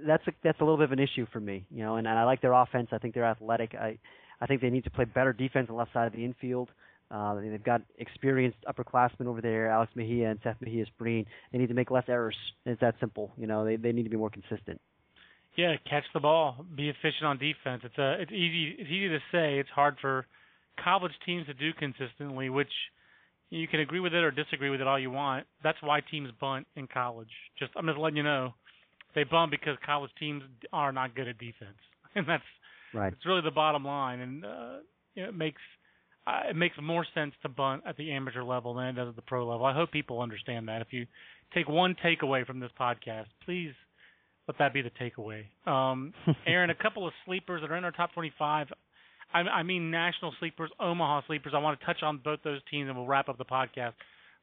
that's 0.05 0.25
a, 0.27 0.31
that's 0.43 0.59
a 0.59 0.63
little 0.63 0.77
bit 0.77 0.85
of 0.85 0.91
an 0.91 0.99
issue 0.99 1.25
for 1.31 1.39
me, 1.39 1.65
you 1.69 1.83
know. 1.83 1.97
And, 1.97 2.07
and 2.07 2.17
I 2.17 2.23
like 2.23 2.41
their 2.41 2.53
offense. 2.53 2.89
I 2.91 2.97
think 2.97 3.13
they're 3.13 3.25
athletic. 3.25 3.75
I 3.75 3.97
I 4.41 4.45
think 4.45 4.61
they 4.61 4.69
need 4.69 4.83
to 4.85 4.91
play 4.91 5.05
better 5.05 5.33
defense 5.33 5.67
on 5.69 5.75
the 5.75 5.79
left 5.79 5.93
side 5.93 6.07
of 6.07 6.13
the 6.13 6.25
infield. 6.25 6.69
Uh, 6.69 6.73
they've 7.13 7.63
got 7.63 7.81
experienced 7.97 8.57
upperclassmen 8.67 9.27
over 9.27 9.41
there, 9.41 9.69
Alex 9.69 9.91
Mejia 9.95 10.31
and 10.31 10.39
Seth 10.43 10.57
Mejias-Brean. 10.65 11.25
They 11.51 11.57
need 11.57 11.67
to 11.67 11.73
make 11.73 11.91
less 11.91 12.05
errors. 12.07 12.35
It's 12.65 12.81
that 12.81 12.95
simple. 12.99 13.31
You 13.37 13.47
know, 13.47 13.65
they 13.65 13.75
they 13.75 13.91
need 13.91 14.03
to 14.03 14.09
be 14.09 14.17
more 14.17 14.29
consistent. 14.29 14.81
Yeah, 15.55 15.75
catch 15.87 16.03
the 16.13 16.19
ball, 16.19 16.65
be 16.75 16.89
efficient 16.89 17.25
on 17.25 17.37
defense. 17.37 17.83
It's 17.83 17.97
a 17.97 18.21
it's 18.21 18.31
easy 18.31 18.75
it's 18.79 18.89
easy 18.89 19.09
to 19.09 19.19
say. 19.31 19.59
It's 19.59 19.69
hard 19.69 19.97
for 20.01 20.25
college 20.83 21.11
teams 21.25 21.45
to 21.45 21.53
do 21.53 21.71
consistently, 21.73 22.49
which 22.49 22.71
you 23.51 23.67
can 23.67 23.79
agree 23.79 23.99
with 23.99 24.13
it 24.13 24.23
or 24.23 24.31
disagree 24.31 24.71
with 24.71 24.81
it 24.81 24.87
all 24.87 24.99
you 24.99 25.11
want. 25.11 25.45
That's 25.63 25.77
why 25.81 25.99
teams 26.09 26.29
bunt 26.41 26.65
in 26.75 26.87
college. 26.87 27.29
Just 27.59 27.71
I'm 27.75 27.85
just 27.85 27.99
letting 27.99 28.17
you 28.17 28.23
know, 28.23 28.55
they 29.13 29.23
bunt 29.23 29.51
because 29.51 29.77
college 29.85 30.11
teams 30.19 30.41
are 30.71 30.91
not 30.91 31.13
good 31.15 31.27
at 31.27 31.37
defense, 31.37 31.77
and 32.15 32.27
that's 32.27 32.43
right. 32.93 33.13
It's 33.13 33.25
really 33.25 33.41
the 33.43 33.51
bottom 33.51 33.85
line, 33.85 34.21
and 34.21 34.45
uh, 34.45 34.77
you 35.13 35.23
know, 35.23 35.29
it 35.29 35.35
makes 35.35 35.61
uh, 36.25 36.49
it 36.49 36.55
makes 36.55 36.75
more 36.81 37.05
sense 37.13 37.33
to 37.41 37.49
bunt 37.49 37.83
at 37.87 37.97
the 37.97 38.11
amateur 38.11 38.43
level 38.43 38.73
than 38.73 38.85
it 38.87 38.93
does 38.93 39.09
at 39.09 39.15
the 39.15 39.21
pro 39.21 39.47
level. 39.47 39.65
I 39.65 39.73
hope 39.73 39.91
people 39.91 40.21
understand 40.21 40.67
that. 40.67 40.81
If 40.81 40.87
you 40.91 41.05
take 41.53 41.67
one 41.67 41.95
takeaway 42.03 42.45
from 42.45 42.59
this 42.59 42.71
podcast, 42.79 43.25
please 43.45 43.73
let 44.47 44.57
that 44.59 44.73
be 44.73 44.81
the 44.81 44.91
takeaway. 44.91 45.45
Um, 45.69 46.13
Aaron, 46.47 46.69
a 46.69 46.75
couple 46.75 47.07
of 47.07 47.13
sleepers 47.25 47.61
that 47.61 47.71
are 47.71 47.77
in 47.77 47.83
our 47.83 47.91
top 47.91 48.13
25. 48.13 48.67
I, 49.33 49.39
I 49.39 49.63
mean 49.63 49.91
national 49.91 50.33
sleepers, 50.39 50.69
Omaha 50.79 51.21
sleepers. 51.27 51.53
I 51.55 51.59
want 51.59 51.79
to 51.79 51.85
touch 51.85 52.03
on 52.03 52.21
both 52.23 52.39
those 52.43 52.61
teams, 52.69 52.87
and 52.87 52.97
we'll 52.97 53.07
wrap 53.07 53.29
up 53.29 53.37
the 53.37 53.45
podcast. 53.45 53.93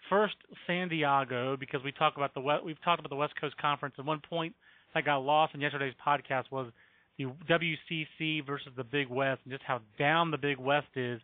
First, 0.09 0.35
San 0.67 0.89
Diego, 0.89 1.57
because 1.59 1.81
we 1.85 1.93
talk 1.93 2.15
about 2.17 2.35
the 2.35 2.41
we've 2.65 2.83
talked 2.83 3.01
about 3.01 3.11
the 3.11 3.17
West 3.17 3.35
Coast 3.41 3.57
Conference. 3.59 3.95
At 3.99 4.05
one 4.05 4.21
point, 4.29 4.55
that 4.95 5.05
got 5.05 5.19
lost 5.19 5.55
in 5.55 5.61
yesterday's 5.61 5.95
podcast 6.05 6.45
was 6.51 6.73
the 7.19 7.27
WCC 7.49 8.45
versus 8.47 8.73
the 8.77 8.85
Big 8.85 9.09
West, 9.09 9.41
and 9.45 9.53
just 9.53 9.63
how 9.65 9.81
down 9.99 10.31
the 10.31 10.39
Big 10.39 10.59
West 10.59 10.89
is, 10.97 11.21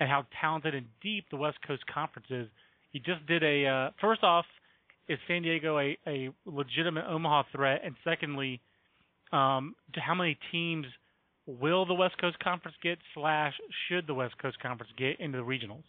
and 0.00 0.08
how 0.08 0.26
talented 0.40 0.74
and 0.74 0.86
deep 1.02 1.26
the 1.30 1.36
West 1.36 1.58
Coast 1.66 1.84
Conference 1.92 2.26
is. 2.30 2.48
You 2.92 3.00
just 3.00 3.26
did 3.26 3.42
a 3.42 3.66
uh, 3.66 3.90
first 4.00 4.22
off, 4.22 4.46
is 5.08 5.18
San 5.28 5.42
Diego 5.42 5.78
a, 5.78 5.98
a 6.06 6.30
legitimate 6.46 7.04
Omaha 7.08 7.44
threat, 7.52 7.82
and 7.84 7.94
secondly, 8.04 8.60
um, 9.32 9.74
to 9.94 10.00
how 10.00 10.14
many 10.14 10.38
teams 10.52 10.86
will 11.46 11.84
the 11.86 11.94
West 11.94 12.16
Coast 12.20 12.38
Conference 12.38 12.76
get 12.82 12.98
slash 13.14 13.54
should 13.88 14.06
the 14.06 14.14
West 14.14 14.34
Coast 14.40 14.58
Conference 14.60 14.92
get 14.96 15.20
into 15.20 15.38
the 15.38 15.44
regionals? 15.44 15.84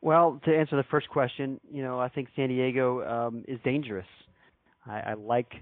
Well, 0.00 0.40
to 0.44 0.56
answer 0.56 0.76
the 0.76 0.84
first 0.90 1.08
question, 1.08 1.60
you 1.72 1.82
know, 1.82 2.00
I 2.00 2.08
think 2.08 2.28
San 2.34 2.48
Diego 2.48 3.06
um, 3.08 3.44
is 3.46 3.58
dangerous. 3.64 4.06
I, 4.84 5.00
I 5.00 5.14
like. 5.14 5.52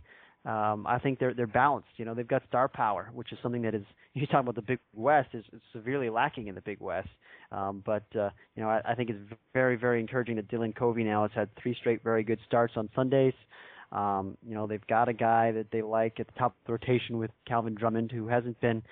Um, 0.46 0.86
I 0.86 0.98
think 0.98 1.18
they're 1.18 1.34
they're 1.34 1.46
balanced. 1.46 1.90
You 1.96 2.06
know, 2.06 2.14
they've 2.14 2.26
got 2.26 2.42
star 2.48 2.66
power, 2.66 3.10
which 3.12 3.30
is 3.30 3.38
something 3.42 3.62
that 3.62 3.74
is 3.74 3.84
you 4.14 4.26
talk 4.26 4.40
about 4.40 4.54
the 4.54 4.62
Big 4.62 4.78
West 4.94 5.30
is, 5.34 5.44
is 5.52 5.60
severely 5.72 6.08
lacking 6.08 6.48
in 6.48 6.54
the 6.54 6.62
Big 6.62 6.80
West. 6.80 7.08
Um, 7.52 7.82
but 7.84 8.04
uh, 8.16 8.30
you 8.56 8.62
know, 8.62 8.70
I, 8.70 8.80
I 8.86 8.94
think 8.94 9.10
it's 9.10 9.18
very 9.52 9.76
very 9.76 10.00
encouraging 10.00 10.36
that 10.36 10.48
Dylan 10.48 10.74
Covey 10.74 11.04
now 11.04 11.22
has 11.22 11.30
had 11.34 11.50
three 11.62 11.74
straight 11.74 12.02
very 12.02 12.22
good 12.22 12.38
starts 12.46 12.74
on 12.76 12.88
Sundays. 12.94 13.34
Um, 13.92 14.38
you 14.46 14.54
know, 14.54 14.66
they've 14.66 14.86
got 14.86 15.08
a 15.08 15.12
guy 15.12 15.50
that 15.52 15.66
they 15.72 15.82
like 15.82 16.20
at 16.20 16.26
the 16.26 16.38
top 16.38 16.52
of 16.52 16.66
the 16.66 16.72
rotation 16.72 17.18
with 17.18 17.30
Calvin 17.46 17.74
Drummond, 17.74 18.12
who 18.12 18.28
hasn't 18.28 18.60
been 18.60 18.82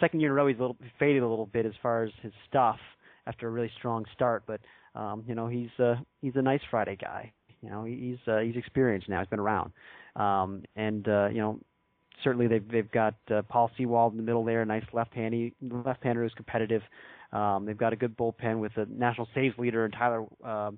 second 0.00 0.20
year 0.20 0.30
in 0.30 0.32
a 0.32 0.34
row. 0.34 0.48
He's 0.48 0.58
a 0.58 0.60
little 0.60 0.76
faded 0.98 1.22
a 1.22 1.28
little 1.28 1.46
bit 1.46 1.66
as 1.66 1.72
far 1.82 2.04
as 2.04 2.10
his 2.20 2.32
stuff 2.48 2.78
after 3.26 3.48
a 3.48 3.50
really 3.50 3.70
strong 3.78 4.04
start. 4.12 4.42
But 4.46 4.60
um, 4.94 5.24
you 5.26 5.34
know, 5.34 5.48
he's 5.48 5.70
uh, 5.78 5.94
he's 6.20 6.36
a 6.36 6.42
nice 6.42 6.60
Friday 6.70 6.96
guy. 7.00 7.32
You 7.64 7.70
know, 7.70 7.84
he's 7.84 8.18
uh, 8.28 8.38
he's 8.38 8.56
experienced 8.56 9.08
now. 9.08 9.20
He's 9.20 9.28
been 9.28 9.40
around, 9.40 9.72
um, 10.16 10.62
and 10.76 11.08
uh, 11.08 11.28
you 11.32 11.38
know, 11.38 11.58
certainly 12.22 12.46
they've 12.46 12.68
they've 12.68 12.90
got 12.90 13.14
uh, 13.30 13.42
Paul 13.48 13.70
Sewald 13.76 14.12
in 14.12 14.18
the 14.18 14.22
middle 14.22 14.44
there, 14.44 14.62
a 14.62 14.66
nice 14.66 14.84
left-handy 14.92 15.54
left-hander 15.62 16.22
who's 16.22 16.34
competitive. 16.34 16.82
Um, 17.32 17.64
they've 17.64 17.76
got 17.76 17.92
a 17.92 17.96
good 17.96 18.16
bullpen 18.16 18.58
with 18.58 18.76
a 18.76 18.86
national 18.86 19.28
saves 19.34 19.58
leader 19.58 19.84
and 19.84 19.94
Tyler 19.94 20.26
uh, 20.44 20.72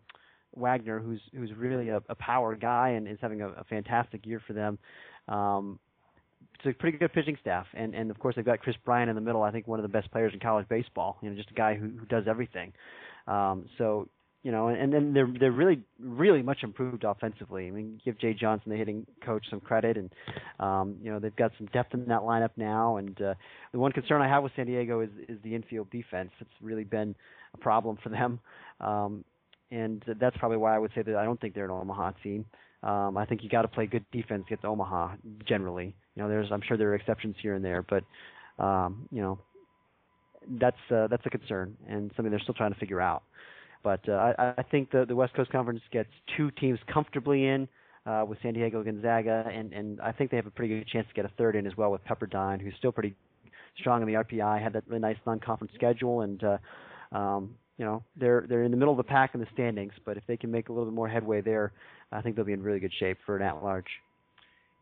Wagner, 0.55 1.01
who's 1.01 1.21
who's 1.35 1.51
really 1.57 1.89
a, 1.89 2.01
a 2.09 2.15
power 2.15 2.55
guy 2.55 2.91
and 2.91 3.09
is 3.09 3.19
having 3.21 3.43
a, 3.43 3.49
a 3.49 3.65
fantastic 3.65 4.25
year 4.25 4.41
for 4.47 4.53
them. 4.53 4.79
Um, 5.29 5.79
it's 6.55 6.67
a 6.67 6.73
pretty 6.73 6.99
good 6.99 7.13
pitching 7.13 7.37
staff, 7.41 7.67
and 7.75 7.95
and 7.95 8.11
of 8.11 8.19
course 8.19 8.37
they've 8.37 8.45
got 8.45 8.61
Kris 8.61 8.77
Bryant 8.85 9.11
in 9.11 9.17
the 9.17 9.21
middle. 9.21 9.43
I 9.43 9.51
think 9.51 9.67
one 9.67 9.79
of 9.79 9.83
the 9.83 9.89
best 9.89 10.11
players 10.13 10.33
in 10.33 10.41
college 10.41 10.69
baseball. 10.69 11.19
You 11.21 11.31
know, 11.31 11.37
just 11.37 11.51
a 11.51 11.55
guy 11.55 11.75
who 11.75 11.89
who 11.89 12.07
does 12.07 12.25
everything. 12.29 12.73
Um, 13.27 13.67
so 13.77 14.09
you 14.47 14.53
know, 14.53 14.69
and 14.69 14.93
then 14.93 15.13
they're 15.13 15.29
they're 15.41 15.51
really 15.51 15.81
really 15.99 16.41
much 16.41 16.59
improved 16.63 17.03
offensively. 17.03 17.67
I 17.67 17.73
mean, 17.73 18.01
give 18.05 18.17
Jay 18.21 18.33
Johnson, 18.33 18.71
the 18.71 18.77
hitting 18.77 19.05
coach, 19.25 19.45
some 19.51 19.59
credit, 19.59 19.97
and 19.97 20.09
um, 20.61 20.95
you 21.03 21.11
know 21.11 21.19
they've 21.19 21.35
got 21.35 21.51
some 21.59 21.67
depth 21.73 21.95
in 21.95 22.07
that 22.07 22.21
lineup 22.21 22.51
now. 22.57 22.99
And 22.99 23.21
uh, 23.21 23.35
the 23.73 23.81
one 23.81 23.91
concern 23.91 24.23
I 24.23 24.29
have 24.29 24.45
with 24.45 24.53
San 24.55 24.67
Diego 24.67 25.01
is 25.01 25.11
is 25.29 25.39
the 25.43 25.53
infield 25.53 25.91
defense. 25.91 26.31
It's 26.39 26.49
really 26.63 26.85
been 26.85 27.17
a 27.55 27.59
problem 27.59 27.99
for 28.01 28.09
them, 28.11 28.39
um, 28.81 29.25
and 29.73 30.05
that's 30.21 30.37
probably 30.37 30.59
why 30.59 30.77
I 30.77 30.79
would 30.79 30.93
say 30.95 31.03
that 31.03 31.17
I 31.17 31.25
don't 31.25 31.41
think 31.41 31.53
they're 31.57 31.65
an 31.65 31.73
Omaha 31.73 32.13
team. 32.23 32.45
Um, 32.85 33.17
I 33.17 33.27
think 33.27 33.43
you 33.43 33.49
got 33.49 33.63
to 33.63 33.69
play 33.69 33.87
good 33.87 34.05
defense 34.13 34.45
against 34.47 34.65
Omaha 34.65 35.17
generally. 35.45 35.93
You 36.15 36.23
know, 36.23 36.29
there's 36.29 36.53
I'm 36.53 36.63
sure 36.63 36.77
there 36.77 36.91
are 36.91 36.95
exceptions 36.95 37.35
here 37.43 37.55
and 37.55 37.65
there, 37.65 37.83
but 37.83 38.05
um, 38.63 39.09
you 39.11 39.23
know 39.23 39.41
that's 40.61 40.77
uh, 40.95 41.09
that's 41.09 41.27
a 41.27 41.31
concern 41.31 41.77
and 41.89 42.13
something 42.15 42.31
they're 42.31 42.39
still 42.39 42.55
trying 42.55 42.73
to 42.73 42.79
figure 42.79 43.01
out. 43.01 43.25
But 43.87 44.09
uh, 44.09 44.33
I, 44.37 44.55
I 44.59 44.63
think 44.65 44.91
the 44.91 45.05
the 45.07 45.15
West 45.15 45.35
Coast 45.35 45.53
Conference 45.53 45.81
gets 45.93 46.09
two 46.37 46.51
teams 46.51 46.81
comfortably 46.93 47.47
in 47.47 47.69
uh, 48.05 48.25
with 48.27 48.37
San 48.43 48.53
Diego 48.53 48.83
Gonzaga, 48.83 49.49
and 49.49 49.73
and 49.73 50.01
I 50.01 50.11
think 50.11 50.33
they 50.33 50.37
have 50.37 50.47
a 50.49 50.51
pretty 50.51 50.81
good 50.81 50.89
chance 50.89 51.07
to 51.07 51.15
get 51.15 51.25
a 51.25 51.31
third 51.39 51.55
in 51.55 51.69
as 51.69 51.77
well 51.77 51.93
with 51.93 52.05
Pepperdine, 52.05 52.61
who's 52.61 52.75
still 52.79 52.91
pretty 52.91 53.15
strong 53.79 54.03
in 54.03 54.09
the 54.09 54.15
RPI, 54.15 54.61
had 54.61 54.73
that 54.73 54.83
really 54.89 54.99
nice 54.99 55.15
non-conference 55.25 55.73
schedule, 55.77 56.23
and 56.23 56.43
uh, 56.43 57.17
um, 57.17 57.55
you 57.79 57.85
know 57.85 58.03
they're 58.17 58.45
they're 58.49 58.65
in 58.65 58.73
the 58.73 58.77
middle 58.77 58.93
of 58.93 58.97
the 58.97 59.05
pack 59.05 59.35
in 59.35 59.41
the 59.41 59.47
standings. 59.55 59.93
But 60.05 60.17
if 60.17 60.25
they 60.27 60.37
can 60.37 60.51
make 60.51 60.69
a 60.69 60.73
little 60.73 60.87
bit 60.87 60.95
more 60.95 61.07
headway 61.07 61.41
there, 61.41 61.71
I 62.11 62.23
think 62.23 62.35
they'll 62.35 62.45
be 62.45 62.55
in 62.55 62.65
really 62.65 62.81
good 62.81 62.95
shape 62.99 63.19
for 63.25 63.37
an 63.37 63.43
at-large. 63.43 63.87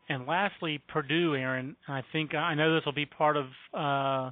And 0.09 0.25
lastly, 0.25 0.81
Purdue, 0.87 1.35
Aaron. 1.35 1.75
I 1.87 2.01
think 2.11 2.33
I 2.33 2.55
know 2.55 2.73
this 2.73 2.87
will 2.87 2.93
be 2.93 3.05
part 3.05 3.37
of 3.37 3.45
uh, 3.71 4.31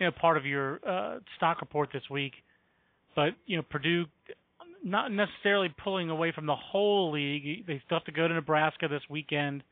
you 0.00 0.06
know 0.06 0.12
part 0.20 0.36
of 0.38 0.44
your 0.44 0.80
uh, 0.84 1.20
stock 1.36 1.60
report 1.60 1.90
this 1.92 2.10
week. 2.10 2.32
But 3.14 3.30
you 3.46 3.56
know, 3.56 3.62
Purdue 3.68 4.06
not 4.82 5.12
necessarily 5.12 5.68
pulling 5.82 6.10
away 6.10 6.32
from 6.32 6.46
the 6.46 6.56
whole 6.56 7.12
league. 7.12 7.66
They 7.66 7.82
still 7.84 7.98
have 7.98 8.04
to 8.04 8.12
go 8.12 8.26
to 8.26 8.34
Nebraska 8.34 8.88
this 8.88 9.02
weekend. 9.10 9.62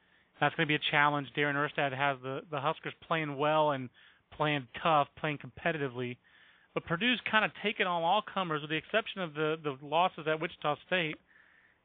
That's 0.41 0.55
going 0.55 0.67
to 0.67 0.69
be 0.69 0.77
a 0.77 0.91
challenge. 0.91 1.29
Darren 1.37 1.55
Erstad 1.55 1.97
has 1.97 2.19
the 2.23 2.41
the 2.51 2.61
Huskers 2.61 2.95
playing 3.07 3.37
well 3.37 3.73
and 3.73 3.89
playing 4.37 4.67
tough, 4.83 5.09
playing 5.19 5.39
competitively. 5.39 6.17
But 6.75 6.87
Purdue's 6.87 7.21
kind 7.31 7.45
of 7.45 7.51
taken 7.63 7.87
on 7.87 8.03
all 8.03 8.23
comers, 8.23 8.61
with 8.61 8.71
the 8.71 8.77
exception 8.77 9.23
of 9.23 9.35
the 9.35 9.57
the 9.63 9.77
losses 9.83 10.27
at 10.27 10.41
Wichita 10.41 10.77
State. 10.87 11.17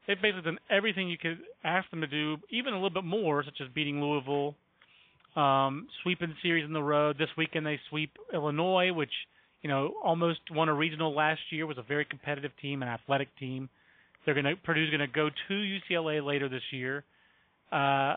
They've 0.06 0.22
basically 0.22 0.44
done 0.44 0.60
everything 0.70 1.10
you 1.10 1.18
could 1.18 1.40
ask 1.64 1.90
them 1.90 2.02
to 2.02 2.08
do, 2.08 2.36
even 2.52 2.74
a 2.74 2.76
little 2.76 2.90
bit 2.90 3.06
more, 3.06 3.42
such 3.44 3.62
as 3.62 3.70
beating 3.74 4.02
Louisville, 4.02 4.54
um, 5.38 5.88
sweeping 6.04 6.36
series 6.44 6.66
in 6.66 6.74
the 6.74 6.84
road. 6.84 7.18
This 7.18 7.30
weekend 7.38 7.66
they 7.66 7.80
sweep 7.90 8.12
Illinois, 8.34 8.92
which 8.92 9.14
you 9.64 9.70
know, 9.70 9.94
almost 10.04 10.42
won 10.52 10.70
a 10.70 10.74
regional 10.74 11.16
last 11.16 11.40
year. 11.50 11.66
Was 11.66 11.78
a 11.78 11.84
very 11.84 12.06
competitive 12.06 12.52
team, 12.62 12.84
an 12.84 12.90
athletic 12.90 13.30
team. 13.40 13.70
They're 14.26 14.36
going 14.36 14.46
to 14.46 14.56
Purdue's 14.58 14.90
going 14.90 15.00
to 15.00 15.08
go 15.08 15.30
to 15.30 15.54
UCLA 15.54 16.24
later 16.24 16.50
this 16.50 16.62
year. 16.72 17.04
Uh, 17.72 18.16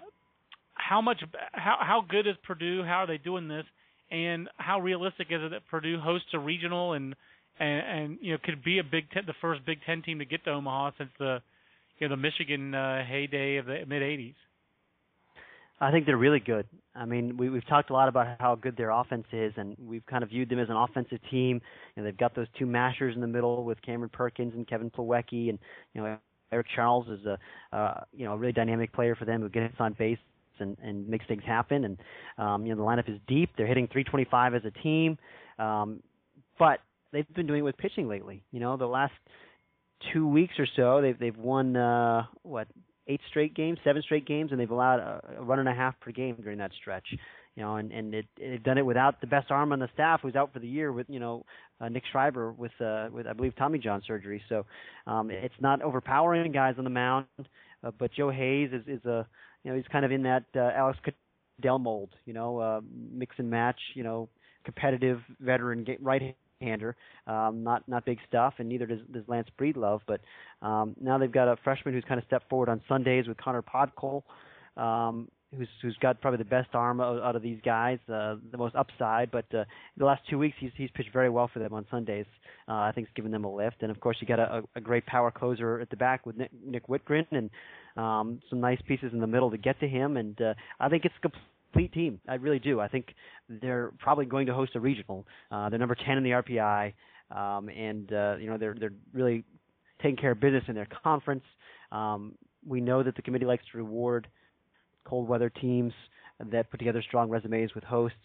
how 0.75 1.01
much? 1.01 1.23
How 1.53 1.77
how 1.81 2.05
good 2.07 2.27
is 2.27 2.35
Purdue? 2.45 2.83
How 2.85 3.05
are 3.05 3.07
they 3.07 3.19
doing 3.19 3.49
this? 3.49 3.65
And 4.11 4.49
how 4.57 4.81
realistic 4.81 5.29
is 5.31 5.41
it 5.43 5.51
that 5.51 5.63
Purdue 5.71 5.99
hosts 6.01 6.29
a 6.35 6.39
regional 6.39 6.93
and 6.93 7.15
and, 7.59 7.81
and 7.87 8.19
you 8.21 8.33
know 8.33 8.39
could 8.43 8.63
be 8.63 8.79
a 8.79 8.85
Big 8.85 9.11
Ten, 9.11 9.23
the 9.27 9.35
first 9.41 9.65
Big 9.65 9.79
Ten 9.87 10.03
team 10.03 10.19
to 10.19 10.25
get 10.25 10.45
to 10.45 10.51
Omaha 10.51 10.91
since 10.99 11.11
the 11.19 11.39
you 11.99 12.09
know 12.09 12.17
the 12.17 12.21
Michigan 12.21 12.75
uh, 12.75 13.05
heyday 13.05 13.57
of 13.57 13.67
the 13.67 13.85
mid 13.87 14.03
'80s? 14.03 14.35
I 15.79 15.91
think 15.91 16.07
they're 16.07 16.17
really 16.17 16.41
good. 16.41 16.67
I 16.95 17.05
mean, 17.05 17.37
we, 17.37 17.51
we've 17.51 17.67
talked 17.67 17.91
a 17.91 17.93
lot 17.93 18.09
about 18.09 18.41
how 18.41 18.55
good 18.55 18.77
their 18.77 18.91
offense 18.91 19.27
is, 19.33 19.53
and 19.57 19.77
we've 19.79 20.05
kind 20.07 20.25
of 20.25 20.31
viewed 20.31 20.49
them 20.49 20.59
as 20.59 20.71
an 20.71 20.77
offensive 20.77 21.19
team. 21.31 21.61
You 21.95 22.03
know, 22.03 22.05
they've 22.05 22.17
got 22.17 22.35
those 22.35 22.47
two 22.59 22.65
mashers 22.65 23.15
in 23.15 23.21
the 23.21 23.27
middle 23.27 23.65
with 23.65 23.81
Cameron 23.83 24.11
Perkins 24.11 24.55
and 24.55 24.67
Kevin 24.67 24.91
Plawecki, 24.91 25.51
and 25.51 25.59
you 25.93 26.03
know, 26.03 26.17
Eric 26.51 26.67
Charles 26.75 27.09
is 27.09 27.27
a 27.27 27.39
uh, 27.77 28.01
you 28.12 28.25
know 28.25 28.33
a 28.33 28.37
really 28.37 28.53
dynamic 28.53 28.93
player 28.93 29.15
for 29.15 29.25
them 29.25 29.43
who 29.43 29.49
gets 29.49 29.75
on 29.79 29.93
base 29.99 30.19
and 30.59 30.77
and 30.83 31.07
makes 31.09 31.27
things 31.27 31.43
happen. 31.45 31.85
And 31.85 31.99
um, 32.39 32.65
you 32.65 32.75
know, 32.75 32.83
the 32.83 32.89
lineup 32.89 33.11
is 33.11 33.21
deep. 33.27 33.51
They're 33.59 33.67
hitting 33.67 33.89
325 33.89 34.55
as 34.55 34.62
a 34.65 34.71
team, 34.83 35.19
um, 35.59 36.03
but 36.59 36.81
they've 37.12 37.29
been 37.35 37.47
doing 37.47 37.61
it 37.61 37.65
with 37.65 37.77
pitching 37.77 38.09
lately. 38.09 38.43
You 38.53 38.61
know, 38.61 38.77
the 38.77 38.87
last 38.87 39.12
two 40.12 40.27
weeks 40.27 40.55
or 40.59 40.67
so, 40.77 41.03
they've 41.03 41.19
they've 41.19 41.37
won 41.37 41.77
uh, 41.77 42.25
what 42.43 42.69
eight 43.09 43.21
straight 43.29 43.55
games, 43.55 43.79
seven 43.85 44.03
straight 44.03 44.27
games, 44.27 44.53
and 44.53 44.61
they've 44.61 44.71
allowed 44.71 45.01
a, 45.01 45.23
a 45.38 45.42
run 45.42 45.59
and 45.59 45.69
a 45.69 45.75
half 45.75 45.99
per 46.01 46.11
game 46.11 46.37
during 46.42 46.59
that 46.59 46.73
stretch. 46.81 47.07
You 47.55 47.62
know, 47.62 47.77
and 47.77 47.90
and 47.92 48.14
it, 48.14 48.27
they've 48.38 48.62
done 48.62 48.79
it 48.79 48.85
without 48.85 49.21
the 49.21 49.27
best 49.27 49.51
arm 49.51 49.73
on 49.73 49.79
the 49.79 49.88
staff, 49.95 50.21
who's 50.23 50.37
out 50.37 50.53
for 50.53 50.59
the 50.59 50.69
year 50.69 50.92
with 50.92 51.07
you 51.09 51.21
know 51.21 51.45
uh, 51.81 51.88
Nick 51.88 52.03
Schreiber 52.12 52.53
with 52.53 52.73
uh, 52.81 53.09
with 53.11 53.27
I 53.27 53.33
believe 53.33 53.55
Tommy 53.57 53.79
John 53.79 54.03
surgery. 54.07 54.42
So 54.49 54.66
um, 55.07 55.31
it's 55.31 55.55
not 55.61 55.83
overpowering 55.83 56.53
guys 56.53 56.75
on 56.79 56.85
the 56.85 56.90
mound, 56.90 57.27
uh, 57.38 57.90
but 57.99 58.12
Joe 58.12 58.31
Hays 58.31 58.71
is 58.73 58.83
is 58.87 59.05
a 59.07 59.27
you 59.64 59.71
know 59.71 59.77
he's 59.77 59.87
kind 59.90 60.05
of 60.05 60.12
in 60.12 60.23
that 60.25 60.45
uh, 60.55 60.71
Alex 60.77 60.99
Cadell 61.59 61.79
mold. 61.79 62.11
You 62.27 62.35
know, 62.35 62.59
uh, 62.59 62.81
mix 63.12 63.37
and 63.38 63.51
match. 63.51 63.81
You 63.95 64.05
know, 64.05 64.29
competitive 64.64 65.21
veteran 65.40 65.87
right 66.01 66.37
hander. 66.61 66.97
Um, 67.27 67.62
not 67.62 67.87
not 67.88 68.05
big 68.05 68.19
stuff, 68.29 68.55
and 68.59 68.69
neither 68.69 68.87
does, 68.87 69.01
does 69.12 69.25
Lance 69.27 69.49
Breedlove. 69.59 70.01
But 70.07 70.21
um, 70.62 70.95
now 71.01 71.19
they've 71.19 71.31
got 71.31 71.49
a 71.49 71.57
freshman 71.62 71.95
who's 71.95 72.05
kind 72.05 72.19
of 72.19 72.27
stepped 72.27 72.49
forward 72.49 72.69
on 72.69 72.81
Sundays 72.88 73.27
with 73.29 73.37
Connor 73.37 73.62
Podkul, 73.62 74.23
um, 74.77 75.29
who's 75.57 75.69
who's 75.83 75.97
got 76.01 76.21
probably 76.21 76.38
the 76.38 76.45
best 76.45 76.69
arm 76.75 77.01
out, 77.01 77.23
out 77.23 77.37
of 77.37 77.42
these 77.42 77.61
guys, 77.64 77.99
uh, 78.09 78.37
the 78.51 78.59
most 78.59 78.75
upside. 78.75 79.31
But 79.31 79.47
uh, 79.55 79.64
the 79.97 80.05
last 80.05 80.23
two 80.29 80.38
weeks 80.38 80.57
he's 80.59 80.73
he's 80.77 80.90
pitched 80.95 81.12
very 81.12 81.31
well 81.31 81.51
for 81.53 81.59
them 81.59 81.73
on 81.73 81.87
Sundays. 81.90 82.27
Uh, 82.69 82.75
I 82.75 82.92
think 82.95 83.07
it's 83.07 83.16
given 83.16 83.31
them 83.31 83.45
a 83.45 83.55
lift, 83.55 83.83
and 83.83 83.90
of 83.90 84.01
course 84.01 84.16
you 84.21 84.27
got 84.27 84.38
a, 84.38 84.62
a 84.75 84.81
great 84.81 85.07
power 85.07 85.31
closer 85.31 85.81
at 85.81 85.90
the 85.90 85.97
back 85.97 86.27
with 86.27 86.37
Nick, 86.37 86.51
Nick 86.64 86.88
Wittgren 86.88 87.27
and 87.31 87.51
um, 87.97 88.40
some 88.51 88.61
nice 88.61 88.81
pieces 88.87 89.12
in 89.12 89.21
the 89.21 89.27
middle 89.27 89.51
to 89.51 89.59
get 89.59 89.79
to 89.81 89.88
him. 89.88 90.16
And 90.16 90.40
uh, 90.40 90.55
I 90.81 90.88
think 90.88 91.05
it's 91.05 91.14
complete 91.23 91.42
complete 91.77 91.93
team. 91.93 92.21
I 92.29 92.35
really 92.35 92.59
do. 92.59 92.81
I 92.81 92.89
think 92.89 93.15
they're 93.49 93.93
probably 93.99 94.25
going 94.25 94.47
to 94.47 94.55
host 94.55 94.73
a 94.75 94.81
regional. 94.81 95.27
Uh, 95.51 95.69
they're 95.69 95.79
number 95.79 95.95
10 95.95 96.17
in 96.17 96.25
the 96.25 96.31
RPI, 96.31 96.95
um, 97.31 97.68
and 97.68 98.11
uh, 98.12 98.37
you 98.41 98.49
know 98.49 98.57
they're 98.57 98.74
they're 98.79 98.95
really 99.12 99.45
taking 100.03 100.16
care 100.16 100.31
of 100.31 100.41
business 100.41 100.64
in 100.68 100.74
their 100.74 100.89
conference. 101.03 101.45
Um, 101.93 102.35
we 102.66 102.81
know 102.81 103.03
that 103.03 103.14
the 103.14 103.22
committee 103.22 103.45
likes 103.45 103.64
to 103.72 103.79
reward 103.79 104.27
cold 105.05 105.29
weather 105.29 105.51
teams 105.51 105.93
that 106.51 106.70
put 106.70 106.79
together 106.79 107.03
strong 107.07 107.29
resumes 107.29 107.74
with 107.74 107.85
hosts. 107.85 108.16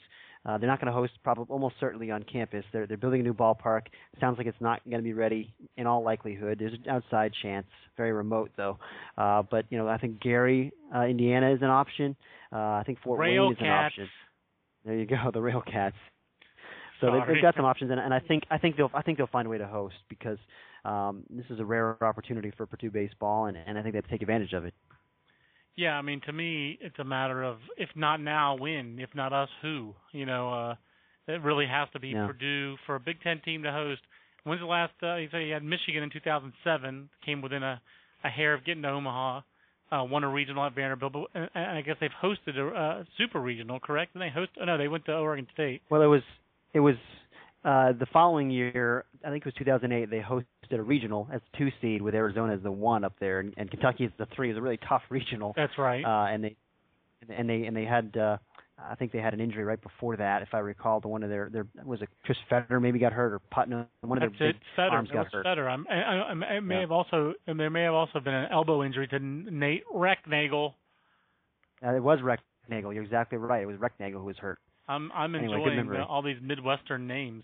Uh, 0.45 0.57
they're 0.57 0.67
not 0.67 0.79
going 0.79 0.87
to 0.87 0.93
host 0.93 1.13
probably 1.23 1.45
almost 1.49 1.75
certainly 1.79 2.09
on 2.09 2.23
campus. 2.23 2.65
They're 2.73 2.87
they're 2.87 2.97
building 2.97 3.21
a 3.21 3.23
new 3.23 3.33
ballpark. 3.33 3.83
Sounds 4.19 4.37
like 4.37 4.47
it's 4.47 4.59
not 4.59 4.83
going 4.85 4.97
to 4.97 5.03
be 5.03 5.13
ready 5.13 5.53
in 5.77 5.85
all 5.85 6.03
likelihood. 6.03 6.57
There's 6.59 6.73
an 6.73 6.89
outside 6.89 7.31
chance, 7.43 7.67
very 7.95 8.11
remote 8.11 8.49
though. 8.57 8.79
Uh, 9.17 9.43
but 9.43 9.65
you 9.69 9.77
know 9.77 9.87
I 9.87 9.97
think 9.97 10.19
Gary, 10.19 10.71
uh, 10.95 11.01
Indiana 11.03 11.53
is 11.53 11.61
an 11.61 11.69
option. 11.69 12.15
Uh, 12.51 12.57
I 12.57 12.83
think 12.85 12.99
Fort 13.03 13.19
Rail 13.19 13.43
Wayne 13.43 13.51
is 13.53 13.57
Cats. 13.59 13.67
an 13.67 14.03
option. 14.03 14.09
There 14.85 14.95
you 14.95 15.05
go, 15.05 15.15
the 15.33 15.41
Rail 15.41 15.61
Cats. 15.61 15.95
So 16.99 17.11
they've, 17.11 17.21
they've 17.27 17.41
got 17.41 17.55
some 17.55 17.65
options, 17.65 17.91
and, 17.91 17.99
and 17.99 18.13
I 18.13 18.19
think 18.19 18.43
I 18.49 18.57
think 18.57 18.77
they'll 18.77 18.91
I 18.93 19.01
think 19.01 19.17
they'll 19.17 19.27
find 19.27 19.47
a 19.47 19.49
way 19.49 19.57
to 19.57 19.67
host 19.67 19.95
because 20.09 20.37
um, 20.85 21.23
this 21.29 21.45
is 21.49 21.59
a 21.59 21.65
rare 21.65 22.03
opportunity 22.03 22.51
for 22.55 22.65
Purdue 22.65 22.91
baseball, 22.91 23.45
and, 23.45 23.57
and 23.57 23.77
I 23.77 23.81
think 23.81 23.93
they 23.93 23.97
have 23.97 24.05
to 24.05 24.11
take 24.11 24.21
advantage 24.21 24.53
of 24.53 24.65
it. 24.65 24.73
Yeah, 25.75 25.93
I 25.93 26.01
mean, 26.01 26.21
to 26.25 26.33
me, 26.33 26.77
it's 26.81 26.99
a 26.99 27.03
matter 27.03 27.43
of 27.43 27.57
if 27.77 27.89
not 27.95 28.21
now, 28.21 28.55
when? 28.55 28.99
If 28.99 29.09
not 29.15 29.33
us, 29.33 29.49
who? 29.61 29.93
You 30.11 30.25
know, 30.25 30.53
uh, 30.53 30.75
it 31.27 31.41
really 31.41 31.65
has 31.65 31.87
to 31.93 31.99
be 31.99 32.09
Yeah. 32.09 32.27
Purdue 32.27 32.75
for 32.85 32.95
a 32.95 32.99
Big 32.99 33.21
Ten 33.21 33.39
team 33.41 33.63
to 33.63 33.71
host. 33.71 34.01
When's 34.43 34.61
the 34.61 34.67
last? 34.67 34.93
Uh, 35.01 35.15
you 35.15 35.29
say 35.31 35.45
you 35.45 35.53
had 35.53 35.63
Michigan 35.63 36.03
in 36.03 36.09
2007, 36.09 37.09
came 37.25 37.41
within 37.41 37.63
a, 37.63 37.81
a 38.23 38.29
hair 38.29 38.53
of 38.53 38.65
getting 38.65 38.81
to 38.83 38.89
Omaha. 38.89 39.41
Uh, 39.91 40.05
won 40.05 40.23
a 40.23 40.29
regional 40.29 40.65
at 40.65 40.73
Vanderbilt, 40.73 41.11
but 41.11 41.27
and, 41.33 41.49
and 41.53 41.77
I 41.77 41.81
guess 41.81 41.97
they've 41.99 42.09
hosted 42.23 42.57
a 42.57 42.67
uh, 42.67 43.03
super 43.17 43.41
regional, 43.41 43.79
correct? 43.79 44.15
And 44.15 44.21
they 44.21 44.29
host? 44.29 44.51
Oh, 44.59 44.65
no, 44.65 44.77
they 44.77 44.87
went 44.87 45.05
to 45.05 45.13
Oregon 45.13 45.47
State. 45.53 45.81
Well, 45.89 46.01
it 46.01 46.07
was 46.07 46.21
it 46.73 46.79
was 46.79 46.95
uh, 47.63 47.91
the 47.93 48.07
following 48.11 48.49
year. 48.49 49.05
I 49.25 49.29
think 49.29 49.43
it 49.43 49.45
was 49.45 49.53
2008. 49.55 50.09
They 50.09 50.19
hosted 50.19 50.45
a 50.71 50.81
regional 50.81 51.27
as 51.31 51.41
two 51.57 51.69
seed 51.81 52.01
with 52.01 52.15
Arizona 52.15 52.53
as 52.53 52.61
the 52.63 52.71
one 52.71 53.03
up 53.03 53.13
there, 53.19 53.39
and, 53.39 53.53
and 53.57 53.69
Kentucky 53.69 54.05
as 54.05 54.11
the 54.17 54.27
three. 54.35 54.49
It 54.49 54.53
was 54.53 54.59
a 54.59 54.61
really 54.61 54.79
tough 54.87 55.03
regional. 55.09 55.53
That's 55.55 55.77
right. 55.77 56.03
Uh, 56.03 56.33
and 56.33 56.43
they 56.43 56.55
and 57.29 57.49
they 57.49 57.65
and 57.65 57.75
they 57.77 57.85
had 57.85 58.15
uh, 58.17 58.37
I 58.83 58.95
think 58.95 59.11
they 59.11 59.19
had 59.19 59.33
an 59.35 59.39
injury 59.39 59.63
right 59.63 59.79
before 59.81 60.17
that, 60.17 60.41
if 60.41 60.49
I 60.53 60.59
recall. 60.59 60.99
The 61.01 61.07
one 61.07 61.21
of 61.21 61.29
their 61.29 61.49
their 61.49 61.67
was 61.85 62.01
it 62.01 62.09
Chris 62.25 62.37
Fetter 62.49 62.79
maybe 62.79 62.97
got 62.97 63.13
hurt 63.13 63.33
or 63.33 63.39
Putnam. 63.51 63.85
One 64.01 64.17
of 64.21 64.29
That's 64.31 64.39
their 64.39 64.49
it. 64.49 64.53
big 64.53 64.61
Fetter. 64.75 64.89
arms 64.95 65.09
It 65.11 65.13
got 65.13 65.31
hurt. 65.31 65.43
Fetter. 65.45 65.69
I'm, 65.69 65.85
I, 65.89 66.01
I, 66.01 66.31
I 66.55 66.59
may 66.61 66.75
Yeah. 66.75 66.81
have 66.81 66.91
also 66.91 67.33
and 67.45 67.59
there 67.59 67.69
may 67.69 67.83
have 67.83 67.93
also 67.93 68.19
been 68.19 68.33
an 68.33 68.49
elbow 68.51 68.83
injury 68.83 69.07
to 69.09 69.19
Nate 69.19 69.83
Recknagel. 69.93 70.73
Uh, 71.85 71.93
it 71.95 72.03
was 72.03 72.19
Recknagel. 72.19 72.93
You're 72.93 73.03
exactly 73.03 73.37
right. 73.37 73.61
It 73.61 73.67
was 73.67 73.77
Recknagel 73.77 74.13
who 74.13 74.25
was 74.25 74.37
hurt. 74.37 74.59
I'm 74.91 75.11
I'm 75.13 75.35
Anyway, 75.35 75.57
enjoying 75.57 75.95
uh, 75.95 76.05
all 76.05 76.21
these 76.21 76.37
Midwestern 76.41 77.07
names. 77.07 77.43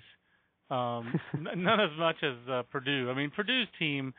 Um, 0.69 1.19
n- 1.33 1.63
not 1.63 1.79
as 1.79 1.91
much 1.97 2.17
as 2.23 2.35
uh, 2.49 2.63
Purdue. 2.71 3.09
I 3.09 3.13
mean, 3.15 3.31
Purdue's 3.35 3.67
team 3.79 4.13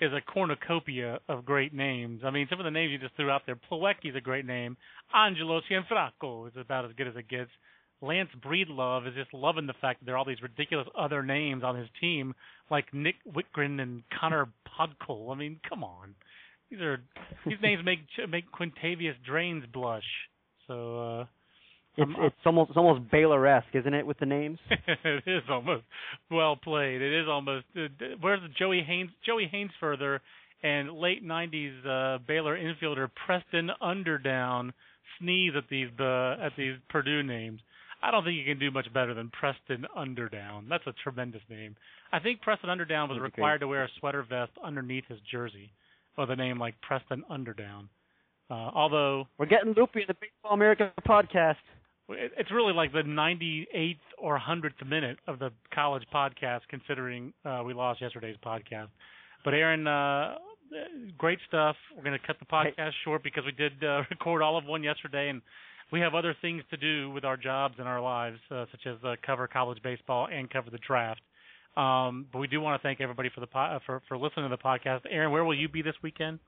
is 0.00 0.12
a 0.12 0.20
cornucopia 0.20 1.18
of 1.28 1.44
great 1.44 1.74
names. 1.74 2.20
I 2.24 2.30
mean, 2.30 2.46
some 2.48 2.60
of 2.60 2.64
the 2.64 2.70
names 2.70 2.92
you 2.92 2.98
just 2.98 3.16
threw 3.16 3.30
out 3.30 3.42
there. 3.46 3.56
Plawecki's 3.56 4.14
a 4.16 4.20
great 4.20 4.46
name. 4.46 4.76
Angelo 5.12 5.60
Cianfrocco 5.68 6.46
is 6.46 6.54
about 6.56 6.84
as 6.84 6.92
good 6.96 7.08
as 7.08 7.16
it 7.16 7.28
gets. 7.28 7.50
Lance 8.00 8.28
Breedlove 8.46 9.08
is 9.08 9.14
just 9.14 9.34
loving 9.34 9.66
the 9.66 9.74
fact 9.80 9.98
that 9.98 10.06
there 10.06 10.14
are 10.14 10.18
all 10.18 10.24
these 10.24 10.40
ridiculous 10.40 10.86
other 10.96 11.24
names 11.24 11.64
on 11.64 11.76
his 11.76 11.88
team, 12.00 12.32
like 12.70 12.94
Nick 12.94 13.16
Wittgren 13.28 13.80
and 13.80 14.04
Connor 14.20 14.46
Podkul. 14.68 15.32
I 15.34 15.36
mean, 15.36 15.58
come 15.68 15.82
on. 15.82 16.14
These 16.70 16.80
are 16.80 17.00
these 17.44 17.58
names 17.60 17.82
make 17.84 18.00
make 18.28 18.44
Quintavious 18.52 19.14
Drains 19.26 19.64
blush. 19.72 20.04
So 20.68 21.00
uh 21.00 21.24
It's 21.98 22.10
I'm- 22.16 22.24
it's 22.24 22.36
almost 22.46 22.70
it's 22.70 22.76
almost 22.76 23.10
Baylor-esque, 23.10 23.74
isn't 23.74 23.94
it, 23.94 24.06
with 24.06 24.18
the 24.18 24.26
names? 24.26 24.58
it 24.70 25.24
is 25.26 25.42
almost 25.50 25.84
well 26.30 26.56
played. 26.56 27.02
It 27.02 27.12
is 27.22 27.26
almost. 27.28 27.66
Uh, 27.76 27.88
where's 28.20 28.40
the 28.40 28.48
Joey 28.58 28.82
Haynes? 28.86 29.10
Joey 29.26 29.46
Haynes 29.50 29.70
further 29.80 30.20
and 30.62 30.92
late 30.92 31.24
'90s 31.24 31.86
uh, 31.86 32.18
Baylor 32.26 32.56
infielder 32.56 33.08
Preston 33.26 33.70
Underdown 33.82 34.72
sneeze 35.18 35.52
at 35.56 35.64
these 35.68 35.88
uh, 36.00 36.36
at 36.40 36.52
these 36.56 36.74
Purdue 36.88 37.22
names. 37.22 37.60
I 38.00 38.12
don't 38.12 38.22
think 38.22 38.36
you 38.36 38.44
can 38.44 38.60
do 38.60 38.70
much 38.70 38.86
better 38.94 39.12
than 39.12 39.28
Preston 39.30 39.84
Underdown. 39.96 40.68
That's 40.68 40.86
a 40.86 40.94
tremendous 41.02 41.42
name. 41.50 41.74
I 42.12 42.20
think 42.20 42.40
Preston 42.42 42.70
Underdown 42.70 43.08
was 43.08 43.18
required 43.20 43.58
to 43.58 43.66
wear 43.66 43.82
a 43.84 43.88
sweater 43.98 44.22
vest 44.22 44.52
underneath 44.64 45.04
his 45.08 45.18
jersey 45.30 45.72
with 46.16 46.30
a 46.30 46.36
name 46.36 46.60
like 46.60 46.80
Preston 46.80 47.24
Underdown. 47.28 47.88
Uh, 48.50 48.70
although 48.74 49.26
We're 49.36 49.46
getting 49.46 49.74
loopy 49.76 50.00
in 50.02 50.06
the 50.08 50.14
Baseball 50.14 50.52
America 50.52 50.92
podcast. 51.06 51.56
It- 52.08 52.32
It's 52.36 52.50
really 52.50 52.72
like 52.72 52.92
the 52.92 53.02
98th 53.02 53.98
or 54.18 54.36
100th 54.38 54.84
minute 54.86 55.18
of 55.26 55.38
the 55.38 55.50
college 55.74 56.04
podcast, 56.12 56.60
considering 56.68 57.32
uh, 57.44 57.62
we 57.64 57.74
lost 57.74 58.00
yesterday's 58.00 58.36
podcast. 58.44 58.88
But 59.44 59.54
Aaron, 59.54 59.86
uh, 59.86 60.36
great 61.16 61.38
stuff. 61.48 61.76
We're 61.96 62.02
going 62.02 62.18
to 62.18 62.26
cut 62.26 62.38
the 62.38 62.44
podcast 62.46 62.92
short 63.04 63.22
because 63.22 63.44
we 63.44 63.52
did 63.52 63.82
uh, 63.84 64.02
record 64.10 64.42
all 64.42 64.56
of 64.58 64.64
one 64.64 64.82
yesterday, 64.82 65.28
and 65.28 65.40
we 65.90 66.00
have 66.00 66.14
other 66.14 66.34
things 66.42 66.62
to 66.70 66.76
do 66.76 67.10
with 67.10 67.24
our 67.24 67.36
jobs 67.36 67.76
and 67.78 67.88
our 67.88 68.00
lives, 68.00 68.38
uh, 68.50 68.66
such 68.70 68.86
as 68.86 68.96
uh, 69.04 69.14
cover 69.24 69.46
college 69.48 69.82
baseball 69.82 70.28
and 70.32 70.50
cover 70.50 70.70
the 70.70 70.78
draft. 70.86 71.20
Um, 71.76 72.26
but 72.32 72.40
we 72.40 72.48
do 72.48 72.60
want 72.60 72.80
to 72.80 72.86
thank 72.86 73.00
everybody 73.00 73.30
for 73.32 73.40
the 73.40 73.46
po- 73.46 73.60
uh, 73.60 73.78
for 73.86 74.02
for 74.08 74.18
listening 74.18 74.50
to 74.50 74.56
the 74.56 74.62
podcast. 74.62 75.02
Aaron, 75.08 75.30
where 75.30 75.44
will 75.44 75.54
you 75.54 75.68
be 75.68 75.80
this 75.80 75.94
weekend? 76.02 76.40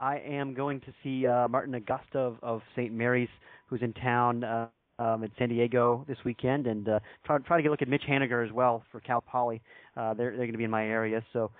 I 0.00 0.18
am 0.18 0.54
going 0.54 0.80
to 0.80 0.92
see 1.02 1.26
uh, 1.26 1.48
Martin 1.48 1.74
Agosta 1.74 2.16
of, 2.16 2.36
of 2.42 2.62
St. 2.76 2.92
Mary's, 2.92 3.28
who's 3.66 3.82
in 3.82 3.92
town 3.94 4.44
uh, 4.44 4.68
um, 4.98 5.22
in 5.24 5.30
San 5.38 5.48
Diego 5.48 6.04
this 6.08 6.18
weekend, 6.24 6.66
and 6.66 6.88
uh, 6.88 7.00
try 7.24 7.38
try 7.38 7.56
to 7.56 7.62
get 7.62 7.68
a 7.68 7.70
look 7.70 7.82
at 7.82 7.88
Mitch 7.88 8.02
Haniger 8.08 8.44
as 8.44 8.52
well 8.52 8.84
for 8.90 9.00
Cal 9.00 9.20
Poly. 9.20 9.60
Uh, 9.96 10.14
they're 10.14 10.30
they're 10.30 10.38
going 10.38 10.52
to 10.52 10.58
be 10.58 10.64
in 10.64 10.70
my 10.70 10.84
area, 10.84 11.24
so 11.32 11.50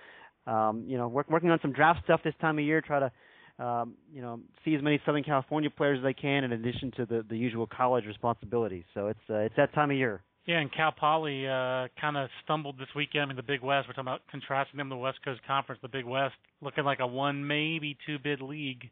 um, 0.47 0.83
you 0.87 0.97
know, 0.97 1.07
work, 1.07 1.29
working 1.29 1.49
on 1.49 1.59
some 1.61 1.71
draft 1.71 2.03
stuff 2.03 2.21
this 2.23 2.33
time 2.41 2.57
of 2.57 2.65
year. 2.65 2.81
Try 2.81 2.99
to 2.99 3.63
um, 3.63 3.93
you 4.13 4.21
know 4.21 4.39
see 4.65 4.75
as 4.75 4.81
many 4.81 4.99
Southern 5.05 5.23
California 5.23 5.69
players 5.69 5.99
as 5.99 6.05
I 6.05 6.13
can, 6.13 6.43
in 6.43 6.51
addition 6.51 6.91
to 6.97 7.05
the 7.05 7.25
the 7.29 7.37
usual 7.37 7.67
college 7.67 8.05
responsibilities. 8.05 8.85
So 8.93 9.07
it's 9.07 9.19
uh, 9.29 9.35
it's 9.35 9.55
that 9.57 9.73
time 9.73 9.91
of 9.91 9.97
year. 9.97 10.21
Yeah, 10.45 10.59
and 10.59 10.73
Cal 10.73 10.91
Poly 10.91 11.45
uh, 11.47 11.89
kind 12.01 12.17
of 12.17 12.29
stumbled 12.43 12.79
this 12.79 12.87
weekend 12.95 13.29
in 13.29 13.37
the 13.37 13.43
Big 13.43 13.61
West. 13.61 13.87
We're 13.87 13.93
talking 13.93 14.07
about 14.07 14.21
contrasting 14.31 14.77
them 14.77 14.89
to 14.89 14.95
the 14.95 14.99
West 14.99 15.19
Coast 15.23 15.41
Conference. 15.45 15.79
The 15.81 15.87
Big 15.87 16.05
West 16.05 16.35
looking 16.61 16.85
like 16.85 16.99
a 16.99 17.07
one, 17.07 17.45
maybe 17.45 17.97
two 18.05 18.17
bid 18.17 18.41
league. 18.41 18.89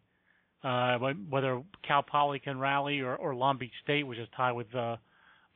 Uh, 0.64 0.98
whether 1.30 1.62
Cal 1.88 2.04
Poly 2.04 2.40
can 2.40 2.60
rally 2.60 3.00
or, 3.00 3.16
or 3.16 3.36
Long 3.36 3.58
Beach 3.58 3.72
State, 3.84 4.04
which 4.04 4.18
is 4.18 4.28
tied 4.36 4.54
with 4.54 4.74
uh, 4.76 4.98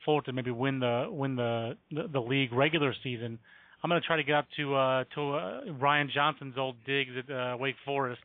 Fulton, 0.04 0.34
maybe 0.34 0.50
win 0.50 0.80
the 0.80 1.06
win 1.10 1.36
the, 1.36 1.76
the 1.90 2.08
the 2.12 2.20
league 2.20 2.52
regular 2.52 2.94
season. 3.02 3.38
I'm 3.82 3.90
going 3.90 4.00
to 4.00 4.06
try 4.06 4.16
to 4.16 4.22
get 4.22 4.36
up 4.36 4.46
to 4.56 4.74
uh, 4.74 5.04
to 5.14 5.34
uh, 5.34 5.60
Ryan 5.80 6.10
Johnson's 6.14 6.54
old 6.56 6.76
digs 6.86 7.10
at 7.18 7.34
uh, 7.34 7.56
Wake 7.58 7.74
Forest 7.84 8.22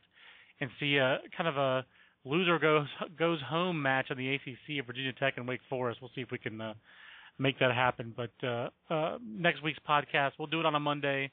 and 0.60 0.70
see 0.78 0.96
a 0.96 1.18
kind 1.36 1.48
of 1.48 1.56
a 1.56 1.84
loser 2.24 2.58
goes 2.58 2.86
goes 3.18 3.40
home 3.42 3.82
match 3.82 4.06
in 4.10 4.18
the 4.18 4.34
ACC 4.34 4.80
of 4.80 4.86
Virginia 4.86 5.12
Tech 5.12 5.34
and 5.36 5.48
Wake 5.48 5.60
Forest. 5.68 6.00
We'll 6.00 6.12
see 6.14 6.20
if 6.20 6.30
we 6.30 6.38
can 6.38 6.60
uh, 6.60 6.74
make 7.38 7.58
that 7.60 7.74
happen. 7.74 8.14
But 8.16 8.30
uh, 8.46 8.68
uh, 8.90 9.18
next 9.24 9.62
week's 9.62 9.78
podcast, 9.88 10.32
we'll 10.38 10.48
do 10.48 10.60
it 10.60 10.66
on 10.66 10.74
a 10.74 10.80
Monday. 10.80 11.30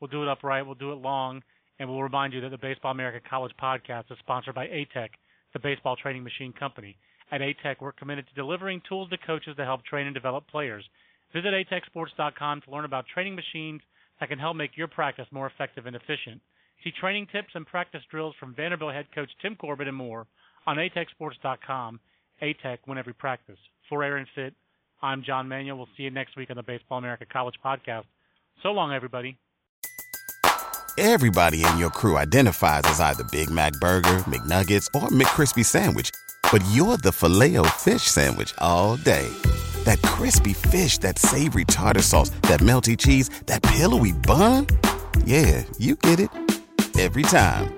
We'll 0.00 0.08
do 0.08 0.22
it 0.22 0.28
upright. 0.28 0.64
We'll 0.64 0.74
do 0.74 0.92
it 0.92 0.96
long, 0.96 1.42
and 1.78 1.88
we'll 1.88 2.02
remind 2.02 2.32
you 2.32 2.40
that 2.42 2.50
the 2.50 2.58
Baseball 2.58 2.92
America 2.92 3.26
College 3.28 3.52
podcast 3.60 4.10
is 4.10 4.18
sponsored 4.20 4.54
by 4.54 4.66
ATEC, 4.66 5.08
the 5.52 5.58
baseball 5.58 5.96
training 5.96 6.22
machine 6.22 6.52
company. 6.52 6.96
At 7.30 7.40
ATEC, 7.40 7.76
we're 7.80 7.92
committed 7.92 8.26
to 8.28 8.34
delivering 8.34 8.80
tools 8.88 9.10
to 9.10 9.18
coaches 9.18 9.56
to 9.56 9.64
help 9.64 9.84
train 9.84 10.06
and 10.06 10.14
develop 10.14 10.48
players. 10.48 10.84
Visit 11.34 11.52
atecsports.com 11.52 12.62
to 12.62 12.70
learn 12.70 12.84
about 12.84 13.04
training 13.12 13.34
machines 13.34 13.82
that 14.18 14.28
can 14.28 14.38
help 14.38 14.56
make 14.56 14.76
your 14.76 14.88
practice 14.88 15.26
more 15.30 15.46
effective 15.46 15.86
and 15.86 15.94
efficient. 15.94 16.40
See 16.82 16.92
training 17.00 17.26
tips 17.32 17.50
and 17.54 17.66
practice 17.66 18.02
drills 18.10 18.34
from 18.38 18.54
Vanderbilt 18.54 18.94
head 18.94 19.06
coach 19.14 19.30
Tim 19.42 19.56
Corbin 19.56 19.88
and 19.88 19.96
more 19.96 20.26
on 20.66 20.76
atecsports.com. 20.76 22.00
ATEC, 22.40 22.78
win 22.86 22.98
every 22.98 23.14
practice. 23.14 23.58
For 23.88 24.04
Aaron 24.04 24.26
Fitt, 24.34 24.54
I'm 25.00 25.22
John 25.22 25.48
Manuel. 25.48 25.76
We'll 25.76 25.88
see 25.96 26.02
you 26.04 26.10
next 26.10 26.36
week 26.36 26.50
on 26.50 26.56
the 26.56 26.62
Baseball 26.62 26.98
America 26.98 27.24
College 27.24 27.54
podcast. 27.64 28.04
So 28.62 28.70
long, 28.70 28.92
everybody. 28.92 29.38
Everybody 30.98 31.64
in 31.64 31.78
your 31.78 31.90
crew 31.90 32.16
identifies 32.16 32.82
as 32.84 32.98
either 32.98 33.22
Big 33.30 33.48
Mac 33.48 33.72
Burger, 33.74 34.18
McNuggets, 34.26 34.86
or 35.00 35.08
McCrispy 35.08 35.64
Sandwich. 35.64 36.10
But 36.50 36.64
you're 36.72 36.96
the 36.96 37.12
filet 37.12 37.56
fish 37.76 38.02
Sandwich 38.02 38.52
all 38.58 38.96
day. 38.96 39.28
That 39.84 40.02
crispy 40.02 40.54
fish, 40.54 40.98
that 40.98 41.18
savory 41.18 41.64
tartar 41.64 42.02
sauce, 42.02 42.30
that 42.42 42.58
melty 42.58 42.98
cheese, 42.98 43.28
that 43.46 43.62
pillowy 43.62 44.12
bun. 44.12 44.66
Yeah, 45.24 45.62
you 45.78 45.94
get 45.94 46.18
it. 46.18 46.30
Every 46.98 47.22
time. 47.22 47.77